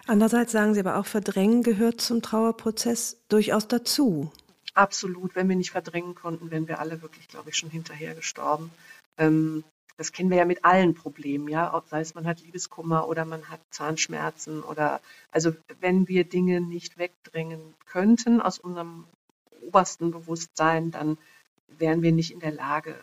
Andererseits 0.06 0.52
sagen 0.52 0.74
Sie 0.74 0.80
aber 0.80 0.98
auch, 0.98 1.08
Verdrängen 1.08 1.64
gehört 1.64 2.02
zum 2.02 2.22
Trauerprozess 2.22 3.18
durchaus 3.30 3.68
dazu. 3.68 4.32
Absolut. 4.76 5.36
Wenn 5.36 5.50
wir 5.50 5.56
nicht 5.56 5.72
verdrängen 5.72 6.16
konnten, 6.16 6.52
wären 6.52 6.68
wir 6.68 6.80
alle 6.80 7.02
wirklich, 7.02 7.28
glaube 7.28 7.50
ich, 7.50 7.58
schon 7.58 7.70
hinterher 7.70 8.16
gestorben. 8.16 8.72
Ähm, 9.18 9.64
das 9.98 10.12
kennen 10.12 10.30
wir 10.30 10.38
ja 10.38 10.46
mit 10.46 10.66
allen 10.66 10.96
Problemen, 10.96 11.48
ja, 11.48 11.82
sei 11.88 12.02
es 12.02 12.16
man 12.16 12.26
hat 12.26 12.42
Liebeskummer 12.42 13.08
oder 13.08 13.26
man 13.26 13.50
hat 13.50 13.60
Zahnschmerzen 13.70 14.64
oder 14.64 15.02
also 15.32 15.54
wenn 15.82 16.08
wir 16.08 16.24
Dinge 16.24 16.62
nicht 16.62 16.98
wegdrängen 16.98 17.76
könnten 17.86 18.42
aus 18.42 18.58
unserem 18.58 19.06
obersten 19.62 20.12
Bewusstsein, 20.12 20.92
dann 20.92 21.18
wären 21.68 22.02
wir 22.02 22.12
nicht 22.12 22.32
in 22.32 22.40
der 22.40 22.52
Lage, 22.52 22.96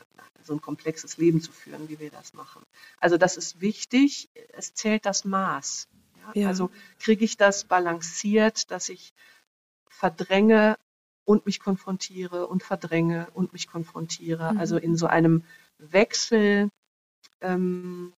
so 0.42 0.52
ein 0.54 0.60
komplexes 0.60 1.16
Leben 1.16 1.40
zu 1.40 1.52
führen, 1.52 1.88
wie 1.88 2.00
wir 2.00 2.10
das 2.10 2.34
machen. 2.34 2.62
Also 2.98 3.16
das 3.16 3.36
ist 3.36 3.60
wichtig. 3.60 4.28
Es 4.52 4.74
zählt 4.74 5.06
das 5.06 5.24
Maß. 5.24 5.88
Ja? 6.34 6.42
Ja. 6.42 6.48
Also 6.48 6.70
kriege 6.98 7.24
ich 7.24 7.36
das 7.36 7.64
balanciert, 7.64 8.70
dass 8.70 8.88
ich 8.88 9.12
verdränge 9.88 10.76
und 11.24 11.46
mich 11.46 11.60
konfrontiere 11.60 12.46
und 12.46 12.62
verdränge 12.62 13.28
und 13.34 13.52
mich 13.52 13.68
konfrontiere. 13.68 14.54
Mhm. 14.54 14.58
Also 14.58 14.76
in 14.76 14.96
so 14.96 15.06
einem 15.06 15.44
Wechsel 15.80 16.70
ähm, 17.40 18.12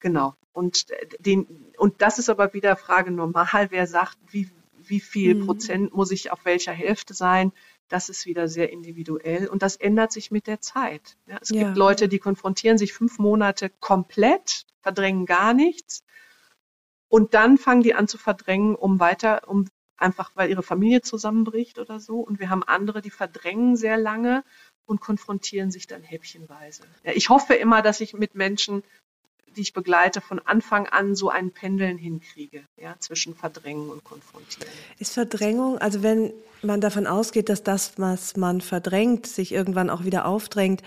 genau. 0.00 0.34
Und 0.52 0.86
den, 1.20 1.46
und 1.76 2.02
das 2.02 2.18
ist 2.18 2.28
aber 2.28 2.54
wieder 2.54 2.76
Frage 2.76 3.10
normal, 3.10 3.68
wer 3.70 3.86
sagt, 3.86 4.18
wie, 4.28 4.50
wie 4.72 5.00
viel 5.00 5.36
mhm. 5.36 5.46
Prozent 5.46 5.94
muss 5.94 6.10
ich 6.10 6.32
auf 6.32 6.44
welcher 6.44 6.72
Hälfte 6.72 7.14
sein? 7.14 7.52
Das 7.88 8.08
ist 8.08 8.26
wieder 8.26 8.48
sehr 8.48 8.70
individuell 8.70 9.48
und 9.48 9.62
das 9.62 9.76
ändert 9.76 10.12
sich 10.12 10.30
mit 10.30 10.46
der 10.46 10.60
Zeit. 10.60 11.16
Ja, 11.26 11.38
es 11.40 11.50
ja. 11.50 11.64
gibt 11.64 11.76
Leute, 11.76 12.08
die 12.08 12.18
konfrontieren 12.18 12.78
sich 12.78 12.92
fünf 12.92 13.18
Monate 13.18 13.70
komplett, 13.80 14.66
verdrängen 14.80 15.26
gar 15.26 15.54
nichts 15.54 16.04
und 17.08 17.34
dann 17.34 17.58
fangen 17.58 17.82
die 17.82 17.94
an 17.94 18.08
zu 18.08 18.18
verdrängen, 18.18 18.76
um 18.76 19.00
weiter, 19.00 19.48
um 19.48 19.66
einfach, 19.96 20.30
weil 20.34 20.50
ihre 20.50 20.62
Familie 20.62 21.02
zusammenbricht 21.02 21.78
oder 21.78 22.00
so. 22.00 22.20
Und 22.20 22.38
wir 22.38 22.48
haben 22.50 22.62
andere, 22.62 23.02
die 23.02 23.10
verdrängen 23.10 23.76
sehr 23.76 23.98
lange 23.98 24.44
und 24.90 25.00
konfrontieren 25.00 25.70
sich 25.70 25.86
dann 25.86 26.02
häppchenweise. 26.02 26.82
Ja, 27.04 27.12
ich 27.14 27.28
hoffe 27.28 27.54
immer, 27.54 27.80
dass 27.80 28.00
ich 28.00 28.12
mit 28.12 28.34
Menschen, 28.34 28.82
die 29.56 29.60
ich 29.60 29.72
begleite, 29.72 30.20
von 30.20 30.40
Anfang 30.40 30.88
an 30.88 31.14
so 31.14 31.30
ein 31.30 31.52
Pendeln 31.52 31.96
hinkriege, 31.96 32.64
ja, 32.76 32.96
zwischen 32.98 33.36
Verdrängen 33.36 33.88
und 33.88 34.02
Konfrontieren. 34.02 34.68
Ist 34.98 35.14
Verdrängung, 35.14 35.78
also 35.78 36.02
wenn 36.02 36.32
man 36.62 36.80
davon 36.80 37.06
ausgeht, 37.06 37.48
dass 37.48 37.62
das, 37.62 37.98
was 37.98 38.36
man 38.36 38.60
verdrängt, 38.60 39.28
sich 39.28 39.52
irgendwann 39.52 39.90
auch 39.90 40.04
wieder 40.04 40.26
aufdrängt, 40.26 40.82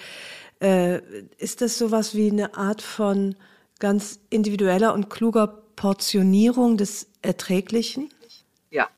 äh, 0.60 1.00
ist 1.38 1.62
das 1.62 1.78
sowas 1.78 2.14
wie 2.14 2.30
eine 2.30 2.56
Art 2.56 2.82
von 2.82 3.36
ganz 3.80 4.20
individueller 4.30 4.94
und 4.94 5.10
kluger 5.10 5.48
Portionierung 5.48 6.76
des 6.76 7.08
Erträglichen? 7.22 8.10
Ja, 8.70 8.90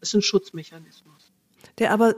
es 0.00 0.08
ist 0.08 0.14
ein 0.14 0.22
Schutzmechanismus. 0.22 1.32
Der 1.78 1.92
aber 1.92 2.14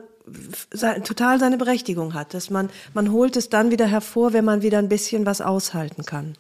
total 1.04 1.38
seine 1.38 1.58
Berechtigung 1.58 2.14
hat, 2.14 2.34
dass 2.34 2.50
man, 2.50 2.70
man 2.94 3.12
holt 3.12 3.36
es 3.36 3.48
dann 3.48 3.70
wieder 3.70 3.86
hervor, 3.86 4.32
wenn 4.32 4.44
man 4.44 4.62
wieder 4.62 4.78
ein 4.78 4.88
bisschen 4.88 5.26
was 5.26 5.40
aushalten 5.40 6.04
kann. 6.04 6.36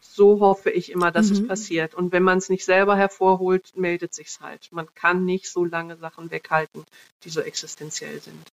So 0.00 0.40
hoffe 0.40 0.70
ich 0.70 0.92
immer, 0.92 1.10
dass 1.10 1.28
mhm. 1.28 1.32
es 1.32 1.46
passiert. 1.46 1.94
Und 1.94 2.12
wenn 2.12 2.22
man 2.22 2.38
es 2.38 2.48
nicht 2.48 2.64
selber 2.64 2.96
hervorholt, 2.96 3.76
meldet 3.76 4.14
sich's 4.14 4.40
halt. 4.40 4.68
Man 4.70 4.86
kann 4.94 5.24
nicht 5.24 5.50
so 5.50 5.64
lange 5.64 5.96
Sachen 5.96 6.30
weghalten, 6.30 6.84
die 7.24 7.30
so 7.30 7.40
existenziell 7.40 8.20
sind. 8.20 8.50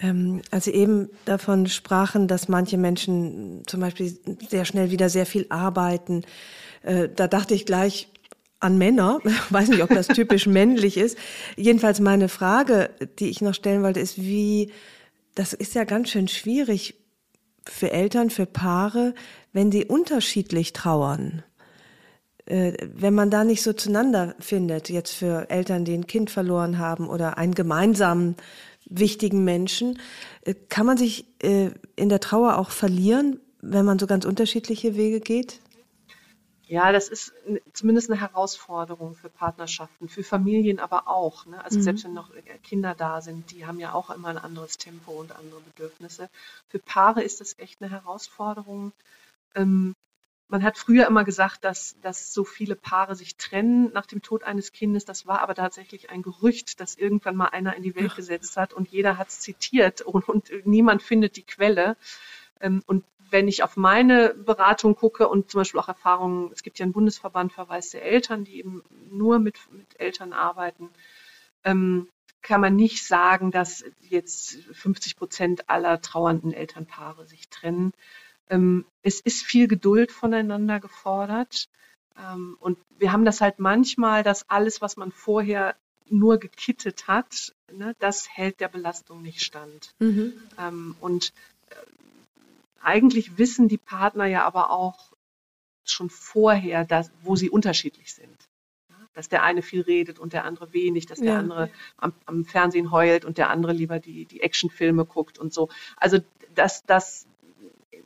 Ähm, 0.00 0.42
als 0.50 0.64
Sie 0.64 0.74
eben 0.74 1.08
davon 1.24 1.66
sprachen, 1.66 2.26
dass 2.26 2.48
manche 2.48 2.76
Menschen 2.76 3.62
zum 3.66 3.80
Beispiel 3.80 4.18
sehr 4.48 4.64
schnell 4.64 4.90
wieder 4.90 5.08
sehr 5.08 5.24
viel 5.24 5.46
arbeiten, 5.50 6.24
äh, 6.82 7.08
da 7.08 7.28
dachte 7.28 7.54
ich 7.54 7.64
gleich, 7.64 8.08
an 8.64 8.78
Männer. 8.78 9.20
Ich 9.24 9.32
weiß 9.52 9.68
nicht, 9.68 9.82
ob 9.82 9.90
das 9.90 10.08
typisch 10.08 10.46
männlich 10.46 10.96
ist. 10.96 11.16
Jedenfalls 11.56 12.00
meine 12.00 12.28
Frage, 12.28 12.90
die 13.18 13.28
ich 13.28 13.40
noch 13.40 13.54
stellen 13.54 13.82
wollte, 13.82 14.00
ist, 14.00 14.18
wie, 14.18 14.72
das 15.34 15.52
ist 15.52 15.74
ja 15.74 15.84
ganz 15.84 16.10
schön 16.10 16.28
schwierig 16.28 16.94
für 17.66 17.92
Eltern, 17.92 18.30
für 18.30 18.46
Paare, 18.46 19.14
wenn 19.52 19.70
die 19.70 19.84
unterschiedlich 19.84 20.72
trauern. 20.72 21.42
Äh, 22.46 22.72
wenn 22.94 23.14
man 23.14 23.30
da 23.30 23.44
nicht 23.44 23.62
so 23.62 23.72
zueinander 23.72 24.34
findet, 24.38 24.90
jetzt 24.90 25.12
für 25.12 25.48
Eltern, 25.50 25.84
die 25.84 25.94
ein 25.94 26.06
Kind 26.06 26.30
verloren 26.30 26.78
haben 26.78 27.08
oder 27.08 27.38
einen 27.38 27.54
gemeinsamen 27.54 28.36
wichtigen 28.86 29.44
Menschen, 29.44 29.98
äh, 30.42 30.54
kann 30.68 30.86
man 30.86 30.98
sich 30.98 31.26
äh, 31.42 31.70
in 31.96 32.08
der 32.08 32.20
Trauer 32.20 32.58
auch 32.58 32.70
verlieren, 32.70 33.40
wenn 33.62 33.86
man 33.86 33.98
so 33.98 34.06
ganz 34.06 34.24
unterschiedliche 34.26 34.94
Wege 34.94 35.20
geht? 35.20 35.60
Ja, 36.66 36.92
das 36.92 37.08
ist 37.08 37.32
zumindest 37.72 38.10
eine 38.10 38.20
Herausforderung 38.20 39.14
für 39.14 39.28
Partnerschaften, 39.28 40.08
für 40.08 40.24
Familien 40.24 40.80
aber 40.80 41.08
auch. 41.08 41.44
Ne? 41.46 41.62
Also 41.62 41.78
mhm. 41.78 41.82
selbst 41.82 42.04
wenn 42.04 42.14
noch 42.14 42.30
Kinder 42.62 42.94
da 42.94 43.20
sind, 43.20 43.50
die 43.50 43.66
haben 43.66 43.78
ja 43.78 43.92
auch 43.92 44.10
immer 44.10 44.28
ein 44.28 44.38
anderes 44.38 44.78
Tempo 44.78 45.12
und 45.12 45.32
andere 45.32 45.60
Bedürfnisse. 45.60 46.30
Für 46.68 46.78
Paare 46.78 47.22
ist 47.22 47.40
das 47.40 47.58
echt 47.58 47.82
eine 47.82 47.90
Herausforderung. 47.90 48.92
Ähm, 49.54 49.94
man 50.48 50.62
hat 50.62 50.78
früher 50.78 51.06
immer 51.06 51.24
gesagt, 51.24 51.64
dass, 51.64 51.96
dass 52.00 52.32
so 52.32 52.44
viele 52.44 52.76
Paare 52.76 53.16
sich 53.16 53.36
trennen 53.36 53.92
nach 53.92 54.06
dem 54.06 54.22
Tod 54.22 54.44
eines 54.44 54.72
Kindes. 54.72 55.04
Das 55.04 55.26
war 55.26 55.40
aber 55.40 55.54
tatsächlich 55.54 56.10
ein 56.10 56.22
Gerücht, 56.22 56.80
das 56.80 56.94
irgendwann 56.94 57.36
mal 57.36 57.48
einer 57.48 57.76
in 57.76 57.82
die 57.82 57.94
Welt 57.94 58.14
gesetzt 58.16 58.56
hat 58.56 58.72
und 58.72 58.88
jeder 58.88 59.18
hat 59.18 59.28
es 59.28 59.40
zitiert 59.40 60.00
und, 60.02 60.28
und 60.28 60.50
niemand 60.64 61.02
findet 61.02 61.36
die 61.36 61.42
Quelle. 61.42 61.96
Ähm, 62.60 62.82
und 62.86 63.04
wenn 63.30 63.48
ich 63.48 63.62
auf 63.62 63.76
meine 63.76 64.34
Beratung 64.34 64.94
gucke 64.94 65.28
und 65.28 65.50
zum 65.50 65.60
Beispiel 65.60 65.80
auch 65.80 65.88
Erfahrungen, 65.88 66.50
es 66.52 66.62
gibt 66.62 66.78
ja 66.78 66.84
einen 66.84 66.92
Bundesverband 66.92 67.52
verwaiste 67.52 68.00
Eltern, 68.00 68.44
die 68.44 68.58
eben 68.58 68.82
nur 69.10 69.38
mit, 69.38 69.58
mit 69.72 70.00
Eltern 70.00 70.32
arbeiten, 70.32 70.90
ähm, 71.64 72.08
kann 72.42 72.60
man 72.60 72.76
nicht 72.76 73.06
sagen, 73.06 73.50
dass 73.50 73.84
jetzt 74.00 74.58
50 74.72 75.16
Prozent 75.16 75.70
aller 75.70 76.00
trauernden 76.00 76.52
Elternpaare 76.52 77.26
sich 77.26 77.48
trennen. 77.48 77.92
Ähm, 78.50 78.84
es 79.02 79.20
ist 79.20 79.44
viel 79.44 79.66
Geduld 79.66 80.12
voneinander 80.12 80.78
gefordert. 80.78 81.68
Ähm, 82.18 82.56
und 82.60 82.78
wir 82.98 83.12
haben 83.12 83.24
das 83.24 83.40
halt 83.40 83.58
manchmal, 83.58 84.22
dass 84.22 84.48
alles, 84.50 84.82
was 84.82 84.96
man 84.96 85.10
vorher 85.10 85.74
nur 86.10 86.38
gekittet 86.38 87.08
hat, 87.08 87.54
ne, 87.72 87.96
das 87.98 88.28
hält 88.28 88.60
der 88.60 88.68
Belastung 88.68 89.22
nicht 89.22 89.42
stand. 89.42 89.94
Mhm. 89.98 90.34
Ähm, 90.58 90.96
und 91.00 91.32
eigentlich 92.84 93.38
wissen 93.38 93.68
die 93.68 93.78
Partner 93.78 94.26
ja 94.26 94.44
aber 94.44 94.70
auch 94.70 95.12
schon 95.84 96.10
vorher, 96.10 96.84
dass, 96.84 97.10
wo 97.22 97.36
sie 97.36 97.50
unterschiedlich 97.50 98.14
sind. 98.14 98.48
Dass 99.12 99.28
der 99.28 99.42
eine 99.42 99.62
viel 99.62 99.82
redet 99.82 100.18
und 100.18 100.32
der 100.32 100.44
andere 100.44 100.72
wenig, 100.72 101.06
dass 101.06 101.20
der 101.20 101.34
ja. 101.34 101.38
andere 101.38 101.70
am, 101.96 102.14
am, 102.26 102.44
Fernsehen 102.44 102.90
heult 102.90 103.24
und 103.24 103.38
der 103.38 103.48
andere 103.50 103.72
lieber 103.72 104.00
die, 104.00 104.24
die 104.24 104.40
Actionfilme 104.40 105.04
guckt 105.04 105.38
und 105.38 105.52
so. 105.52 105.68
Also 105.96 106.18
das, 106.54 106.84
das 106.84 107.26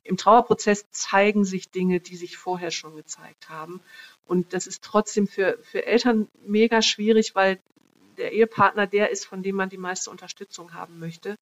im 0.03 0.17
Trauerprozess 0.17 0.91
zeigen 0.91 1.45
sich 1.45 1.71
Dinge, 1.71 2.01
die 2.01 2.17
sich 2.17 2.37
vorher 2.37 2.71
schon 2.71 2.97
gezeigt 2.97 3.49
haben. 3.49 3.81
Und 4.27 4.53
das 4.53 4.67
ist 4.67 4.83
trotzdem 4.83 5.27
für, 5.27 5.59
für 5.63 5.87
Eltern 5.87 6.29
mega 6.45 6.83
schwierig, 6.83 7.35
weil 7.35 7.59
der 8.19 8.33
Ehepartner 8.33 8.87
der 8.87 9.11
ist, 9.11 9.25
von 9.25 9.43
dem 9.43 9.57
man 9.57 9.69
die 9.69 9.79
meiste 9.79 10.11
Unterstützung 10.11 10.75
haben 10.75 10.99
möchte. 10.99 11.37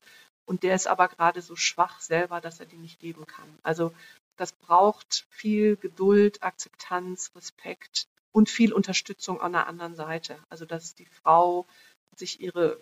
Und 0.46 0.62
der 0.62 0.74
ist 0.74 0.86
aber 0.86 1.08
gerade 1.08 1.42
so 1.42 1.56
schwach 1.56 2.00
selber, 2.00 2.40
dass 2.40 2.60
er 2.60 2.66
die 2.66 2.76
nicht 2.76 3.00
geben 3.00 3.26
kann. 3.26 3.58
Also 3.62 3.92
das 4.36 4.52
braucht 4.52 5.26
viel 5.28 5.76
Geduld, 5.76 6.42
Akzeptanz, 6.42 7.32
Respekt 7.34 8.06
und 8.32 8.48
viel 8.48 8.72
Unterstützung 8.72 9.40
an 9.40 9.52
der 9.52 9.66
anderen 9.66 9.94
Seite. 9.94 10.36
Also 10.48 10.64
dass 10.64 10.94
die 10.94 11.06
Frau 11.06 11.66
sich 12.14 12.40
ihre, 12.40 12.78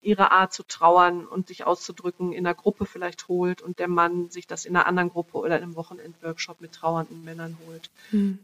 ihre 0.00 0.32
Art 0.32 0.52
zu 0.52 0.62
trauern 0.62 1.26
und 1.26 1.48
sich 1.48 1.64
auszudrücken 1.64 2.32
in 2.32 2.46
einer 2.46 2.54
Gruppe 2.54 2.86
vielleicht 2.86 3.28
holt 3.28 3.62
und 3.62 3.78
der 3.78 3.88
Mann 3.88 4.30
sich 4.30 4.46
das 4.46 4.64
in 4.64 4.76
einer 4.76 4.86
anderen 4.86 5.10
Gruppe 5.10 5.38
oder 5.38 5.56
in 5.56 5.62
einem 5.62 5.76
Wochenendworkshop 5.76 6.60
mit 6.60 6.72
trauernden 6.72 7.24
Männern 7.24 7.58
holt. 7.66 7.90
Hm. 8.10 8.38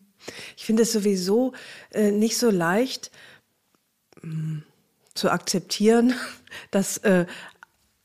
Ich 0.56 0.66
finde 0.66 0.82
es 0.82 0.92
sowieso 0.92 1.52
äh, 1.90 2.10
nicht 2.10 2.38
so 2.38 2.50
leicht 2.50 3.10
hm, 4.20 4.62
zu 5.14 5.30
akzeptieren, 5.30 6.14
dass 6.70 6.98
äh, 6.98 7.26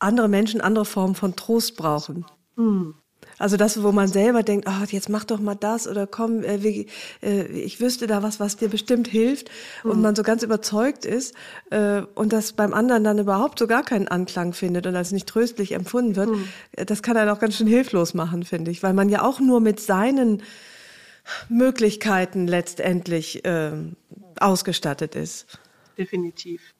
andere 0.04 0.28
Menschen 0.28 0.60
andere 0.60 0.84
Formen 0.84 1.14
von 1.14 1.36
Trost 1.36 1.76
brauchen. 1.76 2.24
Mhm. 2.56 2.94
Also 3.38 3.56
das, 3.56 3.82
wo 3.82 3.92
man 3.92 4.08
selber 4.08 4.42
denkt, 4.42 4.68
oh, 4.68 4.84
jetzt 4.88 5.08
mach 5.08 5.24
doch 5.24 5.40
mal 5.40 5.54
das 5.54 5.88
oder 5.88 6.06
komm, 6.06 6.44
äh, 6.44 6.62
wie, 6.62 6.86
äh, 7.22 7.46
ich 7.46 7.80
wüsste 7.80 8.06
da 8.06 8.22
was, 8.22 8.38
was 8.38 8.56
dir 8.56 8.68
bestimmt 8.68 9.08
hilft 9.08 9.50
mhm. 9.82 9.90
und 9.90 10.02
man 10.02 10.14
so 10.14 10.22
ganz 10.22 10.42
überzeugt 10.42 11.04
ist 11.04 11.34
äh, 11.70 12.02
und 12.14 12.32
das 12.32 12.52
beim 12.52 12.72
anderen 12.72 13.04
dann 13.04 13.18
überhaupt 13.18 13.58
so 13.58 13.66
gar 13.66 13.82
keinen 13.82 14.08
Anklang 14.08 14.52
findet 14.52 14.86
und 14.86 14.94
als 14.94 15.10
nicht 15.10 15.26
tröstlich 15.26 15.72
empfunden 15.72 16.16
wird, 16.16 16.30
mhm. 16.30 16.46
das 16.86 17.02
kann 17.02 17.16
einen 17.16 17.30
auch 17.30 17.40
ganz 17.40 17.56
schön 17.56 17.66
hilflos 17.66 18.14
machen, 18.14 18.44
finde 18.44 18.70
ich, 18.70 18.82
weil 18.82 18.94
man 18.94 19.08
ja 19.08 19.22
auch 19.22 19.40
nur 19.40 19.60
mit 19.60 19.80
seinen 19.80 20.42
Möglichkeiten 21.48 22.46
letztendlich 22.46 23.44
äh, 23.44 23.72
ausgestattet 24.38 25.14
ist. 25.14 25.58
Definitiv. 25.96 26.73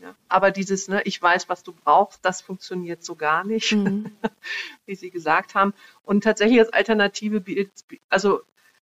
Ja. 0.00 0.14
Aber 0.28 0.50
dieses, 0.50 0.88
ne, 0.88 1.02
ich 1.04 1.20
weiß, 1.20 1.48
was 1.48 1.62
du 1.62 1.72
brauchst, 1.72 2.24
das 2.24 2.40
funktioniert 2.40 3.04
so 3.04 3.16
gar 3.16 3.44
nicht, 3.44 3.72
mhm. 3.72 4.10
wie 4.86 4.94
Sie 4.94 5.10
gesagt 5.10 5.54
haben. 5.54 5.74
Und 6.02 6.24
tatsächlich 6.24 6.58
als 6.58 6.72
Alternative, 6.72 7.42
also 8.08 8.40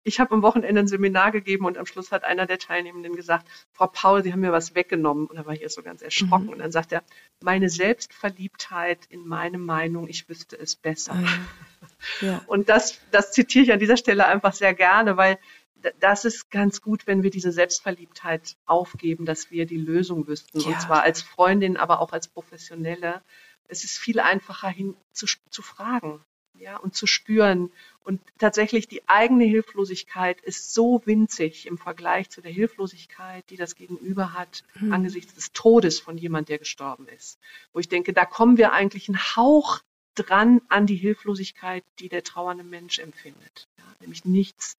ich 0.07 0.21
habe 0.21 0.33
am 0.33 0.41
Wochenende 0.41 0.79
ein 0.79 0.87
Seminar 0.87 1.31
gegeben 1.31 1.65
und 1.65 1.77
am 1.77 1.85
Schluss 1.85 2.13
hat 2.13 2.23
einer 2.23 2.45
der 2.45 2.59
Teilnehmenden 2.59 3.15
gesagt, 3.15 3.45
Frau 3.73 3.87
Paul, 3.87 4.23
Sie 4.23 4.31
haben 4.31 4.39
mir 4.39 4.53
was 4.53 4.73
weggenommen. 4.73 5.27
Und 5.27 5.35
da 5.35 5.45
war 5.45 5.53
ich 5.53 5.61
erst 5.61 5.75
so 5.75 5.83
ganz 5.83 6.01
erschrocken. 6.01 6.45
Mhm. 6.45 6.51
Und 6.51 6.59
dann 6.59 6.71
sagt 6.71 6.93
er, 6.93 7.03
meine 7.41 7.69
Selbstverliebtheit 7.69 8.99
in 9.09 9.27
meine 9.27 9.57
Meinung, 9.57 10.07
ich 10.07 10.29
wüsste 10.29 10.57
es 10.57 10.75
besser. 10.75 11.13
Mhm. 11.13 11.27
Ja. 12.21 12.41
Und 12.47 12.69
das, 12.69 12.99
das 13.11 13.31
zitiere 13.31 13.65
ich 13.65 13.71
an 13.71 13.79
dieser 13.79 13.97
Stelle 13.97 14.25
einfach 14.27 14.53
sehr 14.53 14.73
gerne, 14.73 15.17
weil 15.17 15.37
das 15.99 16.25
ist 16.25 16.49
ganz 16.49 16.81
gut, 16.81 17.07
wenn 17.07 17.23
wir 17.23 17.29
diese 17.29 17.51
Selbstverliebtheit 17.51 18.55
aufgeben, 18.65 19.25
dass 19.25 19.51
wir 19.51 19.65
die 19.65 19.77
Lösung 19.77 20.27
wüssten. 20.27 20.59
Ja. 20.59 20.67
Und 20.67 20.81
zwar 20.81 21.03
als 21.03 21.21
Freundin, 21.21 21.77
aber 21.77 21.99
auch 22.01 22.11
als 22.11 22.27
Professionelle. 22.27 23.21
Es 23.67 23.83
ist 23.83 23.97
viel 23.97 24.19
einfacher 24.19 24.69
hin 24.69 24.95
zu, 25.11 25.27
zu 25.49 25.61
fragen. 25.61 26.21
Ja, 26.59 26.77
und 26.77 26.95
zu 26.95 27.05
spüren. 27.05 27.71
Und 28.03 28.19
tatsächlich 28.39 28.87
die 28.87 29.07
eigene 29.07 29.43
Hilflosigkeit 29.43 30.41
ist 30.41 30.73
so 30.73 31.03
winzig 31.05 31.67
im 31.67 31.77
Vergleich 31.77 32.31
zu 32.31 32.41
der 32.41 32.51
Hilflosigkeit, 32.51 33.47
die 33.51 33.57
das 33.57 33.75
Gegenüber 33.75 34.33
hat, 34.33 34.63
mhm. 34.73 34.91
angesichts 34.91 35.35
des 35.35 35.53
Todes 35.53 35.99
von 35.99 36.17
jemand, 36.17 36.49
der 36.49 36.57
gestorben 36.57 37.07
ist. 37.09 37.37
Wo 37.73 37.79
ich 37.79 37.89
denke, 37.89 38.11
da 38.11 38.25
kommen 38.25 38.57
wir 38.57 38.73
eigentlich 38.73 39.07
einen 39.07 39.19
Hauch 39.19 39.81
dran 40.15 40.61
an 40.67 40.87
die 40.87 40.95
Hilflosigkeit, 40.95 41.83
die 41.99 42.09
der 42.09 42.23
trauernde 42.23 42.63
Mensch 42.63 42.97
empfindet. 42.97 43.67
Ja, 43.77 43.83
nämlich 43.99 44.25
nichts 44.25 44.77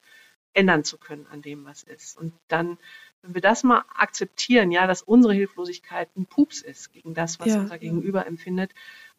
ändern 0.55 0.84
zu 0.84 0.99
können 0.99 1.26
an 1.30 1.42
dem, 1.42 1.64
was 1.64 1.82
ist. 1.82 2.18
Und 2.18 2.32
dann, 2.49 2.78
wenn 3.22 3.34
wir 3.34 3.40
das 3.40 3.64
mal 3.64 3.84
akzeptieren, 3.94 4.70
ja, 4.70 4.86
dass 4.86 5.03
unsere 5.03 5.34
Hilflosigkeit 5.34 6.09
ein 6.16 6.26
Pups 6.26 6.62
ist 6.62 6.92
gegen 6.92 7.14
das, 7.14 7.40
was 7.40 7.49
ja. 7.49 7.61
unser 7.61 7.78
Gegenüber 7.78 8.26
empfindet, 8.26 8.72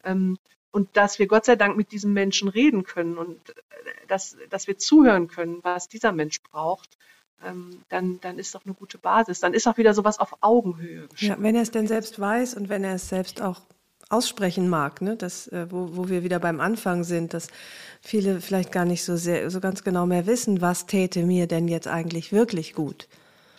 ähm, 0.04 0.38
und 0.72 0.96
dass 0.96 1.18
wir 1.18 1.26
Gott 1.26 1.44
sei 1.44 1.56
Dank 1.56 1.76
mit 1.76 1.90
diesem 1.92 2.12
Menschen 2.12 2.48
reden 2.48 2.84
können 2.84 3.18
und 3.18 3.50
äh, 3.50 3.54
dass, 4.06 4.36
dass 4.50 4.66
wir 4.66 4.78
zuhören 4.78 5.28
können, 5.28 5.58
was 5.62 5.88
dieser 5.88 6.12
Mensch 6.12 6.40
braucht, 6.42 6.96
ähm, 7.42 7.82
dann, 7.88 8.20
dann 8.20 8.38
ist 8.38 8.54
doch 8.54 8.64
eine 8.64 8.74
gute 8.74 8.98
Basis. 8.98 9.40
Dann 9.40 9.54
ist 9.54 9.66
auch 9.66 9.78
wieder 9.78 9.94
sowas 9.94 10.18
auf 10.18 10.36
Augenhöhe. 10.42 11.08
Ja, 11.16 11.36
wenn 11.40 11.54
er 11.54 11.62
es 11.62 11.70
denn 11.70 11.86
selbst 11.86 12.20
weiß 12.20 12.54
und 12.54 12.68
wenn 12.68 12.84
er 12.84 12.94
es 12.94 13.08
selbst 13.08 13.40
auch 13.40 13.62
aussprechen 14.10 14.68
mag, 14.68 15.00
ne? 15.00 15.16
das, 15.16 15.46
äh, 15.48 15.66
wo, 15.70 15.96
wo 15.96 16.08
wir 16.08 16.22
wieder 16.22 16.40
beim 16.40 16.60
Anfang 16.60 17.04
sind, 17.04 17.32
dass 17.32 17.48
viele 18.02 18.40
vielleicht 18.40 18.72
gar 18.72 18.84
nicht 18.84 19.04
so 19.04 19.16
sehr, 19.16 19.50
so 19.50 19.60
ganz 19.60 19.84
genau 19.84 20.04
mehr 20.04 20.26
wissen, 20.26 20.60
was 20.60 20.86
täte 20.86 21.24
mir 21.24 21.46
denn 21.46 21.68
jetzt 21.68 21.86
eigentlich 21.88 22.32
wirklich 22.32 22.74
gut. 22.74 23.08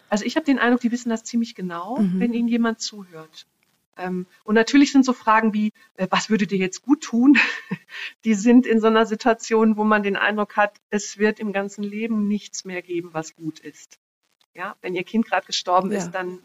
Also 0.09 0.25
ich 0.25 0.35
habe 0.35 0.45
den 0.45 0.59
Eindruck, 0.59 0.81
die 0.81 0.91
wissen 0.91 1.09
das 1.09 1.23
ziemlich 1.23 1.55
genau, 1.55 1.97
mhm. 1.97 2.19
wenn 2.19 2.33
ihnen 2.33 2.49
jemand 2.49 2.81
zuhört. 2.81 3.47
Ähm, 3.97 4.25
und 4.43 4.55
natürlich 4.55 4.91
sind 4.91 5.05
so 5.05 5.13
Fragen 5.13 5.53
wie, 5.53 5.71
äh, 5.95 6.07
was 6.09 6.29
würde 6.29 6.47
dir 6.47 6.57
jetzt 6.57 6.81
gut 6.81 7.01
tun? 7.01 7.37
Die 8.25 8.33
sind 8.33 8.65
in 8.65 8.79
so 8.79 8.87
einer 8.87 9.05
Situation, 9.05 9.77
wo 9.77 9.83
man 9.83 10.03
den 10.03 10.15
Eindruck 10.15 10.55
hat, 10.55 10.77
es 10.89 11.17
wird 11.17 11.39
im 11.39 11.53
ganzen 11.53 11.83
Leben 11.83 12.27
nichts 12.27 12.65
mehr 12.65 12.81
geben, 12.81 13.09
was 13.13 13.35
gut 13.35 13.59
ist. 13.59 13.99
Ja, 14.53 14.75
wenn 14.81 14.95
ihr 14.95 15.03
Kind 15.03 15.27
gerade 15.27 15.45
gestorben 15.45 15.91
ja. 15.91 15.97
ist, 15.97 16.11
dann 16.11 16.39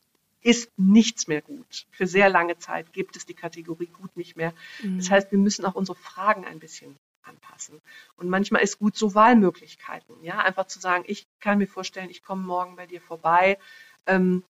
ist 0.46 0.70
nichts 0.76 1.26
mehr 1.26 1.42
gut. 1.42 1.86
Für 1.90 2.06
sehr 2.06 2.28
lange 2.28 2.56
Zeit 2.56 2.92
gibt 2.92 3.16
es 3.16 3.26
die 3.26 3.34
Kategorie 3.34 3.88
gut 3.88 4.16
nicht 4.16 4.36
mehr. 4.36 4.54
Mhm. 4.80 4.98
Das 4.98 5.10
heißt, 5.10 5.32
wir 5.32 5.38
müssen 5.38 5.64
auch 5.64 5.74
unsere 5.74 5.98
Fragen 5.98 6.44
ein 6.44 6.60
bisschen 6.60 6.96
anpassen. 7.24 7.80
Und 8.16 8.28
manchmal 8.28 8.62
ist 8.62 8.78
gut 8.78 8.96
so 8.96 9.16
Wahlmöglichkeiten. 9.16 10.22
Ja, 10.22 10.38
einfach 10.38 10.68
zu 10.68 10.78
sagen, 10.78 11.02
ich 11.08 11.26
kann 11.40 11.58
mir 11.58 11.66
vorstellen, 11.66 12.10
ich 12.10 12.22
komme 12.22 12.42
morgen 12.44 12.76
bei 12.76 12.86
dir 12.86 13.00
vorbei. 13.00 13.58
Ähm, 14.06 14.44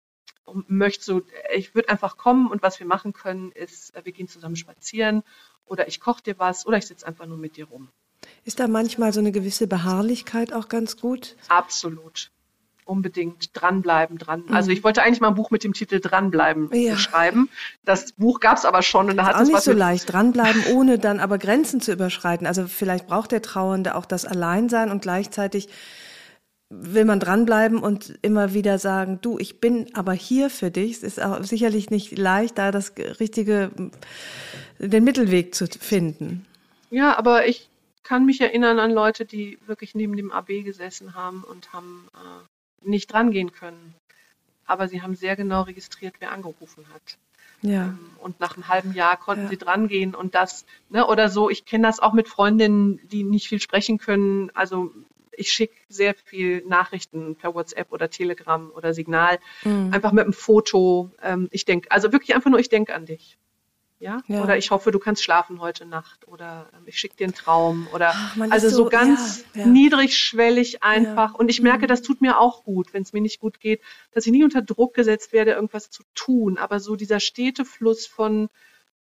und 0.45 0.71
möchte 0.71 1.03
so, 1.03 1.23
ich 1.55 1.75
würde 1.75 1.89
einfach 1.89 2.19
kommen 2.19 2.49
und 2.49 2.63
was 2.63 2.79
wir 2.79 2.87
machen 2.87 3.13
können, 3.13 3.51
ist, 3.53 3.97
äh, 3.97 4.05
wir 4.05 4.13
gehen 4.13 4.29
zusammen 4.29 4.55
spazieren 4.55 5.25
oder 5.65 5.89
ich 5.89 5.99
koche 5.99 6.23
dir 6.23 6.39
was 6.39 6.67
oder 6.67 6.77
ich 6.77 6.87
sitze 6.87 7.07
einfach 7.07 7.27
nur 7.27 7.39
mit 7.39 7.57
dir 7.57 7.65
rum. 7.65 7.89
Ist 8.45 8.61
da 8.61 8.69
manchmal 8.69 9.13
so 9.13 9.21
eine 9.21 9.33
gewisse 9.33 9.67
Beharrlichkeit 9.67 10.53
auch 10.53 10.69
ganz 10.69 10.97
gut? 10.99 11.37
Absolut. 11.49 12.31
Unbedingt 12.87 13.51
dranbleiben, 13.53 14.17
dran. 14.17 14.45
Mhm. 14.47 14.55
Also 14.55 14.71
ich 14.71 14.83
wollte 14.83 15.03
eigentlich 15.03 15.21
mal 15.21 15.29
ein 15.29 15.35
Buch 15.35 15.51
mit 15.51 15.65
dem 15.65 15.75
Titel 15.75 16.01
Dranbleiben 16.01 16.71
ja. 16.73 16.97
schreiben. 16.97 17.51
Das 17.85 18.13
Buch 18.13 18.41
gab 18.41 18.57
es 18.57 18.65
aber 18.65 18.81
schon 18.81 19.11
und 19.11 19.17
da 19.17 19.27
hat 19.27 19.35
auch 19.35 19.41
es 19.41 19.49
nicht 19.49 19.61
so 19.61 19.73
leicht 19.73 20.13
dranbleiben, 20.13 20.63
ohne 20.73 20.99
dann 20.99 21.21
aber 21.21 21.37
Grenzen 21.37 21.81
zu 21.81 21.93
überschreiten. 21.93 22.47
Also 22.47 22.67
vielleicht 22.69 23.07
braucht 23.07 23.33
der 23.33 23.43
Trauernde 23.43 23.97
auch 23.97 24.07
das 24.07 24.25
Alleinsein 24.25 24.91
und 24.91 25.03
gleichzeitig 25.03 25.69
will 26.69 27.05
man 27.05 27.21
dranbleiben 27.21 27.79
und 27.79 28.19
immer 28.23 28.53
wieder 28.53 28.79
sagen, 28.79 29.21
du, 29.21 29.39
ich 29.39 29.61
bin 29.61 29.95
aber 29.95 30.13
hier 30.13 30.51
für 30.51 30.71
dich. 30.71 30.93
Es 30.93 31.03
ist 31.03 31.23
auch 31.23 31.43
sicherlich 31.45 31.91
nicht 31.91 32.17
leicht, 32.19 32.59
da 32.59 32.73
das 32.73 32.95
richtige, 33.21 33.71
den 34.79 35.05
Mittelweg 35.05 35.55
zu 35.55 35.67
finden. 35.67 36.47
Ja, 36.91 37.17
aber 37.19 37.47
ich 37.47 37.69
kann 38.03 38.25
mich 38.25 38.41
erinnern 38.41 38.79
an 38.79 38.93
Leute, 38.93 39.25
die 39.25 39.59
wirklich 39.67 39.95
neben 39.95 40.17
dem 40.17 40.33
AB 40.33 40.65
gesessen 40.65 41.15
haben 41.15 41.45
und 41.45 41.73
haben 41.73 42.09
äh, 42.15 42.45
nicht 42.87 43.13
drangehen 43.13 43.53
können. 43.53 43.95
Aber 44.67 44.89
sie 44.89 45.03
haben 45.03 45.15
sehr 45.15 45.37
genau 45.37 45.63
registriert, 45.63 46.15
wer 46.19 46.33
angerufen 46.33 46.87
hat. 46.93 47.19
Ja. 47.63 47.85
Ähm, 47.85 47.99
und 48.19 48.41
nach 48.41 48.55
einem 48.55 48.69
halben 48.69 48.93
Jahr 48.95 49.17
konnten 49.17 49.45
ja. 49.45 49.51
sie 49.51 49.59
drangehen 49.59 50.15
und 50.15 50.35
das, 50.35 50.67
ne, 50.89 51.07
oder 51.07 51.29
so. 51.29 51.51
Ich 51.51 51.65
kenne 51.65 51.87
das 51.87 52.01
auch 52.01 52.13
mit 52.13 52.29
Freundinnen, 52.29 53.01
die 53.09 53.25
nicht 53.25 53.49
viel 53.49 53.61
sprechen 53.61 53.99
können. 53.99 54.51
Also 54.55 54.93
ich 55.33 55.51
schicke 55.51 55.75
sehr 55.89 56.15
viel 56.15 56.65
Nachrichten 56.67 57.37
per 57.37 57.55
WhatsApp 57.55 57.93
oder 57.93 58.11
Telegram 58.11 58.71
oder 58.71 58.95
Signal, 58.95 59.39
mhm. 59.65 59.91
einfach 59.93 60.13
mit 60.13 60.25
einem 60.25 60.33
Foto. 60.33 61.11
Ähm, 61.23 61.49
ich 61.51 61.65
denke, 61.65 61.91
also 61.91 62.13
wirklich 62.13 62.35
einfach 62.35 62.51
nur, 62.51 62.59
ich 62.59 62.69
denke 62.69 62.95
an 62.95 63.07
dich. 63.07 63.39
Ja? 63.99 64.23
ja? 64.27 64.43
Oder 64.43 64.57
ich 64.59 64.71
hoffe, 64.71 64.91
du 64.91 64.99
kannst 64.99 65.23
schlafen 65.23 65.61
heute 65.61 65.87
Nacht 65.87 66.29
oder 66.29 66.69
ähm, 66.75 66.83
ich 66.87 66.99
schicke 66.99 67.17
dir 67.17 67.25
einen 67.25 67.35
Traum 67.35 67.89
oder 67.95 68.13
Ach, 68.15 68.37
also 68.51 68.69
so, 68.69 68.77
so, 68.77 68.89
ganz 68.89 69.45
ja, 69.55 69.63
ja. 69.63 69.67
niedrigschwellig 69.67 70.83
einfach. 70.83 71.35
Und 71.35 71.49
ich 71.49 71.63
merke, 71.63 71.85
mhm. 71.85 71.89
das 71.89 72.03
tut 72.03 72.21
mir 72.21 72.39
auch 72.39 72.65
gut, 72.65 72.93
wenn 72.93 73.03
es 73.03 73.13
mir 73.13 73.23
nicht 73.23 73.41
gut 73.41 73.59
geht, 73.59 73.81
dass 74.13 74.27
ich 74.27 74.33
nie 74.33 74.45
unter 74.45 74.61
Druck 74.61 74.95
gesetzt 74.95 75.33
werde, 75.33 75.53
irgendwas 75.53 75.91
zu 75.91 76.03
tun. 76.15 76.59
Aber 76.59 76.79
so 76.79 76.95
dieser 76.95 77.21
stete 77.21 77.65
Fluss 77.65 78.07
von, 78.07 78.51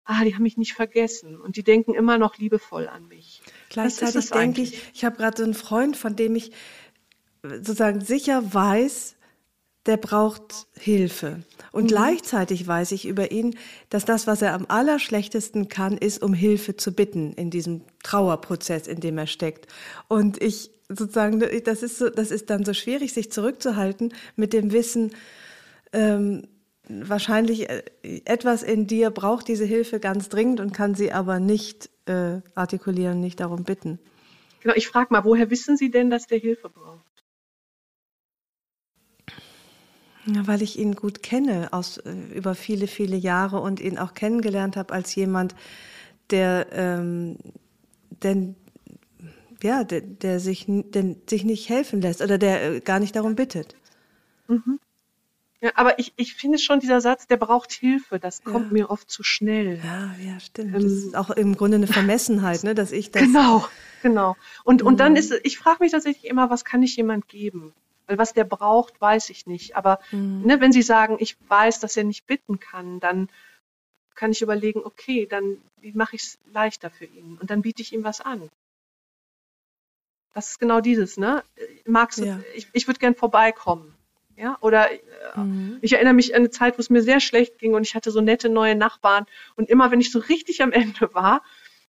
ah, 0.05 0.25
die 0.25 0.35
haben 0.35 0.43
mich 0.43 0.57
nicht 0.57 0.75
vergessen 0.75 1.41
und 1.41 1.57
die 1.57 1.65
denken 1.65 1.95
immer 1.95 2.19
noch 2.19 2.39
liebevoll 2.39 2.89
an 2.89 3.09
mich. 3.09 3.43
Gleichzeitig 3.71 4.31
denke 4.31 4.63
ich, 4.63 4.81
ich 4.95 5.05
habe 5.05 5.17
gerade 5.17 5.37
so 5.37 5.45
einen 5.45 5.55
Freund, 5.55 5.97
von 5.97 6.15
dem 6.15 6.37
ich 6.37 6.53
sozusagen 7.43 8.01
sicher 8.01 8.55
weiß, 8.55 9.17
der 9.87 9.97
braucht 9.97 10.67
Hilfe. 10.79 11.43
Und 11.73 11.85
mhm. 11.85 11.89
gleichzeitig 11.89 12.67
weiß 12.67 12.93
ich 12.93 13.07
über 13.07 13.31
ihn, 13.31 13.57
dass 13.91 14.05
das, 14.05 14.27
was 14.27 14.43
er 14.43 14.55
am 14.55 14.67
allerschlechtesten 14.69 15.69
kann, 15.69 15.99
ist, 15.99 16.23
um 16.23 16.33
Hilfe 16.33 16.77
zu 16.77 16.93
bitten 16.93 17.33
in 17.35 17.51
diesem 17.51 17.83
Trauerprozess, 18.03 18.87
in 18.87 19.01
dem 19.01 19.19
er 19.19 19.27
steckt. 19.27 19.67
Und 20.09 20.43
ich 20.43 20.71
sozusagen, 20.89 21.43
das 21.65 21.83
ist 21.83 21.99
so, 21.99 22.09
das 22.11 22.31
ist 22.31 22.51
dann 22.51 22.65
so 22.65 22.75
schwierig, 22.75 23.13
sich 23.13 23.31
zurückzuhalten 23.31 24.15
mit 24.37 24.53
dem 24.53 24.73
Wissen, 24.73 25.13
ähm, 25.93 26.47
wahrscheinlich 26.89 27.71
äh, 27.71 27.83
etwas 28.25 28.63
in 28.63 28.87
dir 28.87 29.11
braucht 29.11 29.49
diese 29.49 29.65
Hilfe 29.65 30.01
ganz 30.01 30.29
dringend 30.29 30.61
und 30.61 30.73
kann 30.73 30.95
sie 30.95 31.13
aber 31.13 31.41
nicht 31.41 31.91
äh, 32.07 32.41
artikulieren, 32.55 33.21
nicht 33.21 33.41
darum 33.41 33.65
bitten. 33.65 33.99
Genau, 34.63 34.75
ich 34.77 34.89
frage 34.89 35.09
mal, 35.11 35.25
woher 35.25 35.51
wissen 35.51 35.77
Sie 35.77 35.91
denn, 35.91 36.11
dass 36.11 36.27
der 36.27 36.39
Hilfe 36.39 36.69
braucht? 36.69 37.04
Ja, 40.27 40.47
weil 40.47 40.63
ich 40.63 40.79
ihn 40.79 40.95
gut 40.95 41.23
kenne 41.23 41.69
aus 41.73 41.99
äh, 41.99 42.13
über 42.35 42.55
viele, 42.55 42.87
viele 42.87 43.17
Jahre 43.17 43.61
und 43.61 43.81
ihn 43.81 43.99
auch 43.99 44.15
kennengelernt 44.15 44.77
habe 44.77 44.95
als 44.95 45.15
jemand, 45.15 45.55
der, 46.31 46.67
ähm, 46.73 47.37
denn, 48.23 48.57
ja, 49.63 49.85
der, 49.85 50.01
der 50.01 50.41
sich, 50.41 50.65
der 50.67 51.17
sich 51.29 51.45
nicht 51.45 51.69
helfen 51.69 52.01
lässt 52.01 52.23
oder 52.23 52.39
der 52.39 52.77
äh, 52.77 52.81
gar 52.81 53.01
nicht 53.01 53.17
darum 53.17 53.35
bittet. 53.35 53.77
Mhm. 54.49 54.79
Ja, 55.61 55.73
aber 55.77 55.99
ich, 55.99 56.13
ich 56.17 56.35
finde 56.35 56.59
schon, 56.59 56.81
dieser 56.81 57.01
Satz, 57.01 57.27
der 57.27 57.39
braucht 57.39 57.73
Hilfe, 57.73 58.19
das 58.19 58.45
kommt 58.45 58.67
ja. 58.67 58.73
mir 58.73 58.91
oft 58.91 59.11
zu 59.11 59.23
schnell. 59.23 59.81
Ja, 59.83 60.15
ja, 60.23 60.39
stimmt. 60.39 60.75
Ähm, 60.75 60.83
das 60.83 60.93
ist 60.93 61.17
auch 61.17 61.31
im 61.31 61.57
Grunde 61.57 61.77
eine 61.77 61.87
Vermessenheit, 61.87 62.65
ne, 62.65 62.75
dass 62.75 62.93
ich 62.93 63.11
das. 63.11 63.23
Genau, 63.23 63.67
genau. 64.03 64.37
Und, 64.65 64.83
und 64.83 65.01
dann 65.01 65.13
mhm. 65.13 65.19
ist, 65.19 65.33
ich 65.43 65.59
frage 65.59 65.79
mich 65.81 65.93
tatsächlich 65.93 66.31
immer, 66.31 66.51
was 66.51 66.67
kann 66.67 66.83
ich 66.83 66.97
jemand 66.97 67.29
geben? 67.29 67.73
Weil 68.07 68.19
was 68.19 68.33
der 68.35 68.45
braucht, 68.45 69.01
weiß 69.01 69.31
ich 69.31 69.47
nicht. 69.47 69.77
Aber 69.77 69.99
mhm. 70.11 70.43
ne, 70.45 70.61
wenn 70.61 70.73
Sie 70.73 70.83
sagen, 70.83 71.17
ich 71.21 71.37
weiß, 71.49 71.81
dass 71.81 71.97
er 71.97 72.05
nicht 72.05 72.27
bitten 72.27 72.61
kann, 72.61 73.01
dann 73.01 73.29
kann 74.15 74.33
ich 74.33 74.43
überlegen, 74.43 74.81
okay, 74.85 75.27
dann 75.27 75.59
wie 75.79 75.93
mache 75.93 76.17
ich 76.17 76.23
es 76.23 76.39
leichter 76.53 76.91
für 76.91 77.05
ihn? 77.05 77.39
Und 77.41 77.51
dann 77.51 77.63
biete 77.63 77.83
ich 77.83 77.93
ihm 77.93 78.05
was 78.05 78.21
an. 78.21 78.49
Das 80.33 80.51
ist 80.51 80.59
genau 80.59 80.81
dieses, 80.81 81.17
ne? 81.17 81.45
Magst 81.87 82.19
du, 82.19 82.25
ja. 82.25 82.41
ich, 82.55 82.69
ich 82.73 82.87
würde 82.89 82.99
gern 82.99 83.15
vorbeikommen. 83.15 83.95
Ja, 84.37 84.59
oder 84.61 84.91
äh, 84.91 84.99
mhm. 85.37 85.79
ich 85.81 85.93
erinnere 85.93 86.15
mich 86.15 86.35
an 86.35 86.41
eine 86.41 86.51
Zeit, 86.51 86.77
wo 86.77 86.81
es 86.81 86.91
mir 86.91 87.03
sehr 87.03 87.21
schlecht 87.21 87.59
ging 87.59 87.75
und 87.75 87.87
ich 87.87 87.95
hatte 87.95 88.11
so 88.11 88.21
nette 88.21 88.49
neue 88.49 88.75
Nachbarn. 88.75 89.27
Und 89.55 89.71
immer, 89.71 89.93
wenn 89.93 90.01
ich 90.01 90.11
so 90.11 90.19
richtig 90.19 90.61
am 90.63 90.73
Ende 90.73 91.15
war, 91.15 91.43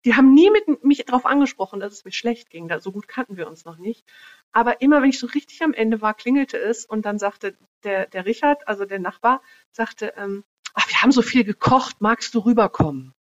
die 0.05 0.15
haben 0.15 0.35
nie 0.35 0.51
mit 0.51 0.85
mich 0.85 1.05
darauf 1.05 1.27
angesprochen, 1.27 1.81
dass 1.81 1.93
es 1.93 2.05
mir 2.05 2.13
schlecht 2.13 2.51
ging. 2.51 2.69
Da, 2.69 2.81
so 2.81 2.93
gut 2.93 3.09
kannten 3.09 3.37
wir 3.37 3.47
uns 3.47 3.65
noch 3.65 3.77
nicht. 3.77 4.05
Aber 4.51 4.81
immer, 4.81 5.03
wenn 5.03 5.11
ich 5.11 5.19
so 5.19 5.27
richtig 5.27 5.63
am 5.63 5.73
Ende 5.73 6.01
war, 6.01 6.15
klingelte 6.15 6.59
es 6.59 6.85
und 6.85 7.07
dann 7.07 7.19
sagte 7.19 7.57
der, 7.85 8.07
der 8.07 8.27
Richard, 8.27 8.67
also 8.67 8.85
der 8.85 8.99
Nachbar, 8.99 9.43
sagte, 9.71 10.15
ähm, 10.17 10.45
ach, 10.75 10.89
wir 10.89 11.03
haben 11.03 11.13
so 11.13 11.23
viel 11.23 11.45
gekocht, 11.45 12.01
magst 12.01 12.35
du 12.35 12.41
rüberkommen? 12.41 13.15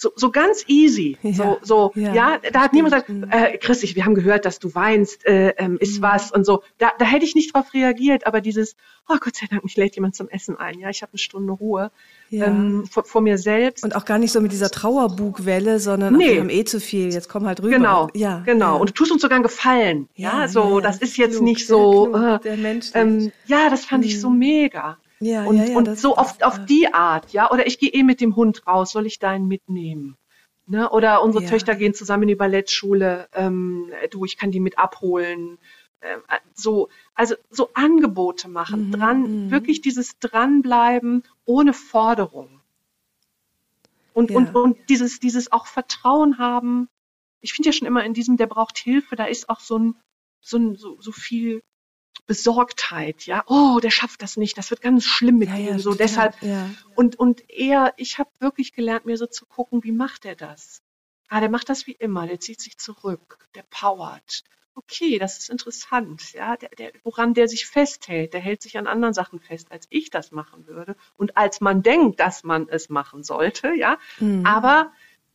So, 0.00 0.12
so 0.16 0.30
ganz 0.30 0.64
easy. 0.66 1.18
Ja, 1.22 1.32
so, 1.34 1.58
so, 1.62 1.92
ja, 1.94 2.14
ja 2.14 2.40
da 2.52 2.60
hat 2.62 2.72
niemand 2.72 2.94
gesagt, 2.94 3.08
mhm. 3.10 3.30
äh, 3.30 3.58
Christi, 3.58 3.94
wir 3.94 4.06
haben 4.06 4.14
gehört, 4.14 4.46
dass 4.46 4.58
du 4.58 4.74
weinst, 4.74 5.26
äh, 5.26 5.50
ähm, 5.58 5.76
ist 5.78 5.98
mhm. 5.98 6.02
was 6.02 6.32
und 6.32 6.46
so. 6.46 6.62
Da, 6.78 6.90
da 6.98 7.04
hätte 7.04 7.26
ich 7.26 7.34
nicht 7.34 7.54
drauf 7.54 7.74
reagiert, 7.74 8.26
aber 8.26 8.40
dieses, 8.40 8.76
oh 9.08 9.16
Gott 9.20 9.36
sei 9.36 9.46
Dank, 9.50 9.62
mich 9.62 9.76
lädt 9.76 9.96
jemand 9.96 10.16
zum 10.16 10.28
Essen 10.30 10.56
ein. 10.56 10.78
Ja, 10.78 10.88
ich 10.88 11.02
habe 11.02 11.12
eine 11.12 11.18
Stunde 11.18 11.52
Ruhe 11.52 11.90
ja. 12.30 12.46
ähm, 12.46 12.86
vor, 12.90 13.04
vor, 13.04 13.20
mir 13.20 13.36
selbst. 13.36 13.84
Und 13.84 13.94
auch 13.94 14.06
gar 14.06 14.18
nicht 14.18 14.32
so 14.32 14.40
mit 14.40 14.52
dieser 14.52 14.70
Trauerbugwelle, 14.70 15.78
sondern 15.80 16.16
nee. 16.16 16.24
ach, 16.24 16.32
wir 16.32 16.40
haben 16.40 16.50
eh 16.50 16.64
zu 16.64 16.80
viel, 16.80 17.12
jetzt 17.12 17.28
komm 17.28 17.46
halt 17.46 17.60
rüber. 17.60 17.76
Genau, 17.76 18.08
ja, 18.14 18.42
genau. 18.46 18.80
Und 18.80 18.88
du 18.88 18.94
tust 18.94 19.12
uns 19.12 19.20
sogar 19.20 19.36
einen 19.36 19.42
Gefallen. 19.42 20.08
Ja, 20.14 20.48
so, 20.48 20.80
das 20.80 20.96
ist 20.96 21.18
jetzt 21.18 21.34
klug, 21.34 21.44
nicht 21.44 21.66
so. 21.66 22.06
Klug, 22.06 22.16
äh, 22.16 22.38
der 22.38 22.56
Mensch. 22.56 22.90
Ähm, 22.94 23.32
ja, 23.46 23.68
das 23.68 23.84
fand 23.84 24.04
mhm. 24.04 24.08
ich 24.08 24.20
so 24.20 24.30
mega. 24.30 24.96
Ja, 25.20 25.44
und, 25.44 25.56
ja, 25.58 25.64
ja, 25.64 25.76
und 25.76 25.98
so 25.98 26.16
oft 26.16 26.42
auf 26.42 26.64
die 26.64 26.92
Art, 26.92 27.32
ja. 27.32 27.50
Oder 27.50 27.66
ich 27.66 27.78
gehe 27.78 27.90
eh 27.90 28.02
mit 28.02 28.20
dem 28.20 28.36
Hund 28.36 28.66
raus, 28.66 28.92
soll 28.92 29.06
ich 29.06 29.18
deinen 29.18 29.46
mitnehmen? 29.46 30.16
Ne? 30.66 30.88
Oder 30.88 31.22
unsere 31.22 31.44
ja. 31.44 31.50
Töchter 31.50 31.74
gehen 31.74 31.94
zusammen 31.94 32.22
in 32.22 32.28
die 32.28 32.34
Ballettschule, 32.36 33.28
ähm, 33.34 33.90
du, 34.10 34.24
ich 34.24 34.38
kann 34.38 34.50
die 34.50 34.60
mit 34.60 34.78
abholen. 34.78 35.58
Ähm, 36.00 36.20
äh, 36.28 36.38
so, 36.54 36.88
also 37.14 37.34
so 37.50 37.70
Angebote 37.74 38.48
machen, 38.48 38.86
mhm, 38.86 38.92
dran, 38.92 39.20
mhm. 39.22 39.50
wirklich 39.50 39.82
dieses 39.82 40.18
Dranbleiben 40.18 41.24
ohne 41.44 41.74
Forderung. 41.74 42.60
Und, 44.14 44.30
ja. 44.30 44.38
und, 44.38 44.54
und 44.54 44.78
dieses, 44.88 45.20
dieses 45.20 45.52
auch 45.52 45.66
Vertrauen 45.66 46.38
haben. 46.38 46.88
Ich 47.42 47.52
finde 47.52 47.68
ja 47.68 47.72
schon 47.72 47.88
immer 47.88 48.04
in 48.04 48.14
diesem, 48.14 48.38
der 48.38 48.46
braucht 48.46 48.78
Hilfe, 48.78 49.16
da 49.16 49.24
ist 49.24 49.50
auch 49.50 49.60
so 49.60 49.78
ein, 49.78 49.96
so 50.40 50.56
ein, 50.56 50.76
so, 50.76 51.00
so 51.00 51.12
viel 51.12 51.62
Besorgtheit, 52.26 53.26
ja, 53.26 53.44
oh, 53.46 53.78
der 53.80 53.90
schafft 53.90 54.22
das 54.22 54.36
nicht, 54.36 54.56
das 54.58 54.70
wird 54.70 54.80
ganz 54.80 55.04
schlimm 55.04 55.38
mit 55.38 55.48
ja, 55.48 55.56
ihm, 55.56 55.66
ja, 55.66 55.78
so 55.78 55.90
total, 55.90 56.06
deshalb 56.06 56.42
ja. 56.42 56.70
und 56.94 57.18
und 57.18 57.48
er, 57.48 57.94
ich 57.96 58.18
habe 58.18 58.30
wirklich 58.38 58.72
gelernt, 58.72 59.06
mir 59.06 59.16
so 59.16 59.26
zu 59.26 59.46
gucken, 59.46 59.82
wie 59.84 59.92
macht 59.92 60.24
er 60.24 60.36
das? 60.36 60.82
Ah, 61.28 61.40
der 61.40 61.50
macht 61.50 61.68
das 61.68 61.86
wie 61.86 61.92
immer, 61.92 62.26
der 62.26 62.40
zieht 62.40 62.60
sich 62.60 62.78
zurück, 62.78 63.48
der 63.54 63.64
powert. 63.70 64.42
Okay, 64.74 65.18
das 65.18 65.38
ist 65.38 65.50
interessant, 65.50 66.32
ja, 66.32 66.56
der, 66.56 66.70
der, 66.70 66.92
woran 67.02 67.34
der 67.34 67.48
sich 67.48 67.66
festhält, 67.66 68.32
der 68.34 68.40
hält 68.40 68.62
sich 68.62 68.78
an 68.78 68.86
anderen 68.86 69.14
Sachen 69.14 69.40
fest, 69.40 69.70
als 69.70 69.86
ich 69.90 70.10
das 70.10 70.30
machen 70.30 70.66
würde 70.66 70.96
und 71.16 71.36
als 71.36 71.60
man 71.60 71.82
denkt, 71.82 72.20
dass 72.20 72.44
man 72.44 72.68
es 72.68 72.88
machen 72.88 73.22
sollte, 73.22 73.74
ja, 73.74 73.98
mhm. 74.18 74.46
aber 74.46 74.92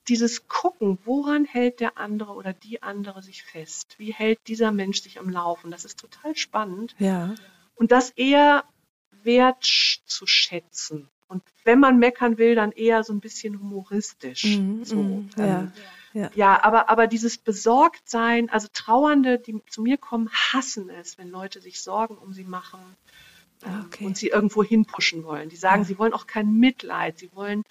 dieses 0.08 0.48
Gucken, 0.48 1.00
woran 1.04 1.46
hält 1.46 1.80
der 1.80 1.98
andere 1.98 2.34
oder 2.34 2.54
die 2.54 2.82
andere 2.84 3.22
sich 3.22 3.44
fest? 3.44 3.96
Wie 3.98 4.14
hält 4.14 4.40
dieser 4.48 4.72
Mensch 4.72 5.02
sich 5.02 5.20
am 5.20 5.30
Laufen? 5.30 5.72
Das 5.72 5.86
ist 5.86 6.00
total 6.00 6.36
spannend. 6.36 6.96
Ja. 7.00 7.36
Und 7.76 7.92
das 7.92 8.12
eher 8.12 8.64
wertzuschätzen. 9.24 11.10
Und 11.28 11.44
wenn 11.64 11.80
man 11.80 11.98
meckern 11.98 12.38
will, 12.38 12.56
dann 12.56 12.72
eher 12.72 13.04
so 13.04 13.12
ein 13.12 13.20
bisschen 13.20 13.60
humoristisch. 13.60 14.46
Mhm, 14.46 14.86
so, 14.86 14.96
ähm, 14.96 15.30
ja, 15.38 15.72
ja. 16.14 16.32
ja, 16.36 16.64
aber, 16.64 16.90
aber 16.90 17.08
dieses 17.08 17.38
Besorgtsein, 17.38 18.50
also 18.50 18.68
Trauernde, 18.72 19.40
die 19.40 19.60
zu 19.68 19.82
mir 19.82 19.98
kommen, 19.98 20.30
hassen 20.32 20.90
es, 20.90 21.18
wenn 21.18 21.30
Leute 21.30 21.62
sich 21.62 21.82
Sorgen 21.82 22.18
um 22.18 22.32
sie 22.32 22.44
machen 22.44 22.80
ähm, 23.66 23.86
okay. 23.88 24.06
und 24.06 24.18
sie 24.18 24.28
irgendwo 24.28 24.64
hinpushen 24.64 25.24
wollen. 25.24 25.50
Die 25.50 25.56
sagen, 25.56 25.82
ja. 25.82 25.88
sie 25.88 25.98
wollen 25.98 26.14
auch 26.14 26.28
kein 26.28 26.54
Mitleid, 26.54 27.18
sie 27.18 27.32
wollen 27.34 27.64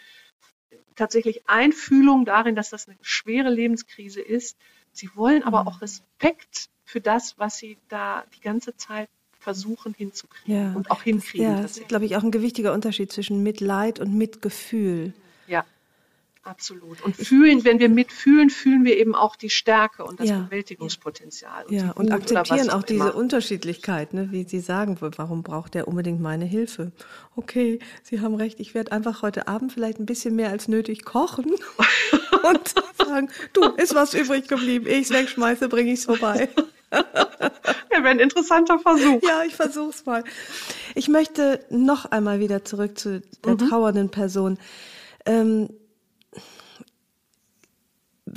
tatsächlich 0.94 1.48
Einfühlung 1.48 2.24
darin, 2.24 2.54
dass 2.54 2.70
das 2.70 2.88
eine 2.88 2.96
schwere 3.02 3.50
Lebenskrise 3.50 4.20
ist. 4.20 4.56
Sie 4.92 5.10
wollen 5.14 5.42
aber 5.42 5.62
mhm. 5.62 5.68
auch 5.68 5.80
Respekt 5.82 6.68
für 6.84 7.00
das, 7.00 7.38
was 7.38 7.56
sie 7.56 7.78
da 7.88 8.24
die 8.36 8.40
ganze 8.40 8.76
Zeit 8.76 9.08
versuchen 9.38 9.94
hinzukriegen 9.94 10.54
ja. 10.54 10.72
und 10.74 10.90
auch 10.90 11.02
hinkriegen. 11.02 11.46
Ja, 11.46 11.60
das 11.60 11.76
ist, 11.76 11.88
glaube 11.88 12.06
ich, 12.06 12.16
auch 12.16 12.22
ein 12.22 12.30
gewichtiger 12.30 12.72
Unterschied 12.72 13.12
zwischen 13.12 13.42
Mitleid 13.42 14.00
und 14.00 14.14
Mitgefühl. 14.14 15.12
Ja, 15.46 15.64
Absolut. 16.45 17.01
Und 17.03 17.16
fühlen, 17.16 17.64
wenn 17.64 17.78
wir 17.78 17.88
mitfühlen, 17.88 18.51
fühlen 18.51 18.84
wir 18.84 18.99
eben 18.99 19.14
auch 19.14 19.34
die 19.34 19.49
Stärke 19.49 20.05
und 20.05 20.20
das 20.20 20.28
ja. 20.28 20.40
Bewältigungspotenzial. 20.40 21.64
Und 21.64 21.72
ja, 21.72 21.90
und 21.92 22.12
akzeptieren 22.12 22.68
auch, 22.68 22.80
auch 22.80 22.82
diese 22.82 23.14
Unterschiedlichkeit, 23.14 24.12
ne? 24.12 24.28
wie 24.30 24.45
Sie 24.45 24.61
sagen, 24.61 24.99
warum 25.01 25.42
braucht 25.42 25.74
er 25.74 25.88
unbedingt 25.88 26.20
meine 26.20 26.45
Hilfe? 26.45 26.92
Okay, 27.34 27.78
Sie 28.03 28.20
haben 28.20 28.34
recht, 28.34 28.61
ich 28.61 28.74
werde 28.74 28.92
einfach 28.92 29.22
heute 29.22 29.49
Abend 29.49 29.72
vielleicht 29.72 29.99
ein 29.99 30.07
bisschen 30.07 30.36
mehr 30.36 30.51
als 30.51 30.68
nötig 30.68 31.07
kochen 31.07 31.47
und 32.42 32.74
sagen, 32.99 33.30
du, 33.55 33.62
ist 33.76 33.95
was 33.95 34.12
übrig 34.12 34.47
geblieben, 34.47 34.86
ich 34.86 35.05
es 35.05 35.11
wegschmeiße, 35.11 35.68
bringe 35.68 35.92
ich 35.92 36.01
es 36.01 36.05
vorbei. 36.05 36.51
Ja, 37.90 38.03
wäre 38.03 38.09
ein 38.09 38.18
interessanter 38.18 38.78
Versuch. 38.78 39.20
Ja, 39.22 39.45
ich 39.45 39.55
versuche 39.55 39.90
es 39.90 40.07
mal. 40.07 40.24
Ich 40.95 41.09
möchte 41.09 41.64
noch 41.70 42.07
einmal 42.07 42.40
wieder 42.40 42.64
zurück 42.64 42.99
zu 42.99 43.22
der 43.45 43.53
mhm. 43.53 43.68
trauernden 43.68 44.11
Person. 44.11 44.59
Ähm, 45.26 45.68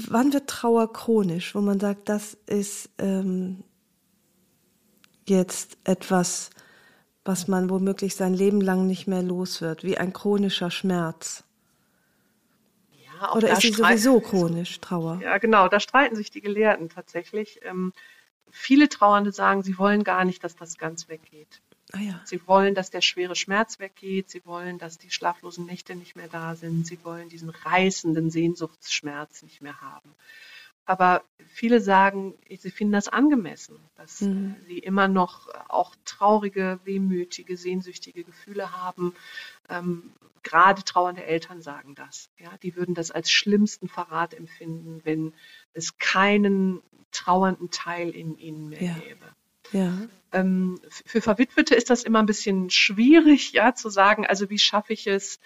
wann 0.08 0.34
wird 0.34 0.50
Trauer 0.50 0.92
chronisch, 0.92 1.56
wo 1.56 1.62
man 1.62 1.80
sagt, 1.80 2.10
das 2.10 2.38
ist 2.46 2.90
ähm, 2.98 3.64
jetzt 5.26 5.78
etwas, 5.84 6.50
was 7.26 7.48
man 7.48 7.70
womöglich 7.70 8.16
sein 8.16 8.34
Leben 8.34 8.62
lang 8.62 8.88
nicht 8.88 9.08
mehr 9.08 9.24
los 9.24 9.62
wird, 9.62 9.84
wie 9.84 9.98
ein 9.98 10.14
chronischer 10.14 10.72
Schmerz? 10.72 11.44
Ja, 12.92 13.34
Oder 13.34 13.52
ist 13.52 13.62
sie 13.62 13.72
sowieso 13.72 14.20
chronisch, 14.20 14.80
Trauer? 14.80 15.20
Ja, 15.22 15.38
genau, 15.38 15.68
da 15.68 15.80
streiten 15.80 16.16
sich 16.16 16.30
die 16.32 16.42
Gelehrten 16.42 16.90
tatsächlich. 16.90 17.60
Ähm, 17.64 17.94
viele 18.52 18.90
Trauernde 18.90 19.32
sagen, 19.32 19.64
sie 19.64 19.78
wollen 19.78 20.04
gar 20.04 20.24
nicht, 20.24 20.44
dass 20.44 20.56
das 20.56 20.78
ganz 20.78 21.10
weggeht. 21.10 21.62
Ah, 21.94 22.00
ja. 22.00 22.22
Sie 22.26 22.46
wollen, 22.48 22.76
dass 22.76 22.90
der 22.90 23.02
schwere 23.02 23.36
Schmerz 23.36 23.80
weggeht. 23.80 24.30
Sie 24.30 24.46
wollen, 24.46 24.78
dass 24.78 24.98
die 24.98 25.12
schlaflosen 25.12 25.66
Nächte 25.66 25.96
nicht 25.96 26.16
mehr 26.16 26.28
da 26.28 26.56
sind. 26.56 26.86
Sie 26.86 27.04
wollen 27.04 27.30
diesen 27.30 27.50
reißenden 27.50 28.30
Sehnsuchtsschmerz 28.30 29.42
nicht 29.44 29.62
mehr 29.62 29.80
haben. 29.80 30.14
Aber 30.86 31.24
viele 31.46 31.82
sagen, 31.82 32.34
sie 32.50 32.72
finden 32.72 32.94
das 32.94 33.10
angemessen, 33.10 33.78
dass 33.96 34.22
mhm. 34.22 34.56
sie 34.68 34.80
immer 34.80 35.10
noch 35.10 35.50
auch 35.68 35.96
traurige, 36.06 36.80
wehmütige, 36.86 37.58
sehnsüchtige 37.58 38.24
Gefühle 38.24 38.72
haben. 38.72 39.14
Ähm, 39.68 40.14
gerade 40.44 40.84
trauernde 40.84 41.26
Eltern 41.26 41.62
sagen 41.62 41.94
das. 41.96 42.30
Ja, 42.38 42.56
die 42.64 42.78
würden 42.78 42.96
das 42.96 43.12
als 43.12 43.30
schlimmsten 43.30 43.90
Verrat 43.90 44.34
empfinden, 44.34 45.02
wenn 45.04 45.34
es 45.74 45.98
keinen 45.98 46.82
trauernden 47.12 47.70
Teil 47.70 48.10
in 48.10 48.38
ihnen 48.38 48.70
mehr 48.70 48.82
ja. 48.82 48.94
gäbe. 48.94 49.26
Ja. 49.74 50.08
Ähm, 50.40 50.80
für 51.06 51.22
Verwitwete 51.22 51.76
ist 51.76 51.90
das 51.90 52.04
immer 52.04 52.20
ein 52.20 52.26
bisschen 52.26 52.70
schwierig, 52.70 53.54
ja, 53.54 53.74
zu 53.74 53.90
sagen, 53.90 54.26
also 54.26 54.50
wie 54.50 54.60
schaffe 54.60 54.94
ich 54.94 55.08
es, 55.08 55.40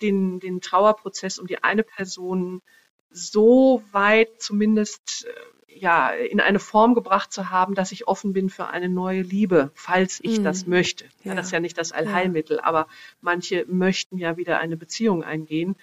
den, 0.00 0.40
den 0.40 0.60
Trauerprozess 0.60 1.38
um 1.38 1.46
die 1.46 1.62
eine 1.62 1.82
Person 1.82 2.62
so 3.10 3.82
weit 3.92 4.40
zumindest 4.40 5.26
äh, 5.26 5.78
ja 5.80 6.10
in 6.10 6.40
eine 6.40 6.58
Form 6.58 6.94
gebracht 6.94 7.32
zu 7.32 7.50
haben, 7.50 7.74
dass 7.74 7.92
ich 7.92 8.08
offen 8.08 8.32
bin 8.32 8.48
für 8.48 8.68
eine 8.68 8.88
neue 8.88 9.22
Liebe, 9.22 9.70
falls 9.74 10.20
ich 10.22 10.40
mm. 10.40 10.44
das 10.44 10.66
möchte. 10.66 11.04
Ja, 11.22 11.30
ja, 11.30 11.34
das 11.34 11.46
ist 11.46 11.52
ja 11.52 11.60
nicht 11.60 11.78
das 11.78 11.92
Allheilmittel, 11.92 12.58
ja. 12.58 12.64
aber 12.64 12.88
manche 13.20 13.64
möchten 13.68 14.18
ja 14.18 14.36
wieder 14.36 14.58
eine 14.58 14.76
Beziehung 14.76 15.22
eingehen. 15.24 15.76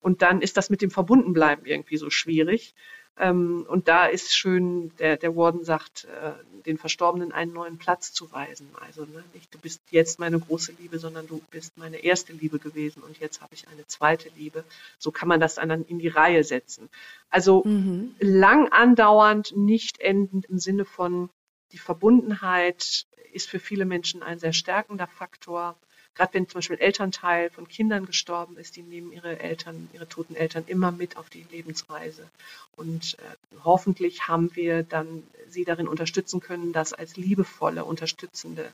Und 0.00 0.22
dann 0.22 0.40
ist 0.40 0.56
das 0.56 0.70
mit 0.70 0.82
dem 0.82 0.90
Verbundenbleiben 0.90 1.66
irgendwie 1.66 1.96
so 1.96 2.10
schwierig. 2.10 2.74
Ähm, 3.16 3.66
und 3.68 3.88
da 3.88 4.06
ist 4.06 4.34
schön, 4.34 4.92
der, 4.98 5.16
der 5.16 5.36
Warden 5.36 5.64
sagt, 5.64 6.04
äh, 6.04 6.32
den 6.64 6.78
Verstorbenen 6.78 7.32
einen 7.32 7.52
neuen 7.52 7.78
Platz 7.78 8.12
zu 8.12 8.32
weisen. 8.32 8.68
Also 8.80 9.04
ne, 9.04 9.22
nicht, 9.34 9.54
du 9.54 9.58
bist 9.58 9.80
jetzt 9.90 10.18
meine 10.18 10.38
große 10.38 10.72
Liebe, 10.78 10.98
sondern 10.98 11.26
du 11.26 11.40
bist 11.50 11.76
meine 11.76 11.98
erste 11.98 12.32
Liebe 12.32 12.58
gewesen 12.58 13.02
und 13.02 13.18
jetzt 13.18 13.40
habe 13.40 13.54
ich 13.54 13.68
eine 13.68 13.86
zweite 13.86 14.30
Liebe. 14.36 14.64
So 14.98 15.10
kann 15.10 15.28
man 15.28 15.40
das 15.40 15.56
dann 15.56 15.84
in 15.84 15.98
die 15.98 16.08
Reihe 16.08 16.44
setzen. 16.44 16.88
Also 17.28 17.62
mhm. 17.64 18.14
lang 18.20 18.68
andauernd, 18.68 19.56
nicht 19.56 20.00
endend 20.00 20.46
im 20.46 20.58
Sinne 20.58 20.84
von 20.84 21.30
die 21.72 21.78
Verbundenheit 21.78 23.06
ist 23.32 23.48
für 23.48 23.60
viele 23.60 23.84
Menschen 23.84 24.22
ein 24.22 24.38
sehr 24.38 24.52
stärkender 24.52 25.06
Faktor 25.06 25.76
gerade 26.14 26.34
wenn 26.34 26.48
zum 26.48 26.58
Beispiel 26.58 26.76
ein 26.76 26.82
Elternteil 26.82 27.50
von 27.50 27.68
Kindern 27.68 28.06
gestorben 28.06 28.56
ist, 28.58 28.76
die 28.76 28.82
nehmen 28.82 29.12
ihre 29.12 29.38
Eltern, 29.40 29.88
ihre 29.92 30.08
toten 30.08 30.36
Eltern 30.36 30.64
immer 30.66 30.92
mit 30.92 31.16
auf 31.16 31.30
die 31.30 31.46
Lebensreise. 31.50 32.28
Und 32.76 33.16
äh, 33.18 33.36
hoffentlich 33.64 34.28
haben 34.28 34.54
wir 34.54 34.82
dann 34.82 35.22
sie 35.48 35.64
darin 35.64 35.88
unterstützen 35.88 36.40
können, 36.40 36.72
das 36.72 36.92
als 36.92 37.16
liebevolle, 37.16 37.84
unterstützende 37.84 38.72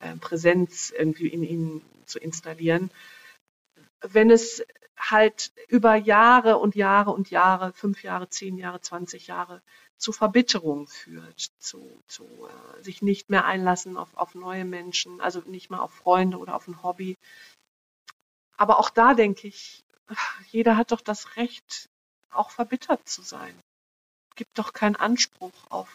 äh, 0.00 0.16
Präsenz 0.16 0.92
irgendwie 0.96 1.28
in 1.28 1.42
ihnen 1.42 1.82
zu 2.06 2.18
installieren. 2.18 2.90
wenn 4.12 4.30
es 4.30 4.64
halt 4.96 5.52
über 5.68 5.96
Jahre 5.96 6.58
und 6.58 6.74
Jahre 6.74 7.10
und 7.10 7.30
Jahre, 7.30 7.72
fünf 7.72 8.02
Jahre, 8.02 8.28
zehn 8.28 8.56
Jahre, 8.56 8.80
zwanzig 8.80 9.26
Jahre 9.26 9.62
zu 9.98 10.12
Verbitterung 10.12 10.86
führt, 10.88 11.50
zu, 11.58 12.02
zu 12.06 12.24
äh, 12.24 12.82
sich 12.82 13.02
nicht 13.02 13.30
mehr 13.30 13.44
einlassen 13.44 13.96
auf, 13.96 14.16
auf 14.16 14.34
neue 14.34 14.64
Menschen, 14.64 15.20
also 15.20 15.40
nicht 15.40 15.70
mehr 15.70 15.82
auf 15.82 15.92
Freunde 15.92 16.38
oder 16.38 16.54
auf 16.54 16.68
ein 16.68 16.82
Hobby. 16.82 17.16
Aber 18.56 18.78
auch 18.78 18.90
da 18.90 19.14
denke 19.14 19.48
ich, 19.48 19.84
jeder 20.50 20.76
hat 20.76 20.92
doch 20.92 21.00
das 21.00 21.36
Recht, 21.36 21.88
auch 22.30 22.50
verbittert 22.50 23.08
zu 23.08 23.22
sein. 23.22 23.54
Gibt 24.34 24.58
doch 24.58 24.72
keinen 24.72 24.96
Anspruch 24.96 25.70
auf 25.70 25.88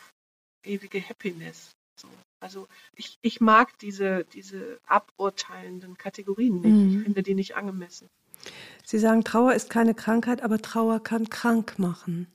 ewige 0.64 1.02
Happiness. 1.02 1.72
So. 1.96 2.08
Also 2.40 2.68
ich, 2.96 3.18
ich 3.22 3.42
mag 3.42 3.78
diese, 3.80 4.26
diese 4.34 4.80
aburteilenden 4.88 5.98
Kategorien 5.98 6.62
nicht. 6.62 6.72
Mhm. 6.72 6.98
Ich 6.98 7.04
finde 7.04 7.24
die 7.24 7.36
nicht 7.36 7.56
angemessen. 7.56 8.08
Sie 8.86 9.00
sagen, 9.00 9.24
Trauer 9.24 9.54
ist 9.54 9.70
keine 9.70 9.94
Krankheit, 9.94 10.42
aber 10.42 10.62
Trauer 10.62 11.04
kann 11.04 11.30
krank 11.30 11.78
machen. 11.78 12.28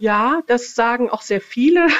Ja, 0.00 0.42
das 0.46 0.74
sagen 0.74 1.10
auch 1.10 1.22
sehr 1.22 1.40
viele. 1.40 1.86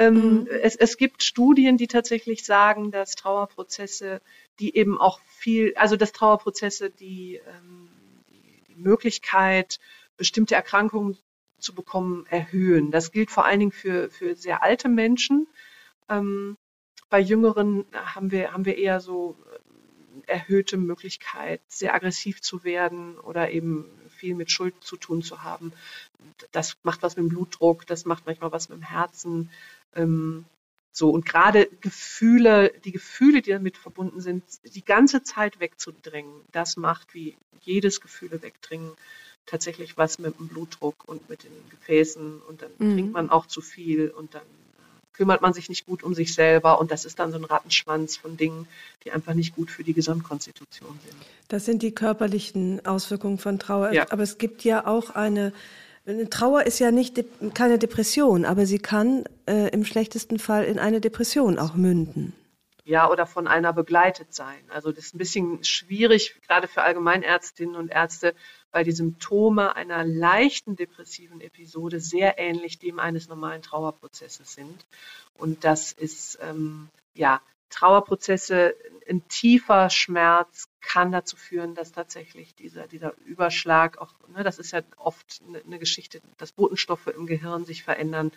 Ähm, 0.00 0.42
mhm. 0.42 0.46
es, 0.62 0.76
es 0.76 0.96
gibt 0.96 1.24
Studien, 1.24 1.76
die 1.76 1.88
tatsächlich 1.88 2.44
sagen, 2.44 2.92
dass 2.92 3.16
Trauerprozesse, 3.16 4.20
die 4.60 4.76
eben 4.76 4.96
auch 4.96 5.18
viel, 5.26 5.74
also 5.74 5.96
dass 5.96 6.12
Trauerprozesse, 6.12 6.88
die, 6.88 7.40
ähm, 7.44 7.88
die, 8.30 8.62
die 8.68 8.76
Möglichkeit, 8.76 9.80
bestimmte 10.16 10.54
Erkrankungen 10.54 11.18
zu 11.58 11.74
bekommen, 11.74 12.26
erhöhen. 12.30 12.92
Das 12.92 13.10
gilt 13.10 13.32
vor 13.32 13.44
allen 13.44 13.58
Dingen 13.58 13.72
für, 13.72 14.08
für 14.08 14.36
sehr 14.36 14.62
alte 14.62 14.88
Menschen. 14.88 15.48
Ähm, 16.08 16.56
bei 17.10 17.18
Jüngeren 17.18 17.84
haben 17.92 18.30
wir, 18.30 18.52
haben 18.52 18.66
wir 18.66 18.78
eher 18.78 19.00
so 19.00 19.36
äh, 20.26 20.30
erhöhte 20.30 20.76
Möglichkeit, 20.76 21.60
sehr 21.66 21.92
aggressiv 21.92 22.40
zu 22.40 22.62
werden 22.62 23.18
oder 23.18 23.50
eben 23.50 23.90
viel 24.18 24.34
mit 24.34 24.50
Schuld 24.50 24.74
zu 24.80 24.96
tun 24.96 25.22
zu 25.22 25.42
haben. 25.42 25.72
Das 26.52 26.76
macht 26.82 27.02
was 27.02 27.16
mit 27.16 27.24
dem 27.24 27.28
Blutdruck, 27.28 27.86
das 27.86 28.04
macht 28.04 28.26
manchmal 28.26 28.52
was 28.52 28.68
mit 28.68 28.78
dem 28.78 28.82
Herzen. 28.82 29.50
Ähm, 29.94 30.44
so, 30.92 31.10
und 31.10 31.24
gerade 31.24 31.68
Gefühle, 31.80 32.72
die 32.84 32.92
Gefühle, 32.92 33.40
die 33.40 33.50
damit 33.50 33.76
verbunden 33.76 34.20
sind, 34.20 34.42
die 34.64 34.84
ganze 34.84 35.22
Zeit 35.22 35.60
wegzudrängen, 35.60 36.42
das 36.50 36.76
macht 36.76 37.14
wie 37.14 37.36
jedes 37.60 38.00
Gefühle 38.00 38.42
wegdringen 38.42 38.92
tatsächlich 39.48 39.96
was 39.96 40.18
mit 40.18 40.38
dem 40.38 40.48
Blutdruck 40.48 41.08
und 41.08 41.28
mit 41.28 41.42
den 41.44 41.52
Gefäßen 41.70 42.40
und 42.42 42.62
dann 42.62 42.70
mhm. 42.78 42.94
trinkt 42.94 43.12
man 43.12 43.30
auch 43.30 43.46
zu 43.46 43.60
viel 43.60 44.10
und 44.10 44.34
dann 44.34 44.46
kümmert 45.18 45.42
man 45.42 45.52
sich 45.52 45.68
nicht 45.68 45.84
gut 45.84 46.04
um 46.04 46.14
sich 46.14 46.32
selber 46.32 46.80
und 46.80 46.92
das 46.92 47.04
ist 47.04 47.18
dann 47.18 47.32
so 47.32 47.38
ein 47.38 47.44
Rattenschwanz 47.44 48.16
von 48.16 48.36
Dingen, 48.36 48.68
die 49.04 49.10
einfach 49.10 49.34
nicht 49.34 49.54
gut 49.54 49.68
für 49.70 49.82
die 49.82 49.92
Gesamtkonstitution 49.92 50.98
sind. 51.04 51.16
Das 51.48 51.64
sind 51.64 51.82
die 51.82 51.92
körperlichen 51.92 52.86
Auswirkungen 52.86 53.38
von 53.38 53.58
Trauer. 53.58 53.92
Ja. 53.92 54.06
Aber 54.10 54.22
es 54.22 54.38
gibt 54.38 54.62
ja 54.62 54.86
auch 54.86 55.10
eine, 55.10 55.52
Trauer 56.30 56.62
ist 56.62 56.78
ja 56.78 56.92
nicht 56.92 57.22
keine 57.54 57.78
Depression, 57.78 58.44
aber 58.44 58.64
sie 58.64 58.78
kann 58.78 59.24
äh, 59.46 59.68
im 59.70 59.84
schlechtesten 59.84 60.38
Fall 60.38 60.64
in 60.64 60.78
eine 60.78 61.00
Depression 61.00 61.58
auch 61.58 61.74
münden. 61.74 62.32
Ja, 62.84 63.10
oder 63.10 63.26
von 63.26 63.48
einer 63.48 63.72
begleitet 63.72 64.32
sein. 64.32 64.62
Also 64.68 64.92
das 64.92 65.06
ist 65.06 65.14
ein 65.16 65.18
bisschen 65.18 65.64
schwierig, 65.64 66.40
gerade 66.46 66.68
für 66.68 66.82
Allgemeinärztinnen 66.82 67.74
und 67.74 67.90
Ärzte, 67.90 68.34
weil 68.70 68.84
die 68.84 68.92
Symptome 68.92 69.76
einer 69.76 70.04
leichten 70.04 70.76
depressiven 70.76 71.40
Episode 71.40 72.00
sehr 72.00 72.38
ähnlich 72.38 72.78
dem 72.78 72.98
eines 72.98 73.28
normalen 73.28 73.62
Trauerprozesses 73.62 74.52
sind. 74.52 74.86
Und 75.34 75.64
das 75.64 75.92
ist, 75.92 76.38
ähm, 76.42 76.88
ja, 77.14 77.40
Trauerprozesse, 77.70 78.74
ein 79.08 79.26
tiefer 79.28 79.90
Schmerz 79.90 80.68
kann 80.80 81.12
dazu 81.12 81.36
führen, 81.36 81.74
dass 81.74 81.92
tatsächlich 81.92 82.54
dieser, 82.54 82.86
dieser 82.86 83.14
Überschlag 83.24 83.98
auch, 83.98 84.14
ne, 84.28 84.42
das 84.42 84.58
ist 84.58 84.72
ja 84.72 84.82
oft 84.96 85.42
eine, 85.46 85.60
eine 85.60 85.78
Geschichte, 85.78 86.20
dass 86.38 86.52
Botenstoffe 86.52 87.08
im 87.08 87.26
Gehirn 87.26 87.64
sich 87.64 87.82
verändern 87.82 88.32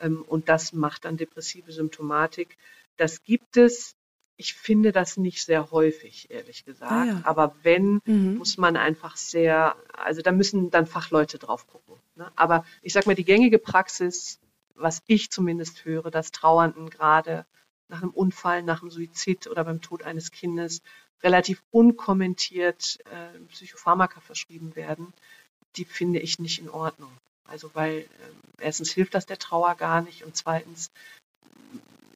ähm, 0.00 0.22
und 0.22 0.48
das 0.48 0.72
macht 0.72 1.04
dann 1.04 1.16
depressive 1.16 1.72
Symptomatik. 1.72 2.56
Das 2.96 3.22
gibt 3.22 3.56
es 3.56 3.96
ich 4.42 4.54
finde 4.54 4.90
das 4.90 5.16
nicht 5.16 5.44
sehr 5.44 5.70
häufig, 5.70 6.28
ehrlich 6.28 6.64
gesagt. 6.64 6.90
Ah, 6.90 7.04
ja. 7.04 7.20
Aber 7.22 7.54
wenn, 7.62 8.00
mhm. 8.04 8.38
muss 8.38 8.58
man 8.58 8.76
einfach 8.76 9.16
sehr, 9.16 9.76
also 9.92 10.20
da 10.20 10.32
müssen 10.32 10.70
dann 10.70 10.88
Fachleute 10.88 11.38
drauf 11.38 11.68
gucken. 11.68 11.94
Ne? 12.16 12.32
Aber 12.34 12.64
ich 12.82 12.92
sag 12.92 13.06
mal, 13.06 13.14
die 13.14 13.24
gängige 13.24 13.60
Praxis, 13.60 14.40
was 14.74 15.00
ich 15.06 15.30
zumindest 15.30 15.84
höre, 15.84 16.10
dass 16.10 16.32
Trauernden 16.32 16.90
gerade 16.90 17.46
nach 17.86 18.02
einem 18.02 18.10
Unfall, 18.10 18.64
nach 18.64 18.82
einem 18.82 18.90
Suizid 18.90 19.46
oder 19.46 19.62
beim 19.62 19.80
Tod 19.80 20.02
eines 20.02 20.32
Kindes 20.32 20.82
relativ 21.22 21.62
unkommentiert 21.70 22.98
äh, 23.12 23.38
Psychopharmaka 23.50 24.20
verschrieben 24.20 24.74
werden, 24.74 25.12
die 25.76 25.84
finde 25.84 26.18
ich 26.18 26.40
nicht 26.40 26.58
in 26.58 26.68
Ordnung. 26.68 27.12
Also 27.44 27.70
weil 27.74 27.98
äh, 27.98 28.06
erstens 28.58 28.90
hilft 28.90 29.14
das 29.14 29.26
der 29.26 29.38
Trauer 29.38 29.76
gar 29.76 30.02
nicht 30.02 30.24
und 30.24 30.36
zweitens 30.36 30.90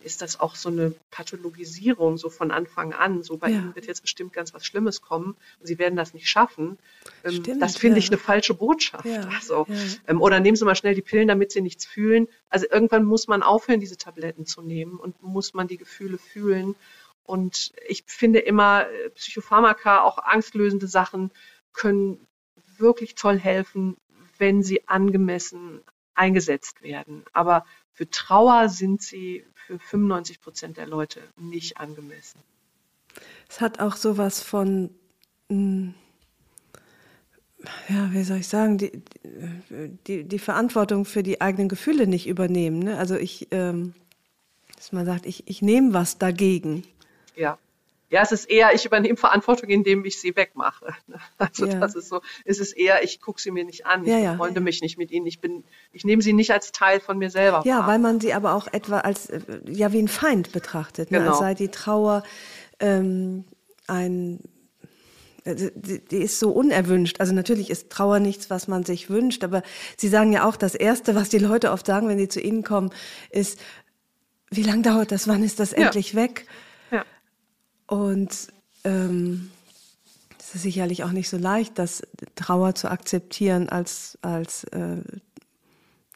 ist 0.06 0.22
das 0.22 0.38
auch 0.38 0.54
so 0.54 0.68
eine 0.68 0.94
Pathologisierung 1.10 2.16
so 2.16 2.30
von 2.30 2.52
Anfang 2.52 2.94
an. 2.94 3.24
So 3.24 3.36
bei 3.36 3.50
ja. 3.50 3.58
Ihnen 3.58 3.74
wird 3.74 3.86
jetzt 3.86 4.02
bestimmt 4.02 4.32
ganz 4.32 4.54
was 4.54 4.64
Schlimmes 4.64 5.02
kommen 5.02 5.36
und 5.58 5.66
Sie 5.66 5.78
werden 5.78 5.96
das 5.96 6.14
nicht 6.14 6.28
schaffen. 6.28 6.78
Ähm, 7.24 7.32
Stimmt, 7.32 7.60
das 7.60 7.76
finde 7.76 7.98
ja. 7.98 8.04
ich 8.04 8.08
eine 8.08 8.18
falsche 8.18 8.54
Botschaft. 8.54 9.04
Ja, 9.04 9.28
also, 9.34 9.66
ähm, 10.06 10.22
oder 10.22 10.38
nehmen 10.40 10.56
Sie 10.56 10.64
mal 10.64 10.76
schnell 10.76 10.94
die 10.94 11.02
Pillen, 11.02 11.28
damit 11.28 11.50
Sie 11.50 11.60
nichts 11.60 11.84
fühlen. 11.84 12.28
Also 12.48 12.66
irgendwann 12.70 13.04
muss 13.04 13.26
man 13.26 13.42
aufhören, 13.42 13.80
diese 13.80 13.96
Tabletten 13.96 14.46
zu 14.46 14.62
nehmen 14.62 14.96
und 14.96 15.20
muss 15.22 15.52
man 15.52 15.66
die 15.66 15.76
Gefühle 15.76 16.18
fühlen. 16.18 16.76
Und 17.24 17.72
ich 17.88 18.04
finde 18.06 18.38
immer, 18.38 18.86
äh, 18.88 19.10
Psychopharmaka, 19.10 20.04
auch 20.04 20.18
angstlösende 20.18 20.86
Sachen, 20.86 21.32
können 21.72 22.26
wirklich 22.78 23.16
toll 23.16 23.38
helfen, 23.38 23.96
wenn 24.38 24.62
sie 24.62 24.86
angemessen 24.88 25.82
eingesetzt 26.16 26.82
werden. 26.82 27.24
Aber 27.32 27.64
für 27.92 28.08
Trauer 28.10 28.68
sind 28.68 29.02
sie 29.02 29.44
für 29.54 29.78
95 29.78 30.40
Prozent 30.40 30.76
der 30.76 30.86
Leute 30.86 31.20
nicht 31.36 31.78
angemessen. 31.78 32.40
Es 33.48 33.60
hat 33.60 33.80
auch 33.80 33.96
sowas 33.96 34.42
von, 34.42 34.90
hm, 35.48 35.94
ja, 37.88 38.12
wie 38.12 38.22
soll 38.22 38.38
ich 38.38 38.48
sagen, 38.48 38.78
die, 38.78 39.02
die, 40.06 40.24
die 40.24 40.38
Verantwortung 40.38 41.04
für 41.04 41.22
die 41.22 41.40
eigenen 41.40 41.68
Gefühle 41.68 42.06
nicht 42.06 42.26
übernehmen. 42.26 42.80
Ne? 42.80 42.98
Also 42.98 43.16
ich, 43.16 43.48
ähm, 43.50 43.94
dass 44.76 44.92
man 44.92 45.06
sagt, 45.06 45.26
ich, 45.26 45.48
ich 45.48 45.62
nehme 45.62 45.94
was 45.94 46.18
dagegen. 46.18 46.84
Ja. 47.34 47.58
Ja, 48.08 48.22
es 48.22 48.30
ist 48.30 48.48
eher, 48.48 48.72
ich 48.74 48.84
übernehme 48.84 49.16
Verantwortung, 49.16 49.68
indem 49.68 50.04
ich 50.04 50.20
sie 50.20 50.36
wegmache. 50.36 50.94
Also 51.38 51.66
ja. 51.66 51.78
das 51.78 51.94
ist 51.94 52.08
so, 52.08 52.20
es 52.44 52.60
ist 52.60 52.72
eher, 52.72 53.02
ich 53.04 53.20
gucke 53.20 53.40
sie 53.40 53.50
mir 53.50 53.64
nicht 53.64 53.84
an, 53.86 54.04
ich 54.04 54.10
ja, 54.10 54.36
freunde 54.36 54.60
ja. 54.60 54.64
mich 54.64 54.80
nicht 54.80 54.96
mit 54.96 55.10
ihnen, 55.10 55.26
ich 55.26 55.40
bin, 55.40 55.64
ich 55.92 56.04
nehme 56.04 56.22
sie 56.22 56.32
nicht 56.32 56.50
als 56.50 56.72
Teil 56.72 57.00
von 57.00 57.18
mir 57.18 57.30
selber. 57.30 57.62
Ja, 57.64 57.80
wahr. 57.80 57.88
weil 57.88 57.98
man 57.98 58.20
sie 58.20 58.32
aber 58.32 58.54
auch 58.54 58.68
etwa 58.68 59.00
als, 59.00 59.26
äh, 59.26 59.40
ja, 59.66 59.92
wie 59.92 59.98
ein 59.98 60.08
Feind 60.08 60.52
betrachtet, 60.52 61.10
ne? 61.10 61.18
genau. 61.18 61.30
als 61.30 61.38
sei 61.40 61.54
die 61.54 61.68
Trauer 61.68 62.22
ähm, 62.80 63.44
ein 63.86 64.40
äh, 65.44 65.70
die 65.74 66.18
ist 66.18 66.38
so 66.38 66.50
unerwünscht. 66.50 67.20
Also 67.20 67.32
natürlich 67.32 67.70
ist 67.70 67.90
Trauer 67.90 68.18
nichts, 68.18 68.50
was 68.50 68.68
man 68.68 68.84
sich 68.84 69.10
wünscht, 69.10 69.44
aber 69.44 69.62
Sie 69.96 70.08
sagen 70.08 70.32
ja 70.32 70.48
auch, 70.48 70.56
das 70.56 70.74
Erste, 70.74 71.14
was 71.14 71.28
die 71.28 71.38
Leute 71.38 71.70
oft 71.70 71.86
sagen, 71.86 72.08
wenn 72.08 72.18
sie 72.18 72.28
zu 72.28 72.40
Ihnen 72.40 72.64
kommen, 72.64 72.90
ist, 73.30 73.58
wie 74.50 74.62
lange 74.62 74.82
dauert 74.82 75.12
das, 75.12 75.28
wann 75.28 75.42
ist 75.42 75.60
das 75.60 75.72
endlich 75.72 76.12
ja. 76.12 76.22
weg? 76.22 76.46
Und 77.86 78.48
ähm, 78.84 79.50
es 80.38 80.54
ist 80.54 80.62
sicherlich 80.62 81.04
auch 81.04 81.12
nicht 81.12 81.28
so 81.28 81.36
leicht, 81.36 81.78
das 81.78 82.02
Trauer 82.34 82.74
zu 82.74 82.90
akzeptieren 82.90 83.68
als, 83.68 84.18
als 84.22 84.64
äh, 84.64 85.02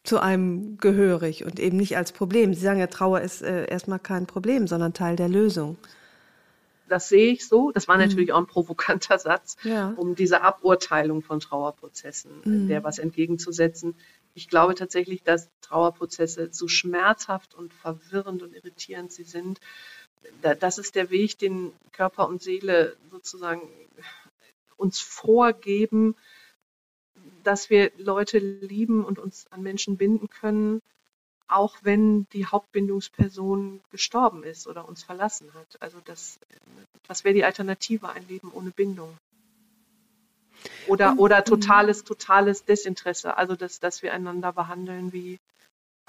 zu 0.03 0.19
einem 0.19 0.79
gehörig 0.79 1.45
und 1.45 1.61
eben 1.61 1.77
nicht 1.77 1.97
als 1.97 2.13
Problem. 2.13 2.55
Sie 2.55 2.61
sagen 2.61 2.81
ja, 2.81 2.87
Trauer 2.87 3.21
ist 3.21 3.43
äh, 3.43 3.67
erstmal 3.67 3.99
kein 3.99 4.27
Problem, 4.27 4.67
sondern 4.67 4.95
Teil 4.95 5.17
der 5.17 5.29
Lösung. 5.29 5.77
Das 6.89 7.09
sehe 7.09 7.33
ich 7.33 7.47
so. 7.47 7.71
Das 7.71 7.87
war 7.87 7.97
mhm. 7.97 8.03
natürlich 8.03 8.33
auch 8.33 8.39
ein 8.39 8.47
provokanter 8.47 9.19
Satz, 9.19 9.57
ja. 9.63 9.93
um 9.97 10.15
diese 10.15 10.43
Aburteilung 10.43 11.23
von 11.23 11.39
Trauerprozessen, 11.39 12.31
mhm. 12.45 12.69
der 12.69 12.83
was 12.83 12.99
entgegenzusetzen. 12.99 13.95
Ich 14.35 14.49
glaube 14.49 14.75
tatsächlich, 14.75 15.23
dass 15.23 15.51
Trauerprozesse 15.61 16.49
so 16.53 16.67
schmerzhaft 16.67 17.55
und 17.55 17.73
verwirrend 17.73 18.43
und 18.43 18.55
irritierend 18.55 19.13
sie 19.13 19.25
sind, 19.25 19.61
das 20.43 20.79
ist 20.79 20.95
der 20.95 21.11
Weg, 21.11 21.39
den 21.39 21.73
Körper 21.93 22.29
und 22.29 22.43
Seele 22.43 22.97
sozusagen 23.11 23.69
uns 24.77 25.01
vorgeben, 25.01 26.17
dass 27.45 27.71
wir 27.71 27.93
Leute 27.99 28.39
lieben 28.39 29.05
und 29.05 29.19
uns 29.19 29.47
an 29.51 29.63
Menschen 29.63 29.97
binden 29.97 30.29
können, 30.29 30.81
auch 31.49 31.77
wenn 31.83 32.27
die 32.33 32.47
Hauptbindungsperson 32.47 33.81
gestorben 33.91 34.45
ist 34.45 34.67
oder 34.67 34.89
uns 34.89 35.03
verlassen 35.03 35.53
hat. 35.55 35.81
Also 35.81 35.99
das, 36.05 36.39
was 37.07 37.25
wäre 37.25 37.35
die 37.35 37.45
Alternative, 37.45 38.09
ein 38.09 38.27
Leben 38.29 38.53
ohne 38.53 38.71
Bindung? 38.71 39.17
Oder, 40.87 41.19
oder 41.19 41.43
totales, 41.45 42.05
totales 42.05 42.65
Desinteresse, 42.65 43.37
also 43.37 43.57
dass, 43.57 43.81
dass 43.81 44.03
wir 44.03 44.13
einander 44.13 44.53
behandeln 44.53 45.13
wie, 45.13 45.39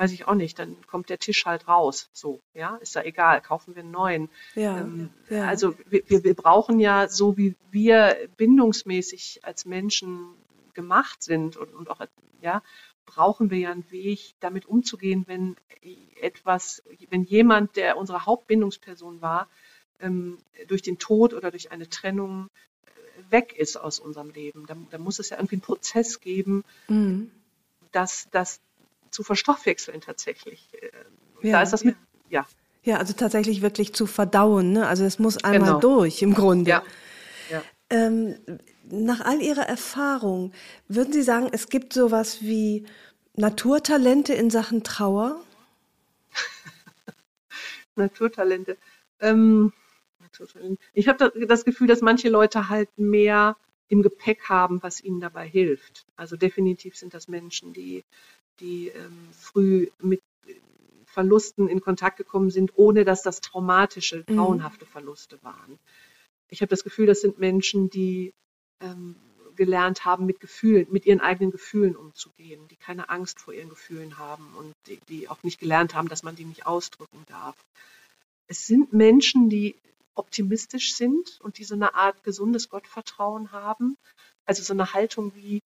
weiß 0.02 0.14
ich 0.14 0.28
auch 0.28 0.34
nicht, 0.34 0.58
dann 0.58 0.76
kommt 0.88 1.10
der 1.10 1.20
Tisch 1.20 1.45
halt 1.45 1.68
raus. 1.68 2.10
So, 2.12 2.41
ja, 2.56 2.78
ist 2.78 2.95
da 2.95 3.04
egal, 3.04 3.39
kaufen 3.39 3.76
wir 3.76 3.84
einen 3.84 3.91
neuen. 3.91 4.30
Ja, 4.56 4.80
ähm, 4.80 5.12
ja. 5.30 5.47
Also 5.47 5.76
wir, 5.89 6.24
wir 6.24 6.34
brauchen 6.34 6.80
ja, 6.80 7.08
so 7.08 7.38
wie 7.38 7.56
wir 7.70 8.18
bindungsmäßig 8.36 9.41
als 9.43 9.66
Menschen 9.66 10.34
gemacht 10.74 11.22
sind 11.22 11.56
und, 11.56 11.76
und 11.76 11.91
auch, 11.91 12.02
ja, 12.41 12.64
brauchen 13.06 13.52
wir 13.52 13.60
ja 13.60 13.72
einen 13.72 13.91
Weg, 13.91 14.34
damit 14.39 14.66
umzugehen, 14.66 15.26
wenn 15.28 15.56
etwas, 16.20 16.82
wenn 17.12 17.24
jemand, 17.24 17.76
der 17.76 17.95
unsere 17.97 18.26
Hauptbindungsperson 18.26 19.22
war, 19.22 19.49
ähm, 19.99 20.39
durch 20.68 20.82
den 20.82 20.97
Tod 20.97 21.36
oder 21.36 21.52
durch 21.52 21.72
eine 21.72 21.88
Trennung 21.88 22.49
äh, 22.86 23.32
weg 23.32 23.54
ist 23.56 23.78
aus 23.78 23.99
unserem 23.99 24.32
Leben. 24.32 24.66
Da, 24.66 24.76
da 24.89 24.97
muss 24.97 25.20
es 25.20 25.30
ja 25.30 25.38
irgendwie 25.38 25.58
einen 25.58 25.62
Prozess 25.62 26.22
geben, 26.22 26.64
mhm. 26.88 27.30
dass 27.91 28.28
das 28.32 28.62
zu 29.12 29.24
verstoffwechseln 29.24 30.01
tatsächlich. 30.01 30.70
Äh, 30.74 30.89
ja, 31.41 31.51
da 31.53 31.62
ist 31.62 31.74
das 31.74 31.84
mit, 31.84 31.95
ja. 32.30 32.45
Ja, 32.84 32.97
also 32.97 33.14
tatsächlich 33.14 33.62
wirklich 33.62 33.93
zu 33.93 34.07
verdauen. 34.07 34.72
Ne? 34.72 34.88
Also 34.88 35.03
es 35.03 35.20
muss 35.20 35.43
einmal 35.43 35.74
genau. 35.74 35.80
durch 35.80 36.22
im 36.22 36.34
Grunde. 36.34 36.70
Ja. 36.70 36.84
ja. 37.51 37.62
Ähm, 37.89 38.38
nach 38.89 39.22
all 39.22 39.41
Ihrer 39.41 39.68
Erfahrung, 39.68 40.51
würden 40.88 41.14
Sie 41.14 41.22
sagen, 41.22 41.49
es 41.51 41.70
gibt 41.70 41.93
sowas 41.93 42.41
wie 42.41 42.86
Naturtalente 43.36 44.34
in 44.34 44.49
Sachen 44.49 44.84
Trauer? 44.84 45.43
Naturtalente. 47.95 48.78
Ähm, 49.20 49.74
ich 50.93 51.07
habe 51.07 51.32
das 51.47 51.66
Gefühl, 51.66 51.88
dass 51.88 52.01
manche 52.01 52.30
Leute 52.30 52.70
halt 52.70 52.89
mehr 52.97 53.57
im 53.89 54.01
Gepäck 54.01 54.47
haben, 54.49 54.82
was 54.82 55.03
ihnen 55.03 55.20
dabei 55.20 55.47
hilft. 55.47 56.05
Also 56.16 56.38
definitiv 56.38 56.95
sind 56.95 57.14
das 57.14 57.28
Menschen, 57.28 57.74
die, 57.74 58.05
die 58.60 58.89
ähm, 58.89 59.30
früh 59.32 59.89
mit 59.99 60.22
Verlusten 61.06 61.68
in 61.68 61.82
Kontakt 61.82 62.18
gekommen 62.18 62.49
sind, 62.49 62.72
ohne 62.76 63.04
dass 63.06 63.22
das 63.22 63.41
traumatische, 63.41 64.24
mhm. 64.28 64.38
grauenhafte 64.38 64.86
Verluste 64.86 65.38
waren. 65.43 65.78
Ich 66.49 66.62
habe 66.62 66.70
das 66.70 66.84
Gefühl, 66.84 67.06
das 67.06 67.22
sind 67.22 67.38
Menschen, 67.38 67.89
die 67.89 68.34
ähm, 68.80 69.16
gelernt 69.56 70.06
haben, 70.06 70.26
mit 70.26 70.39
Gefühlen, 70.39 70.88
mit 70.89 71.06
ihren 71.06 71.22
eigenen 71.22 71.52
Gefühlen 71.52 71.95
umzugehen, 71.95 72.68
die 72.70 72.78
keine 72.78 73.10
Angst 73.10 73.39
vor 73.39 73.54
ihren 73.54 73.70
Gefühlen 73.70 74.18
haben 74.18 74.54
und 74.58 74.74
die, 74.88 74.99
die 75.10 75.30
auch 75.30 75.43
nicht 75.43 75.60
gelernt 75.60 75.93
haben, 75.93 76.08
dass 76.08 76.24
man 76.24 76.36
die 76.36 76.45
nicht 76.45 76.66
ausdrücken 76.66 77.24
darf. 77.28 77.56
Es 78.47 78.66
sind 78.66 78.93
Menschen, 78.93 79.49
die 79.49 79.76
optimistisch 80.16 80.95
sind 80.95 81.39
und 81.41 81.58
die 81.58 81.64
so 81.64 81.76
eine 81.76 81.95
Art 81.95 82.24
gesundes 82.24 82.70
Gottvertrauen 82.70 83.52
haben. 83.52 83.97
Also 84.45 84.64
so 84.64 84.74
eine 84.74 84.93
Haltung 84.93 85.34
wie, 85.36 85.62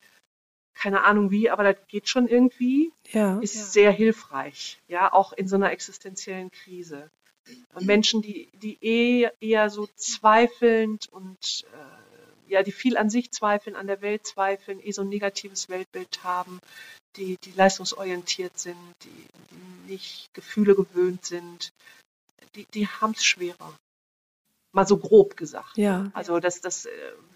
keine 0.75 1.03
Ahnung 1.03 1.31
wie, 1.31 1.49
aber 1.49 1.63
das 1.63 1.77
geht 1.87 2.09
schon 2.09 2.27
irgendwie, 2.27 2.91
ja, 3.11 3.39
ist 3.39 3.55
ja. 3.55 3.63
sehr 3.63 3.91
hilfreich. 3.91 4.79
Ja, 4.87 5.11
auch 5.11 5.33
in 5.33 5.47
so 5.47 5.55
einer 5.55 5.71
existenziellen 5.71 6.51
Krise. 6.51 7.09
Menschen, 7.79 8.21
die, 8.21 8.49
die 8.53 8.77
eher, 8.81 9.33
eher 9.39 9.69
so 9.69 9.87
zweifelnd 9.95 11.07
und 11.09 11.65
äh, 11.73 12.51
ja, 12.51 12.63
die 12.63 12.71
viel 12.71 12.97
an 12.97 13.09
sich 13.09 13.31
zweifeln, 13.31 13.75
an 13.75 13.87
der 13.87 14.01
Welt 14.01 14.25
zweifeln, 14.25 14.79
eh 14.83 14.91
so 14.91 15.01
ein 15.01 15.09
negatives 15.09 15.69
Weltbild 15.69 16.23
haben, 16.23 16.59
die, 17.15 17.37
die 17.43 17.51
leistungsorientiert 17.51 18.57
sind, 18.57 18.77
die, 19.03 19.25
die 19.51 19.91
nicht 19.91 20.33
Gefühle 20.33 20.75
gewöhnt 20.75 21.25
sind, 21.25 21.71
die, 22.55 22.65
die 22.73 22.87
haben 22.87 23.11
es 23.11 23.23
schwerer. 23.23 23.73
Mal 24.71 24.87
so 24.87 24.97
grob 24.97 25.37
gesagt. 25.37 25.77
Ja. 25.77 26.09
Also 26.13 26.39
das, 26.39 26.61
das, 26.61 26.85
äh, 26.85 26.91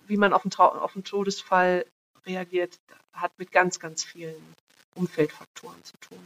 wie 0.07 0.17
man 0.17 0.33
auf 0.33 0.43
einen, 0.43 0.53
auf 0.53 0.95
einen 0.95 1.03
Todesfall 1.03 1.85
reagiert, 2.29 2.79
hat 3.13 3.31
mit 3.37 3.51
ganz, 3.51 3.79
ganz 3.79 4.03
vielen 4.03 4.55
Umfeldfaktoren 4.95 5.83
zu 5.83 5.97
tun. 5.97 6.19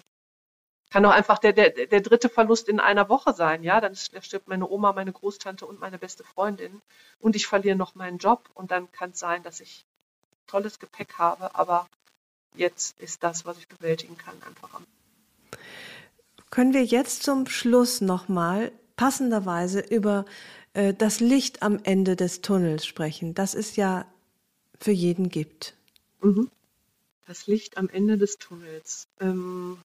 Kann 0.92 1.06
auch 1.06 1.12
einfach 1.12 1.40
der, 1.40 1.54
der, 1.54 1.72
der 1.72 2.02
dritte 2.02 2.30
Verlust 2.30 2.70
in 2.70 2.80
einer 2.80 3.10
Woche 3.10 3.34
sein, 3.34 3.64
ja. 3.64 3.82
Dann 3.82 3.96
stirbt 3.96 4.48
meine 4.48 4.70
Oma, 4.70 4.94
meine 4.94 5.12
Großtante 5.12 5.66
und 5.66 5.80
meine 5.80 5.98
beste 5.98 6.24
Freundin 6.24 6.82
und 7.20 7.36
ich 7.36 7.48
verliere 7.48 7.76
noch 7.76 7.96
meinen 7.96 8.20
Job 8.20 8.50
und 8.54 8.70
dann 8.70 8.92
kann 8.92 9.12
es 9.12 9.20
sein, 9.20 9.42
dass 9.42 9.60
ich 9.60 9.86
tolles 10.46 10.78
Gepäck 10.78 11.16
habe, 11.18 11.56
aber 11.56 11.88
jetzt 12.56 13.00
ist 13.00 13.24
das, 13.24 13.46
was 13.46 13.58
ich 13.58 13.68
bewältigen 13.68 14.18
kann, 14.18 14.36
einfach 14.44 14.74
am. 14.76 14.86
Können 16.52 16.74
wir 16.74 16.84
jetzt 16.84 17.24
zum 17.24 17.48
Schluss 17.48 18.02
nochmal 18.02 18.72
passenderweise 18.96 19.80
über 19.80 20.26
äh, 20.74 20.94
das 20.94 21.20
Licht 21.20 21.64
am 21.64 21.80
Ende 21.84 22.16
des 22.16 22.42
Tunnels 22.42 22.86
sprechen, 22.86 23.34
das 23.34 23.56
es 23.56 23.76
ja 23.76 24.06
für 24.80 24.92
jeden 24.92 25.30
gibt. 25.30 25.76
Mhm. 26.24 26.50
Das 27.28 27.48
Licht 27.48 27.78
am 27.78 27.90
Ende 27.90 28.18
des 28.18 28.38
Tunnels. 28.38 29.08
Ähm, 29.20 29.78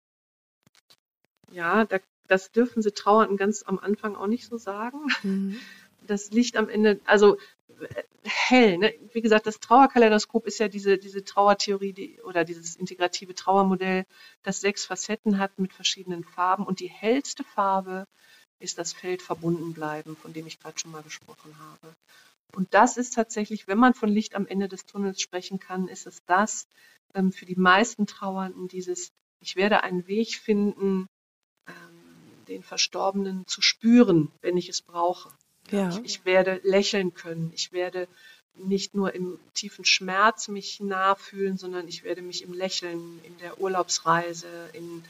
ja, 1.50 1.84
da, 1.84 1.98
das 2.26 2.50
dürfen 2.50 2.82
Sie 2.82 2.92
Trauernden 2.92 3.36
ganz 3.36 3.62
am 3.62 3.78
Anfang 3.78 4.16
auch 4.16 4.26
nicht 4.26 4.46
so 4.46 4.56
sagen. 4.56 4.98
Mhm. 5.22 5.58
Das 6.06 6.30
Licht 6.30 6.56
am 6.56 6.68
Ende, 6.68 7.00
also 7.04 7.36
äh, 7.80 8.02
hell. 8.24 8.78
Ne? 8.78 8.94
Wie 9.12 9.20
gesagt, 9.20 9.46
das 9.46 9.60
Trauerkaleidoskop 9.60 10.46
ist 10.46 10.58
ja 10.58 10.68
diese, 10.68 10.98
diese 10.98 11.24
Trauertheorie 11.24 11.92
die, 11.92 12.20
oder 12.22 12.44
dieses 12.44 12.76
integrative 12.76 13.34
Trauermodell, 13.34 14.04
das 14.42 14.60
sechs 14.60 14.84
Facetten 14.84 15.38
hat 15.38 15.58
mit 15.58 15.72
verschiedenen 15.72 16.24
Farben. 16.24 16.66
Und 16.66 16.80
die 16.80 16.90
hellste 16.90 17.44
Farbe 17.44 18.06
ist 18.60 18.78
das 18.78 18.92
Feld 18.92 19.22
verbunden 19.22 19.72
bleiben, 19.72 20.16
von 20.16 20.32
dem 20.32 20.46
ich 20.46 20.58
gerade 20.58 20.78
schon 20.78 20.90
mal 20.90 21.02
gesprochen 21.02 21.54
habe. 21.58 21.94
Und 22.54 22.74
das 22.74 22.96
ist 22.96 23.14
tatsächlich, 23.14 23.68
wenn 23.68 23.78
man 23.78 23.94
von 23.94 24.08
Licht 24.08 24.34
am 24.34 24.46
Ende 24.46 24.68
des 24.68 24.86
Tunnels 24.86 25.20
sprechen 25.20 25.58
kann, 25.58 25.88
ist 25.88 26.06
es 26.06 26.24
das 26.26 26.66
ähm, 27.14 27.32
für 27.32 27.46
die 27.46 27.56
meisten 27.56 28.06
Trauernden, 28.06 28.68
dieses, 28.68 29.12
ich 29.40 29.56
werde 29.56 29.82
einen 29.82 30.06
Weg 30.06 30.36
finden, 30.36 31.06
ähm, 31.66 31.74
den 32.48 32.62
Verstorbenen 32.62 33.46
zu 33.46 33.60
spüren, 33.60 34.30
wenn 34.40 34.56
ich 34.56 34.68
es 34.68 34.82
brauche. 34.82 35.30
Ja. 35.70 35.90
Ich, 35.90 35.98
ich, 36.04 36.24
werde 36.24 36.60
lächeln 36.64 37.12
können. 37.12 37.52
Ich 37.54 37.72
werde 37.72 38.08
nicht 38.54 38.94
nur 38.94 39.14
im 39.14 39.38
tiefen 39.54 39.84
Schmerz 39.84 40.48
mich 40.48 40.80
nachfühlen, 40.80 41.58
sondern 41.58 41.86
ich 41.86 42.02
werde 42.02 42.22
mich 42.22 42.42
im 42.42 42.54
Lächeln, 42.54 43.20
in 43.22 43.36
der 43.38 43.60
Urlaubsreise, 43.60 44.48
in 44.72 45.04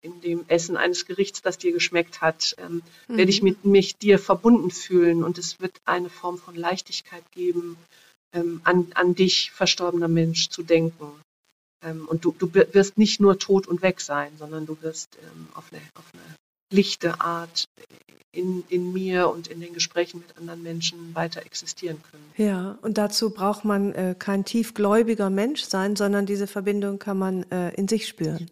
in 0.00 0.20
dem 0.20 0.44
Essen 0.48 0.76
eines 0.76 1.06
Gerichts, 1.06 1.42
das 1.42 1.58
dir 1.58 1.72
geschmeckt 1.72 2.20
hat, 2.20 2.54
ähm, 2.58 2.82
mhm. 3.08 3.16
werde 3.16 3.30
ich 3.30 3.42
mit 3.42 3.64
mich 3.64 3.96
dir 3.96 4.18
verbunden 4.18 4.70
fühlen 4.70 5.24
und 5.24 5.38
es 5.38 5.60
wird 5.60 5.80
eine 5.84 6.10
Form 6.10 6.38
von 6.38 6.54
Leichtigkeit 6.54 7.24
geben, 7.32 7.76
ähm, 8.32 8.60
an, 8.64 8.88
an 8.94 9.14
dich, 9.14 9.50
verstorbener 9.52 10.08
Mensch, 10.08 10.48
zu 10.48 10.62
denken. 10.62 11.06
Ähm, 11.82 12.06
und 12.08 12.24
du, 12.24 12.34
du 12.38 12.52
wirst 12.54 12.98
nicht 12.98 13.20
nur 13.20 13.38
tot 13.38 13.66
und 13.66 13.82
weg 13.82 14.00
sein, 14.00 14.30
sondern 14.38 14.66
du 14.66 14.76
wirst 14.80 15.18
ähm, 15.22 15.48
auf, 15.54 15.64
eine, 15.72 15.82
auf 15.94 16.04
eine 16.12 16.36
lichte 16.72 17.20
Art 17.20 17.64
in, 18.32 18.64
in 18.68 18.92
mir 18.92 19.30
und 19.30 19.48
in 19.48 19.60
den 19.60 19.72
Gesprächen 19.72 20.18
mit 20.18 20.36
anderen 20.36 20.62
Menschen 20.62 21.14
weiter 21.14 21.44
existieren 21.46 22.02
können. 22.10 22.24
Ja, 22.36 22.78
und 22.82 22.98
dazu 22.98 23.30
braucht 23.30 23.64
man 23.64 23.92
äh, 23.92 24.14
kein 24.18 24.44
tiefgläubiger 24.44 25.30
Mensch 25.30 25.62
sein, 25.62 25.96
sondern 25.96 26.26
diese 26.26 26.46
Verbindung 26.46 26.98
kann 26.98 27.18
man 27.18 27.50
äh, 27.50 27.74
in 27.74 27.88
sich 27.88 28.06
spüren 28.06 28.50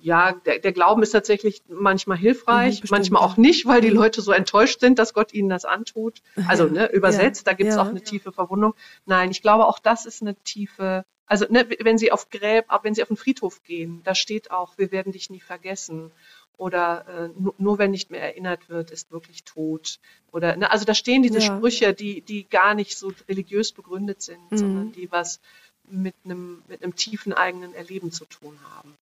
ja, 0.00 0.32
der, 0.32 0.60
der, 0.60 0.72
Glauben 0.72 1.02
ist 1.02 1.10
tatsächlich 1.10 1.62
manchmal 1.68 2.16
hilfreich, 2.16 2.82
mhm, 2.82 2.88
manchmal 2.90 3.22
auch 3.22 3.36
nicht, 3.36 3.66
weil 3.66 3.80
die 3.80 3.88
Leute 3.88 4.22
so 4.22 4.32
enttäuscht 4.32 4.80
sind, 4.80 4.98
dass 4.98 5.12
Gott 5.12 5.34
ihnen 5.34 5.48
das 5.48 5.64
antut. 5.64 6.22
Also 6.46 6.66
ne, 6.66 6.90
übersetzt, 6.92 7.46
ja, 7.46 7.52
da 7.52 7.56
gibt 7.56 7.70
es 7.70 7.76
ja, 7.76 7.82
auch 7.82 7.88
eine 7.88 8.02
tiefe 8.02 8.30
Verwundung. 8.30 8.74
Nein, 9.06 9.30
ich 9.30 9.42
glaube, 9.42 9.66
auch 9.66 9.80
das 9.80 10.06
ist 10.06 10.22
eine 10.22 10.36
tiefe, 10.36 11.04
also 11.26 11.46
ne, 11.50 11.68
wenn 11.80 11.98
Sie 11.98 12.12
auf 12.12 12.30
Gräb, 12.30 12.66
wenn 12.82 12.94
Sie 12.94 13.02
auf 13.02 13.08
den 13.08 13.16
Friedhof 13.16 13.62
gehen, 13.64 14.00
da 14.04 14.14
steht 14.14 14.50
auch, 14.50 14.78
wir 14.78 14.92
werden 14.92 15.12
dich 15.12 15.30
nie 15.30 15.40
vergessen. 15.40 16.12
Oder 16.56 17.06
äh, 17.06 17.40
nur, 17.40 17.54
nur, 17.58 17.78
wenn 17.78 17.92
nicht 17.92 18.10
mehr 18.10 18.20
erinnert 18.20 18.68
wird, 18.68 18.90
ist 18.90 19.12
wirklich 19.12 19.44
tot. 19.44 20.00
Oder 20.32 20.56
ne, 20.56 20.70
also 20.72 20.84
da 20.84 20.94
stehen 20.94 21.22
diese. 21.22 21.40
Sprüche, 21.40 21.94
die, 21.94 22.20
die 22.20 22.48
gar 22.48 22.74
nicht 22.74 22.98
so 22.98 23.12
religiös 23.28 23.70
begründet 23.70 24.22
sind, 24.22 24.50
mhm. 24.50 24.56
sondern 24.56 24.92
die 24.92 25.10
was 25.12 25.40
mit 25.84 26.16
einem, 26.24 26.62
mit 26.66 26.82
einem 26.82 26.96
tiefen 26.96 27.32
eigenen 27.32 27.74
Erleben 27.74 28.10
zu 28.10 28.24
tun 28.24 28.58
haben. 28.74 28.96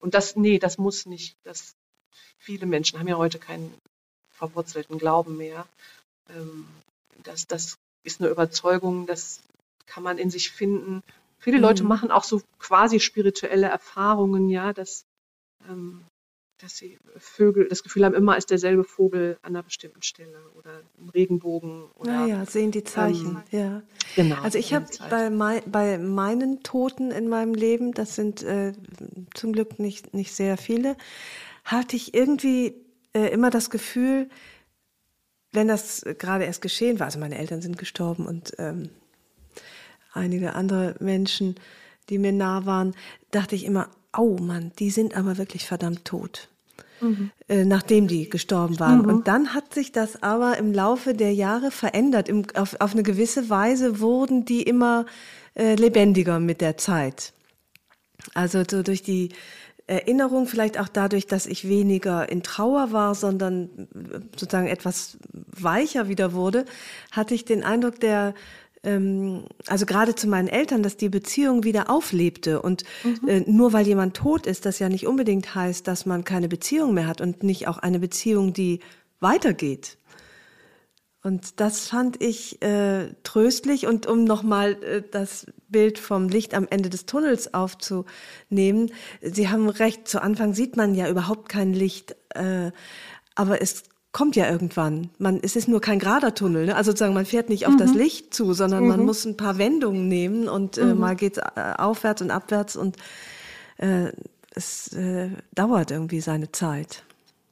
Und 0.00 0.14
das, 0.14 0.36
nee, 0.36 0.58
das 0.58 0.78
muss 0.78 1.06
nicht. 1.06 1.36
Das, 1.44 1.74
viele 2.38 2.66
Menschen 2.66 2.98
haben 2.98 3.08
ja 3.08 3.16
heute 3.16 3.38
keinen 3.38 3.72
verwurzelten 4.30 4.98
Glauben 4.98 5.36
mehr. 5.36 5.66
Ähm, 6.30 6.66
das, 7.22 7.46
das 7.46 7.76
ist 8.02 8.20
eine 8.20 8.30
Überzeugung, 8.30 9.06
das 9.06 9.40
kann 9.86 10.02
man 10.02 10.18
in 10.18 10.30
sich 10.30 10.50
finden. 10.50 11.02
Viele 11.38 11.58
mhm. 11.58 11.62
Leute 11.62 11.84
machen 11.84 12.10
auch 12.10 12.24
so 12.24 12.42
quasi 12.58 13.00
spirituelle 13.00 13.68
Erfahrungen, 13.68 14.48
ja, 14.48 14.72
dass, 14.72 15.04
ähm, 15.68 16.04
dass 16.60 16.76
sie 16.76 16.98
Vögel 17.16 17.68
das 17.68 17.82
Gefühl 17.82 18.04
haben, 18.04 18.14
immer 18.14 18.36
ist 18.36 18.50
derselbe 18.50 18.84
Vogel 18.84 19.38
an 19.42 19.54
einer 19.54 19.62
bestimmten 19.62 20.02
Stelle 20.02 20.38
oder 20.56 20.82
ein 20.98 21.08
Regenbogen. 21.08 21.84
Oder, 21.96 22.12
ja, 22.12 22.26
ja, 22.26 22.46
sehen 22.46 22.70
die 22.70 22.84
Zeichen, 22.84 23.42
ähm, 23.50 23.60
ja. 23.60 23.82
Genau. 24.16 24.40
Also 24.42 24.58
ich 24.58 24.74
habe 24.74 24.86
bei, 25.08 25.30
mein, 25.30 25.62
bei 25.66 25.98
meinen 25.98 26.62
Toten 26.62 27.10
in 27.10 27.28
meinem 27.28 27.54
Leben, 27.54 27.92
das 27.92 28.14
sind 28.14 28.42
äh, 28.42 28.72
zum 29.34 29.52
Glück 29.52 29.78
nicht, 29.78 30.12
nicht 30.14 30.34
sehr 30.34 30.56
viele, 30.56 30.96
hatte 31.64 31.96
ich 31.96 32.14
irgendwie 32.14 32.74
äh, 33.14 33.28
immer 33.28 33.50
das 33.50 33.70
Gefühl, 33.70 34.28
wenn 35.52 35.68
das 35.68 36.04
gerade 36.18 36.44
erst 36.44 36.62
geschehen 36.62 37.00
war, 37.00 37.06
also 37.06 37.18
meine 37.18 37.38
Eltern 37.38 37.62
sind 37.62 37.78
gestorben 37.78 38.26
und 38.26 38.52
ähm, 38.58 38.90
einige 40.12 40.54
andere 40.54 40.94
Menschen, 41.00 41.56
die 42.08 42.18
mir 42.18 42.32
nah 42.32 42.66
waren, 42.66 42.94
dachte 43.30 43.54
ich 43.54 43.64
immer, 43.64 43.88
oh 44.16 44.36
Mann, 44.40 44.72
die 44.78 44.90
sind 44.90 45.16
aber 45.16 45.38
wirklich 45.38 45.66
verdammt 45.66 46.04
tot. 46.04 46.48
Mhm. 47.00 47.30
Äh, 47.48 47.64
nachdem 47.64 48.08
die 48.08 48.28
gestorben 48.28 48.78
waren. 48.78 49.02
Mhm. 49.02 49.08
Und 49.08 49.28
dann 49.28 49.54
hat 49.54 49.72
sich 49.72 49.90
das 49.92 50.22
aber 50.22 50.58
im 50.58 50.72
Laufe 50.72 51.14
der 51.14 51.32
Jahre 51.32 51.70
verändert. 51.70 52.28
Im, 52.28 52.44
auf, 52.54 52.76
auf 52.80 52.92
eine 52.92 53.02
gewisse 53.02 53.48
Weise 53.48 54.00
wurden 54.00 54.44
die 54.44 54.62
immer 54.62 55.06
äh, 55.54 55.74
lebendiger 55.74 56.40
mit 56.40 56.60
der 56.60 56.76
Zeit. 56.76 57.32
Also 58.34 58.62
so 58.70 58.82
durch 58.82 59.02
die 59.02 59.30
Erinnerung, 59.86 60.46
vielleicht 60.46 60.78
auch 60.78 60.86
dadurch, 60.86 61.26
dass 61.26 61.46
ich 61.46 61.68
weniger 61.68 62.28
in 62.28 62.44
Trauer 62.44 62.92
war, 62.92 63.14
sondern 63.16 63.88
äh, 63.94 64.20
sozusagen 64.38 64.68
etwas 64.68 65.18
weicher 65.32 66.08
wieder 66.08 66.32
wurde, 66.32 66.64
hatte 67.10 67.34
ich 67.34 67.44
den 67.44 67.64
Eindruck, 67.64 67.98
der 67.98 68.34
ähm, 68.82 69.44
also 69.66 69.86
gerade 69.86 70.14
zu 70.14 70.26
meinen 70.26 70.48
Eltern, 70.48 70.82
dass 70.82 70.96
die 70.96 71.08
Beziehung 71.08 71.64
wieder 71.64 71.90
auflebte. 71.90 72.62
Und 72.62 72.84
mhm. 73.04 73.28
äh, 73.28 73.40
nur 73.40 73.72
weil 73.72 73.86
jemand 73.86 74.16
tot 74.16 74.46
ist, 74.46 74.66
das 74.66 74.78
ja 74.78 74.88
nicht 74.88 75.06
unbedingt 75.06 75.54
heißt, 75.54 75.86
dass 75.86 76.06
man 76.06 76.24
keine 76.24 76.48
Beziehung 76.48 76.94
mehr 76.94 77.06
hat 77.06 77.20
und 77.20 77.42
nicht 77.42 77.68
auch 77.68 77.78
eine 77.78 77.98
Beziehung, 77.98 78.52
die 78.52 78.80
weitergeht. 79.20 79.98
Und 81.22 81.60
das 81.60 81.86
fand 81.88 82.22
ich 82.22 82.62
äh, 82.62 83.08
tröstlich. 83.24 83.86
Und 83.86 84.06
um 84.06 84.24
nochmal 84.24 84.82
äh, 84.82 85.02
das 85.10 85.46
Bild 85.68 85.98
vom 85.98 86.28
Licht 86.28 86.54
am 86.54 86.66
Ende 86.70 86.88
des 86.88 87.04
Tunnels 87.04 87.52
aufzunehmen, 87.52 88.90
Sie 89.20 89.48
haben 89.48 89.68
recht, 89.68 90.08
zu 90.08 90.22
Anfang 90.22 90.54
sieht 90.54 90.76
man 90.76 90.94
ja 90.94 91.10
überhaupt 91.10 91.50
kein 91.50 91.74
Licht, 91.74 92.16
äh, 92.30 92.72
aber 93.34 93.60
es 93.60 93.84
kommt 94.12 94.36
ja 94.36 94.50
irgendwann. 94.50 95.10
Man, 95.18 95.40
es 95.42 95.56
ist 95.56 95.68
nur 95.68 95.80
kein 95.80 95.98
gerader 95.98 96.34
Tunnel. 96.34 96.66
Ne? 96.66 96.76
Also 96.76 96.90
sozusagen, 96.90 97.14
man 97.14 97.26
fährt 97.26 97.48
nicht 97.48 97.66
auf 97.66 97.74
mhm. 97.74 97.78
das 97.78 97.94
Licht 97.94 98.34
zu, 98.34 98.52
sondern 98.52 98.82
mhm. 98.84 98.88
man 98.88 99.04
muss 99.04 99.24
ein 99.24 99.36
paar 99.36 99.58
Wendungen 99.58 100.08
nehmen 100.08 100.48
und 100.48 100.78
äh, 100.78 100.84
mhm. 100.84 100.98
mal 100.98 101.16
geht's 101.16 101.38
äh, 101.38 101.74
aufwärts 101.76 102.22
und 102.22 102.30
abwärts 102.30 102.76
und 102.76 102.96
äh, 103.78 104.12
es 104.52 104.92
äh, 104.92 105.30
dauert 105.52 105.90
irgendwie 105.90 106.20
seine 106.20 106.50
Zeit. 106.50 107.04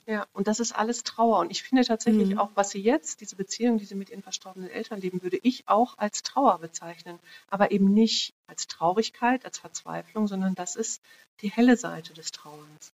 Ja, 0.06 0.26
und 0.32 0.48
das 0.48 0.58
ist 0.58 0.72
alles 0.72 1.04
Trauer. 1.04 1.40
Und 1.40 1.50
ich 1.50 1.62
finde 1.62 1.84
tatsächlich 1.84 2.30
mhm. 2.30 2.38
auch, 2.38 2.50
was 2.54 2.70
sie 2.70 2.80
jetzt, 2.80 3.20
diese 3.20 3.36
Beziehung, 3.36 3.76
die 3.76 3.84
sie 3.84 3.94
mit 3.94 4.08
ihren 4.08 4.22
verstorbenen 4.22 4.70
Eltern 4.70 5.00
leben, 5.00 5.22
würde 5.22 5.38
ich 5.42 5.68
auch 5.68 5.98
als 5.98 6.22
Trauer 6.22 6.58
bezeichnen. 6.60 7.18
Aber 7.50 7.72
eben 7.72 7.92
nicht 7.92 8.32
als 8.46 8.66
Traurigkeit, 8.68 9.44
als 9.44 9.58
Verzweiflung, 9.58 10.26
sondern 10.26 10.54
das 10.54 10.76
ist 10.76 11.02
die 11.42 11.50
helle 11.50 11.76
Seite 11.76 12.14
des 12.14 12.32
Trauerns. 12.32 12.92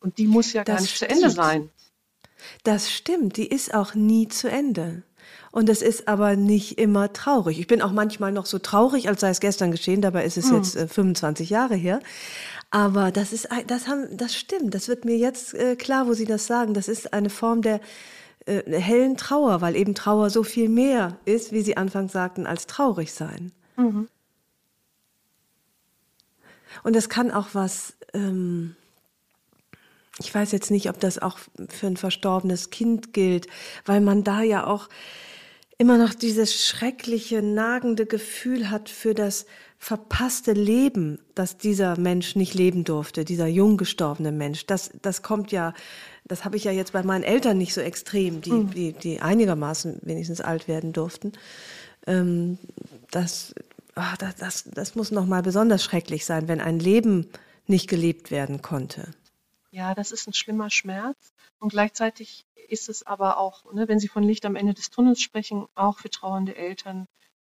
Und 0.00 0.18
die 0.18 0.26
muss 0.26 0.52
ja 0.52 0.62
das 0.62 0.74
gar 0.74 0.80
nicht 0.82 0.96
stimmt. 0.96 1.10
zu 1.10 1.16
Ende 1.16 1.30
sein. 1.30 1.70
Das 2.64 2.90
stimmt, 2.90 3.36
die 3.36 3.46
ist 3.46 3.74
auch 3.74 3.94
nie 3.94 4.28
zu 4.28 4.48
Ende. 4.48 5.02
Und 5.52 5.68
es 5.68 5.82
ist 5.82 6.06
aber 6.06 6.36
nicht 6.36 6.78
immer 6.78 7.12
traurig. 7.12 7.58
Ich 7.58 7.66
bin 7.66 7.82
auch 7.82 7.90
manchmal 7.90 8.30
noch 8.30 8.46
so 8.46 8.58
traurig, 8.58 9.08
als 9.08 9.20
sei 9.20 9.30
es 9.30 9.40
gestern 9.40 9.72
geschehen, 9.72 10.00
dabei 10.00 10.24
ist 10.24 10.36
es 10.36 10.50
mhm. 10.50 10.56
jetzt 10.56 10.76
äh, 10.76 10.86
25 10.86 11.50
Jahre 11.50 11.74
her. 11.74 12.00
Aber 12.70 13.10
das 13.10 13.32
ist, 13.32 13.48
das 13.66 13.88
haben, 13.88 14.16
das 14.16 14.36
stimmt. 14.36 14.74
Das 14.74 14.86
wird 14.86 15.04
mir 15.04 15.16
jetzt 15.16 15.54
äh, 15.54 15.74
klar, 15.74 16.06
wo 16.06 16.14
Sie 16.14 16.24
das 16.24 16.46
sagen. 16.46 16.72
Das 16.72 16.86
ist 16.86 17.12
eine 17.12 17.30
Form 17.30 17.62
der 17.62 17.80
äh, 18.46 18.62
hellen 18.80 19.16
Trauer, 19.16 19.60
weil 19.60 19.74
eben 19.74 19.96
Trauer 19.96 20.30
so 20.30 20.44
viel 20.44 20.68
mehr 20.68 21.18
ist, 21.24 21.50
wie 21.50 21.62
Sie 21.62 21.76
anfangs 21.76 22.12
sagten, 22.12 22.46
als 22.46 22.66
traurig 22.66 23.12
sein. 23.12 23.50
Mhm. 23.76 24.08
Und 26.84 26.94
es 26.94 27.08
kann 27.08 27.32
auch 27.32 27.48
was, 27.52 27.94
ähm, 28.14 28.76
ich 30.20 30.34
weiß 30.34 30.52
jetzt 30.52 30.70
nicht, 30.70 30.88
ob 30.88 31.00
das 31.00 31.18
auch 31.18 31.38
für 31.68 31.86
ein 31.86 31.96
verstorbenes 31.96 32.70
Kind 32.70 33.12
gilt, 33.12 33.46
weil 33.86 34.00
man 34.00 34.22
da 34.22 34.42
ja 34.42 34.66
auch 34.66 34.88
immer 35.78 35.96
noch 35.96 36.12
dieses 36.12 36.66
schreckliche, 36.66 37.40
nagende 37.40 38.04
Gefühl 38.04 38.70
hat 38.70 38.90
für 38.90 39.14
das 39.14 39.46
verpasste 39.78 40.52
Leben, 40.52 41.18
das 41.34 41.56
dieser 41.56 41.98
Mensch 41.98 42.36
nicht 42.36 42.52
leben 42.52 42.84
durfte, 42.84 43.24
dieser 43.24 43.46
jung 43.46 43.78
gestorbene 43.78 44.30
Mensch. 44.30 44.66
Das, 44.66 44.90
das 45.00 45.22
kommt 45.22 45.52
ja, 45.52 45.72
das 46.26 46.44
habe 46.44 46.58
ich 46.58 46.64
ja 46.64 46.70
jetzt 46.70 46.92
bei 46.92 47.02
meinen 47.02 47.24
Eltern 47.24 47.56
nicht 47.56 47.72
so 47.72 47.80
extrem, 47.80 48.42
die, 48.42 48.52
mhm. 48.52 48.70
die, 48.72 48.92
die 48.92 49.20
einigermaßen 49.20 50.00
wenigstens 50.02 50.42
alt 50.42 50.68
werden 50.68 50.92
durften. 50.92 51.32
Ähm, 52.06 52.58
das, 53.10 53.54
ach, 53.94 54.18
das, 54.18 54.36
das, 54.36 54.64
das 54.64 54.94
muss 54.96 55.10
nochmal 55.10 55.40
besonders 55.40 55.82
schrecklich 55.82 56.26
sein, 56.26 56.46
wenn 56.46 56.60
ein 56.60 56.78
Leben 56.78 57.28
nicht 57.66 57.88
gelebt 57.88 58.30
werden 58.30 58.60
konnte. 58.60 59.08
Ja, 59.70 59.94
das 59.94 60.12
ist 60.12 60.26
ein 60.26 60.32
schlimmer 60.32 60.70
Schmerz. 60.70 61.32
Und 61.58 61.70
gleichzeitig 61.70 62.44
ist 62.68 62.88
es 62.88 63.06
aber 63.06 63.38
auch, 63.38 63.72
ne, 63.72 63.88
wenn 63.88 64.00
Sie 64.00 64.08
von 64.08 64.22
Licht 64.22 64.44
am 64.44 64.56
Ende 64.56 64.74
des 64.74 64.90
Tunnels 64.90 65.20
sprechen, 65.20 65.66
auch 65.74 65.98
für 65.98 66.10
trauernde 66.10 66.56
Eltern 66.56 67.06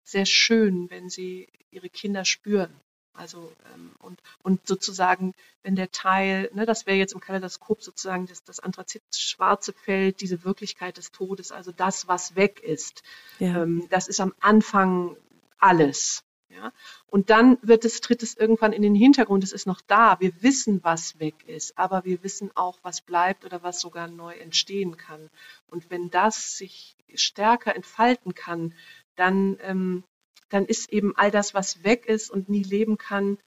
sehr 0.06 0.24
schön, 0.24 0.88
wenn 0.88 1.10
sie 1.10 1.48
ihre 1.70 1.90
Kinder 1.90 2.24
spüren. 2.24 2.72
Also 3.12 3.50
ähm, 3.74 3.92
und, 3.98 4.20
und 4.42 4.66
sozusagen, 4.66 5.34
wenn 5.62 5.74
der 5.74 5.90
Teil, 5.90 6.50
ne, 6.52 6.66
das 6.66 6.86
wäre 6.86 6.98
jetzt 6.98 7.14
im 7.14 7.20
Kaleidoskop 7.20 7.82
sozusagen 7.82 8.26
das, 8.26 8.44
das 8.44 8.60
Anthrazit-schwarze 8.60 9.72
Feld, 9.72 10.20
diese 10.20 10.44
Wirklichkeit 10.44 10.98
des 10.98 11.12
Todes, 11.12 11.50
also 11.50 11.72
das, 11.72 12.08
was 12.08 12.36
weg 12.36 12.60
ist. 12.60 13.02
Ja. 13.38 13.62
Ähm, 13.62 13.86
das 13.90 14.08
ist 14.08 14.20
am 14.20 14.34
Anfang 14.40 15.16
alles. 15.58 16.25
Ja? 16.48 16.72
Und 17.06 17.30
dann 17.30 17.58
wird 17.62 17.84
es, 17.84 18.00
tritt 18.00 18.22
es 18.22 18.36
irgendwann 18.36 18.72
in 18.72 18.82
den 18.82 18.94
Hintergrund, 18.94 19.44
es 19.44 19.52
ist 19.52 19.66
noch 19.66 19.80
da. 19.80 20.18
Wir 20.20 20.42
wissen, 20.42 20.82
was 20.82 21.18
weg 21.18 21.34
ist, 21.46 21.76
aber 21.78 22.04
wir 22.04 22.22
wissen 22.22 22.50
auch, 22.54 22.78
was 22.82 23.00
bleibt 23.00 23.44
oder 23.44 23.62
was 23.62 23.80
sogar 23.80 24.08
neu 24.08 24.34
entstehen 24.34 24.96
kann. 24.96 25.30
Und 25.68 25.90
wenn 25.90 26.10
das 26.10 26.56
sich 26.56 26.96
stärker 27.14 27.74
entfalten 27.74 28.34
kann, 28.34 28.74
dann, 29.16 29.58
ähm, 29.62 30.04
dann 30.48 30.66
ist 30.66 30.92
eben 30.92 31.16
all 31.16 31.30
das, 31.30 31.54
was 31.54 31.82
weg 31.84 32.06
ist 32.06 32.30
und 32.30 32.48
nie 32.48 32.62
leben 32.62 32.98
kann, 32.98 33.38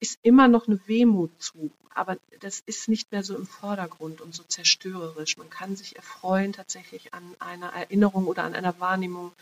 ist 0.00 0.18
immer 0.22 0.48
noch 0.48 0.66
eine 0.66 0.80
Wehmut 0.86 1.30
zu. 1.40 1.70
Aber 1.94 2.18
das 2.40 2.60
ist 2.60 2.88
nicht 2.88 3.12
mehr 3.12 3.22
so 3.22 3.36
im 3.36 3.46
Vordergrund 3.46 4.20
und 4.20 4.34
so 4.34 4.42
zerstörerisch. 4.42 5.36
Man 5.36 5.48
kann 5.48 5.76
sich 5.76 5.94
erfreuen 5.94 6.52
tatsächlich 6.52 7.14
an 7.14 7.22
einer 7.38 7.72
Erinnerung 7.72 8.26
oder 8.26 8.42
an 8.42 8.54
einer 8.54 8.80
Wahrnehmung. 8.80 9.32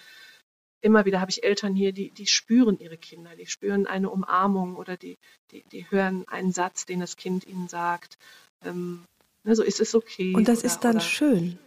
Immer 0.83 1.05
wieder 1.05 1.21
habe 1.21 1.31
ich 1.31 1.45
Eltern 1.45 1.75
hier, 1.75 1.93
die, 1.93 2.11
die 2.11 2.27
spüren 2.27 2.79
ihre 2.79 2.99
Kinder, 2.99 3.35
die 3.37 3.47
spüren 3.47 3.87
eine 3.87 4.11
Umarmung 4.11 4.75
oder 4.75 4.97
die, 4.97 5.17
die, 5.53 5.63
die 5.71 5.89
hören 5.91 6.27
einen 6.27 6.53
Satz, 6.53 6.87
den 6.87 6.99
das 6.99 7.17
Kind 7.17 7.47
ihnen 7.47 7.69
sagt. 7.69 8.19
Ähm, 8.65 9.05
ne, 9.45 9.55
so 9.55 9.63
ist 9.63 9.81
es 9.81 9.95
okay. 9.95 10.35
Und 10.35 10.49
das 10.49 10.59
oder, 10.59 10.67
ist 10.67 10.81
dann 10.81 11.01
schön. 11.01 11.59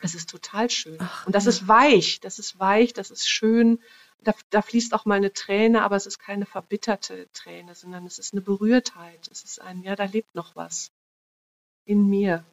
Es 0.00 0.14
ist 0.14 0.28
total 0.28 0.68
schön. 0.68 0.98
Ach, 1.00 1.26
und 1.26 1.34
das 1.34 1.44
ja. 1.44 1.50
ist 1.50 1.66
weich, 1.66 2.20
das 2.20 2.38
ist 2.38 2.60
weich, 2.60 2.92
das 2.92 3.10
ist 3.10 3.26
schön. 3.26 3.80
Da, 4.22 4.34
da, 4.50 4.60
fließt 4.60 4.92
auch 4.92 5.06
mal 5.06 5.14
eine 5.14 5.32
Träne, 5.32 5.82
aber 5.82 5.96
es 5.96 6.04
ist 6.04 6.18
keine 6.18 6.44
verbitterte 6.44 7.28
Träne, 7.32 7.74
sondern 7.74 8.04
es 8.04 8.18
ist 8.18 8.34
eine 8.34 8.42
Berührtheit. 8.42 9.28
Es 9.32 9.44
ist 9.44 9.62
ein, 9.62 9.82
ja, 9.82 9.96
da 9.96 10.04
lebt 10.04 10.34
noch 10.34 10.56
was 10.56 10.90
in 11.86 12.06
mir. 12.06 12.44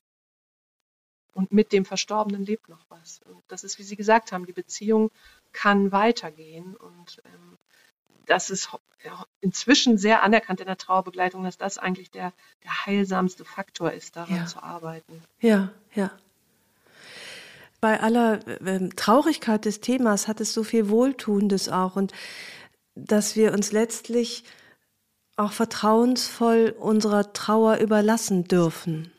Und 1.35 1.51
mit 1.51 1.71
dem 1.71 1.85
Verstorbenen 1.85 2.43
lebt 2.43 2.69
noch 2.69 2.83
was. 2.89 3.21
Und 3.29 3.43
das 3.47 3.63
ist, 3.63 3.77
wie 3.77 3.83
Sie 3.83 3.95
gesagt 3.95 4.31
haben, 4.31 4.47
die 4.47 4.53
Beziehung 4.53 5.11
kann 5.51 5.91
weitergehen. 5.91 6.75
Und 6.75 7.21
ähm, 7.25 7.57
das 8.25 8.49
ist 8.49 8.69
inzwischen 9.41 9.99
sehr 9.99 10.23
anerkannt 10.23 10.61
in 10.61 10.65
der 10.65 10.77
Trauerbegleitung, 10.77 11.43
dass 11.43 11.57
das 11.57 11.77
eigentlich 11.77 12.09
der, 12.09 12.33
der 12.63 12.87
heilsamste 12.87 13.45
Faktor 13.45 13.91
ist, 13.91 14.15
daran 14.15 14.37
ja. 14.37 14.45
zu 14.47 14.63
arbeiten. 14.63 15.21
Ja, 15.39 15.69
ja 15.93 16.09
bei 17.85 17.99
aller 17.99 18.39
äh, 18.47 18.89
Traurigkeit 18.95 19.63
des 19.65 19.79
Themas 19.79 20.27
hat 20.27 20.41
es 20.41 20.55
so 20.55 20.63
viel 20.63 20.89
Wohltuendes 20.89 21.69
auch 21.69 21.95
und 21.95 22.13
dass 22.95 23.35
wir 23.35 23.53
uns 23.53 23.71
letztlich 23.71 24.43
auch 25.35 25.51
vertrauensvoll 25.51 26.73
unserer 26.79 27.31
Trauer 27.33 27.77
überlassen 27.77 28.45
dürfen. 28.45 29.11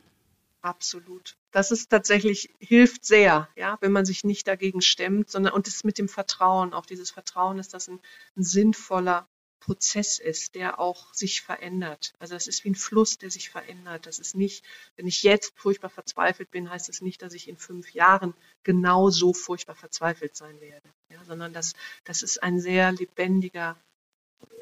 Absolut. 0.66 1.36
Das 1.52 1.70
ist 1.70 1.90
tatsächlich, 1.90 2.52
hilft 2.58 3.04
sehr, 3.04 3.48
ja, 3.54 3.78
wenn 3.80 3.92
man 3.92 4.04
sich 4.04 4.24
nicht 4.24 4.48
dagegen 4.48 4.82
stemmt, 4.82 5.30
sondern 5.30 5.52
und 5.52 5.68
es 5.68 5.84
mit 5.84 5.96
dem 5.96 6.08
Vertrauen, 6.08 6.74
auch 6.74 6.86
dieses 6.86 7.12
Vertrauen 7.12 7.60
ist 7.60 7.72
das 7.72 7.86
ein, 7.86 8.00
ein 8.36 8.42
sinnvoller 8.42 9.28
Prozess 9.60 10.18
ist, 10.18 10.56
der 10.56 10.80
auch 10.80 11.14
sich 11.14 11.42
verändert. 11.42 12.14
Also 12.18 12.34
es 12.34 12.48
ist 12.48 12.64
wie 12.64 12.70
ein 12.70 12.74
Fluss, 12.74 13.16
der 13.16 13.30
sich 13.30 13.48
verändert. 13.48 14.06
Das 14.06 14.18
ist 14.18 14.34
nicht, 14.34 14.64
wenn 14.96 15.06
ich 15.06 15.22
jetzt 15.22 15.52
furchtbar 15.56 15.88
verzweifelt 15.88 16.50
bin, 16.50 16.68
heißt 16.68 16.88
es 16.88 16.96
das 16.96 17.02
nicht, 17.02 17.22
dass 17.22 17.32
ich 17.32 17.46
in 17.46 17.58
fünf 17.58 17.92
Jahren 17.92 18.34
genauso 18.64 19.34
furchtbar 19.34 19.76
verzweifelt 19.76 20.34
sein 20.34 20.60
werde, 20.60 20.88
ja, 21.12 21.24
sondern 21.26 21.52
das, 21.52 21.74
das 22.02 22.22
ist 22.22 22.42
ein 22.42 22.58
sehr 22.58 22.90
lebendiger, 22.90 23.78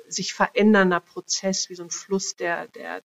sich 0.07 0.35
verändernder 0.35 1.01
Prozess, 1.01 1.71
wie 1.71 1.75
so 1.75 1.83
ein 1.83 1.91
Fluss, 1.91 2.37
der, 2.37 2.69
der 2.69 3.03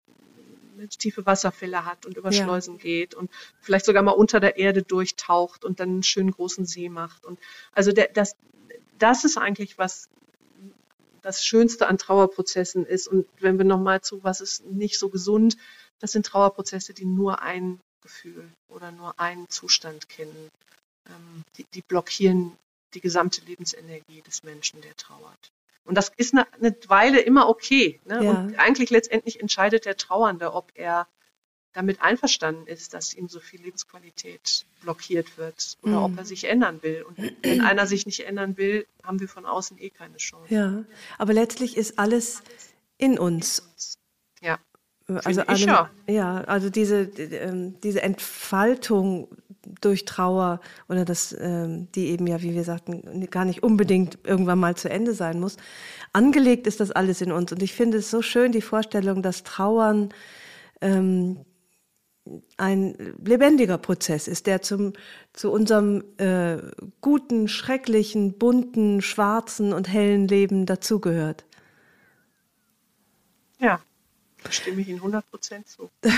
tiefe 0.87 1.25
Wasserfälle 1.25 1.85
hat 1.85 2.05
und 2.05 2.17
über 2.17 2.31
ja. 2.31 2.43
Schleusen 2.43 2.77
geht 2.77 3.15
und 3.15 3.31
vielleicht 3.59 3.85
sogar 3.85 4.03
mal 4.03 4.11
unter 4.11 4.39
der 4.39 4.57
Erde 4.57 4.83
durchtaucht 4.83 5.65
und 5.65 5.79
dann 5.79 5.89
einen 5.89 6.03
schönen 6.03 6.31
großen 6.31 6.65
See 6.65 6.89
macht. 6.89 7.25
Und 7.25 7.39
also 7.73 7.91
der, 7.91 8.09
das, 8.13 8.35
das 8.97 9.23
ist 9.23 9.37
eigentlich 9.37 9.77
was, 9.77 10.09
das 11.21 11.45
Schönste 11.45 11.87
an 11.87 11.97
Trauerprozessen 11.97 12.85
ist. 12.85 13.07
Und 13.07 13.27
wenn 13.39 13.57
wir 13.57 13.65
nochmal 13.65 14.01
zu, 14.01 14.23
was 14.23 14.41
ist 14.41 14.65
nicht 14.65 14.97
so 14.97 15.09
gesund, 15.09 15.57
das 15.99 16.11
sind 16.11 16.25
Trauerprozesse, 16.25 16.93
die 16.93 17.05
nur 17.05 17.41
ein 17.41 17.79
Gefühl 18.01 18.49
oder 18.69 18.91
nur 18.91 19.19
einen 19.19 19.49
Zustand 19.49 20.07
kennen. 20.09 20.49
Ähm, 21.07 21.43
die, 21.57 21.65
die 21.73 21.81
blockieren 21.81 22.55
die 22.93 23.01
gesamte 23.01 23.41
Lebensenergie 23.45 24.21
des 24.21 24.43
Menschen, 24.43 24.81
der 24.81 24.95
trauert. 24.95 25.51
Und 25.87 25.95
das 25.95 26.11
ist 26.17 26.33
eine, 26.33 26.45
eine 26.53 26.75
Weile 26.87 27.19
immer 27.19 27.49
okay. 27.49 27.99
Ne? 28.05 28.23
Ja. 28.23 28.31
Und 28.31 28.59
eigentlich 28.59 28.89
letztendlich 28.89 29.39
entscheidet 29.41 29.85
der 29.85 29.97
Trauernde, 29.97 30.53
ob 30.53 30.71
er 30.75 31.07
damit 31.73 32.01
einverstanden 32.01 32.65
ist, 32.67 32.93
dass 32.93 33.13
ihm 33.13 33.27
so 33.27 33.39
viel 33.39 33.61
Lebensqualität 33.61 34.65
blockiert 34.81 35.37
wird 35.37 35.77
oder 35.83 35.97
Mhm. 35.99 36.03
ob 36.03 36.17
er 36.17 36.25
sich 36.25 36.45
ändern 36.45 36.81
will. 36.81 37.03
Und 37.03 37.17
wenn 37.43 37.61
einer 37.61 37.85
sich 37.85 38.05
nicht 38.05 38.21
ändern 38.25 38.57
will, 38.57 38.87
haben 39.03 39.19
wir 39.19 39.29
von 39.29 39.45
außen 39.45 39.77
eh 39.79 39.89
keine 39.91 40.17
Chance. 40.17 40.53
Ja, 40.53 40.83
aber 41.19 41.33
letztlich 41.33 41.77
ist 41.77 41.99
alles 41.99 42.41
in 42.97 43.19
uns. 43.19 43.61
Ja. 44.41 44.57
Also 45.07 45.41
Finde 45.41 45.53
ich 45.53 45.69
alle, 45.69 45.89
ja, 46.07 46.41
also 46.41 46.69
diese, 46.69 47.01
ähm, 47.01 47.79
diese 47.81 48.01
Entfaltung 48.01 49.29
durch 49.81 50.05
Trauer 50.05 50.59
oder 50.89 51.05
das, 51.05 51.35
ähm, 51.39 51.87
die 51.93 52.07
eben 52.07 52.27
ja, 52.27 52.41
wie 52.41 52.53
wir 52.53 52.63
sagten, 52.63 53.27
gar 53.29 53.45
nicht 53.45 53.63
unbedingt 53.63 54.19
irgendwann 54.23 54.59
mal 54.59 54.75
zu 54.75 54.89
Ende 54.89 55.13
sein 55.13 55.39
muss. 55.39 55.57
Angelegt 56.13 56.67
ist 56.67 56.79
das 56.79 56.91
alles 56.91 57.21
in 57.21 57.31
uns. 57.31 57.51
Und 57.51 57.61
ich 57.61 57.73
finde 57.73 57.97
es 57.97 58.09
so 58.09 58.21
schön, 58.21 58.51
die 58.51 58.61
Vorstellung, 58.61 59.21
dass 59.21 59.43
Trauern 59.43 60.09
ähm, 60.81 61.45
ein 62.57 63.15
lebendiger 63.23 63.77
Prozess 63.77 64.27
ist, 64.27 64.47
der 64.47 64.61
zum, 64.61 64.93
zu 65.33 65.51
unserem 65.51 66.03
äh, 66.17 66.57
guten, 67.01 67.47
schrecklichen, 67.47 68.37
bunten, 68.37 69.01
schwarzen 69.01 69.73
und 69.73 69.87
hellen 69.87 70.27
Leben 70.27 70.65
dazugehört. 70.65 71.45
Ja, 73.59 73.79
da 74.43 74.51
stimme 74.51 74.81
ich 74.81 74.87
Ihnen 74.87 74.99
100 74.99 75.29
Prozent 75.29 75.67
zu. 75.67 75.89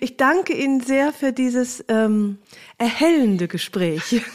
Ich 0.00 0.16
danke 0.16 0.52
Ihnen 0.52 0.80
sehr 0.80 1.12
für 1.12 1.32
dieses 1.32 1.84
ähm, 1.88 2.38
erhellende 2.78 3.48
Gespräch. 3.48 4.22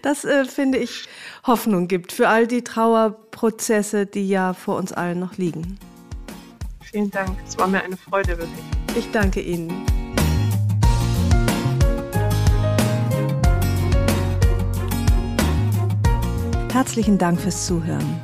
Das 0.00 0.24
äh, 0.24 0.46
finde 0.46 0.78
ich 0.78 1.06
Hoffnung 1.46 1.86
gibt 1.86 2.12
für 2.12 2.28
all 2.28 2.46
die 2.46 2.64
Trauerprozesse, 2.64 4.06
die 4.06 4.26
ja 4.26 4.54
vor 4.54 4.76
uns 4.76 4.90
allen 4.92 5.20
noch 5.20 5.36
liegen. 5.36 5.78
Vielen 6.80 7.10
Dank. 7.10 7.36
Es 7.46 7.58
war 7.58 7.66
mir 7.66 7.82
eine 7.82 7.96
Freude, 7.96 8.38
wirklich. 8.38 8.64
Ich 8.96 9.10
danke 9.10 9.42
Ihnen. 9.42 9.84
Herzlichen 16.72 17.18
Dank 17.18 17.40
fürs 17.40 17.66
Zuhören. 17.66 18.23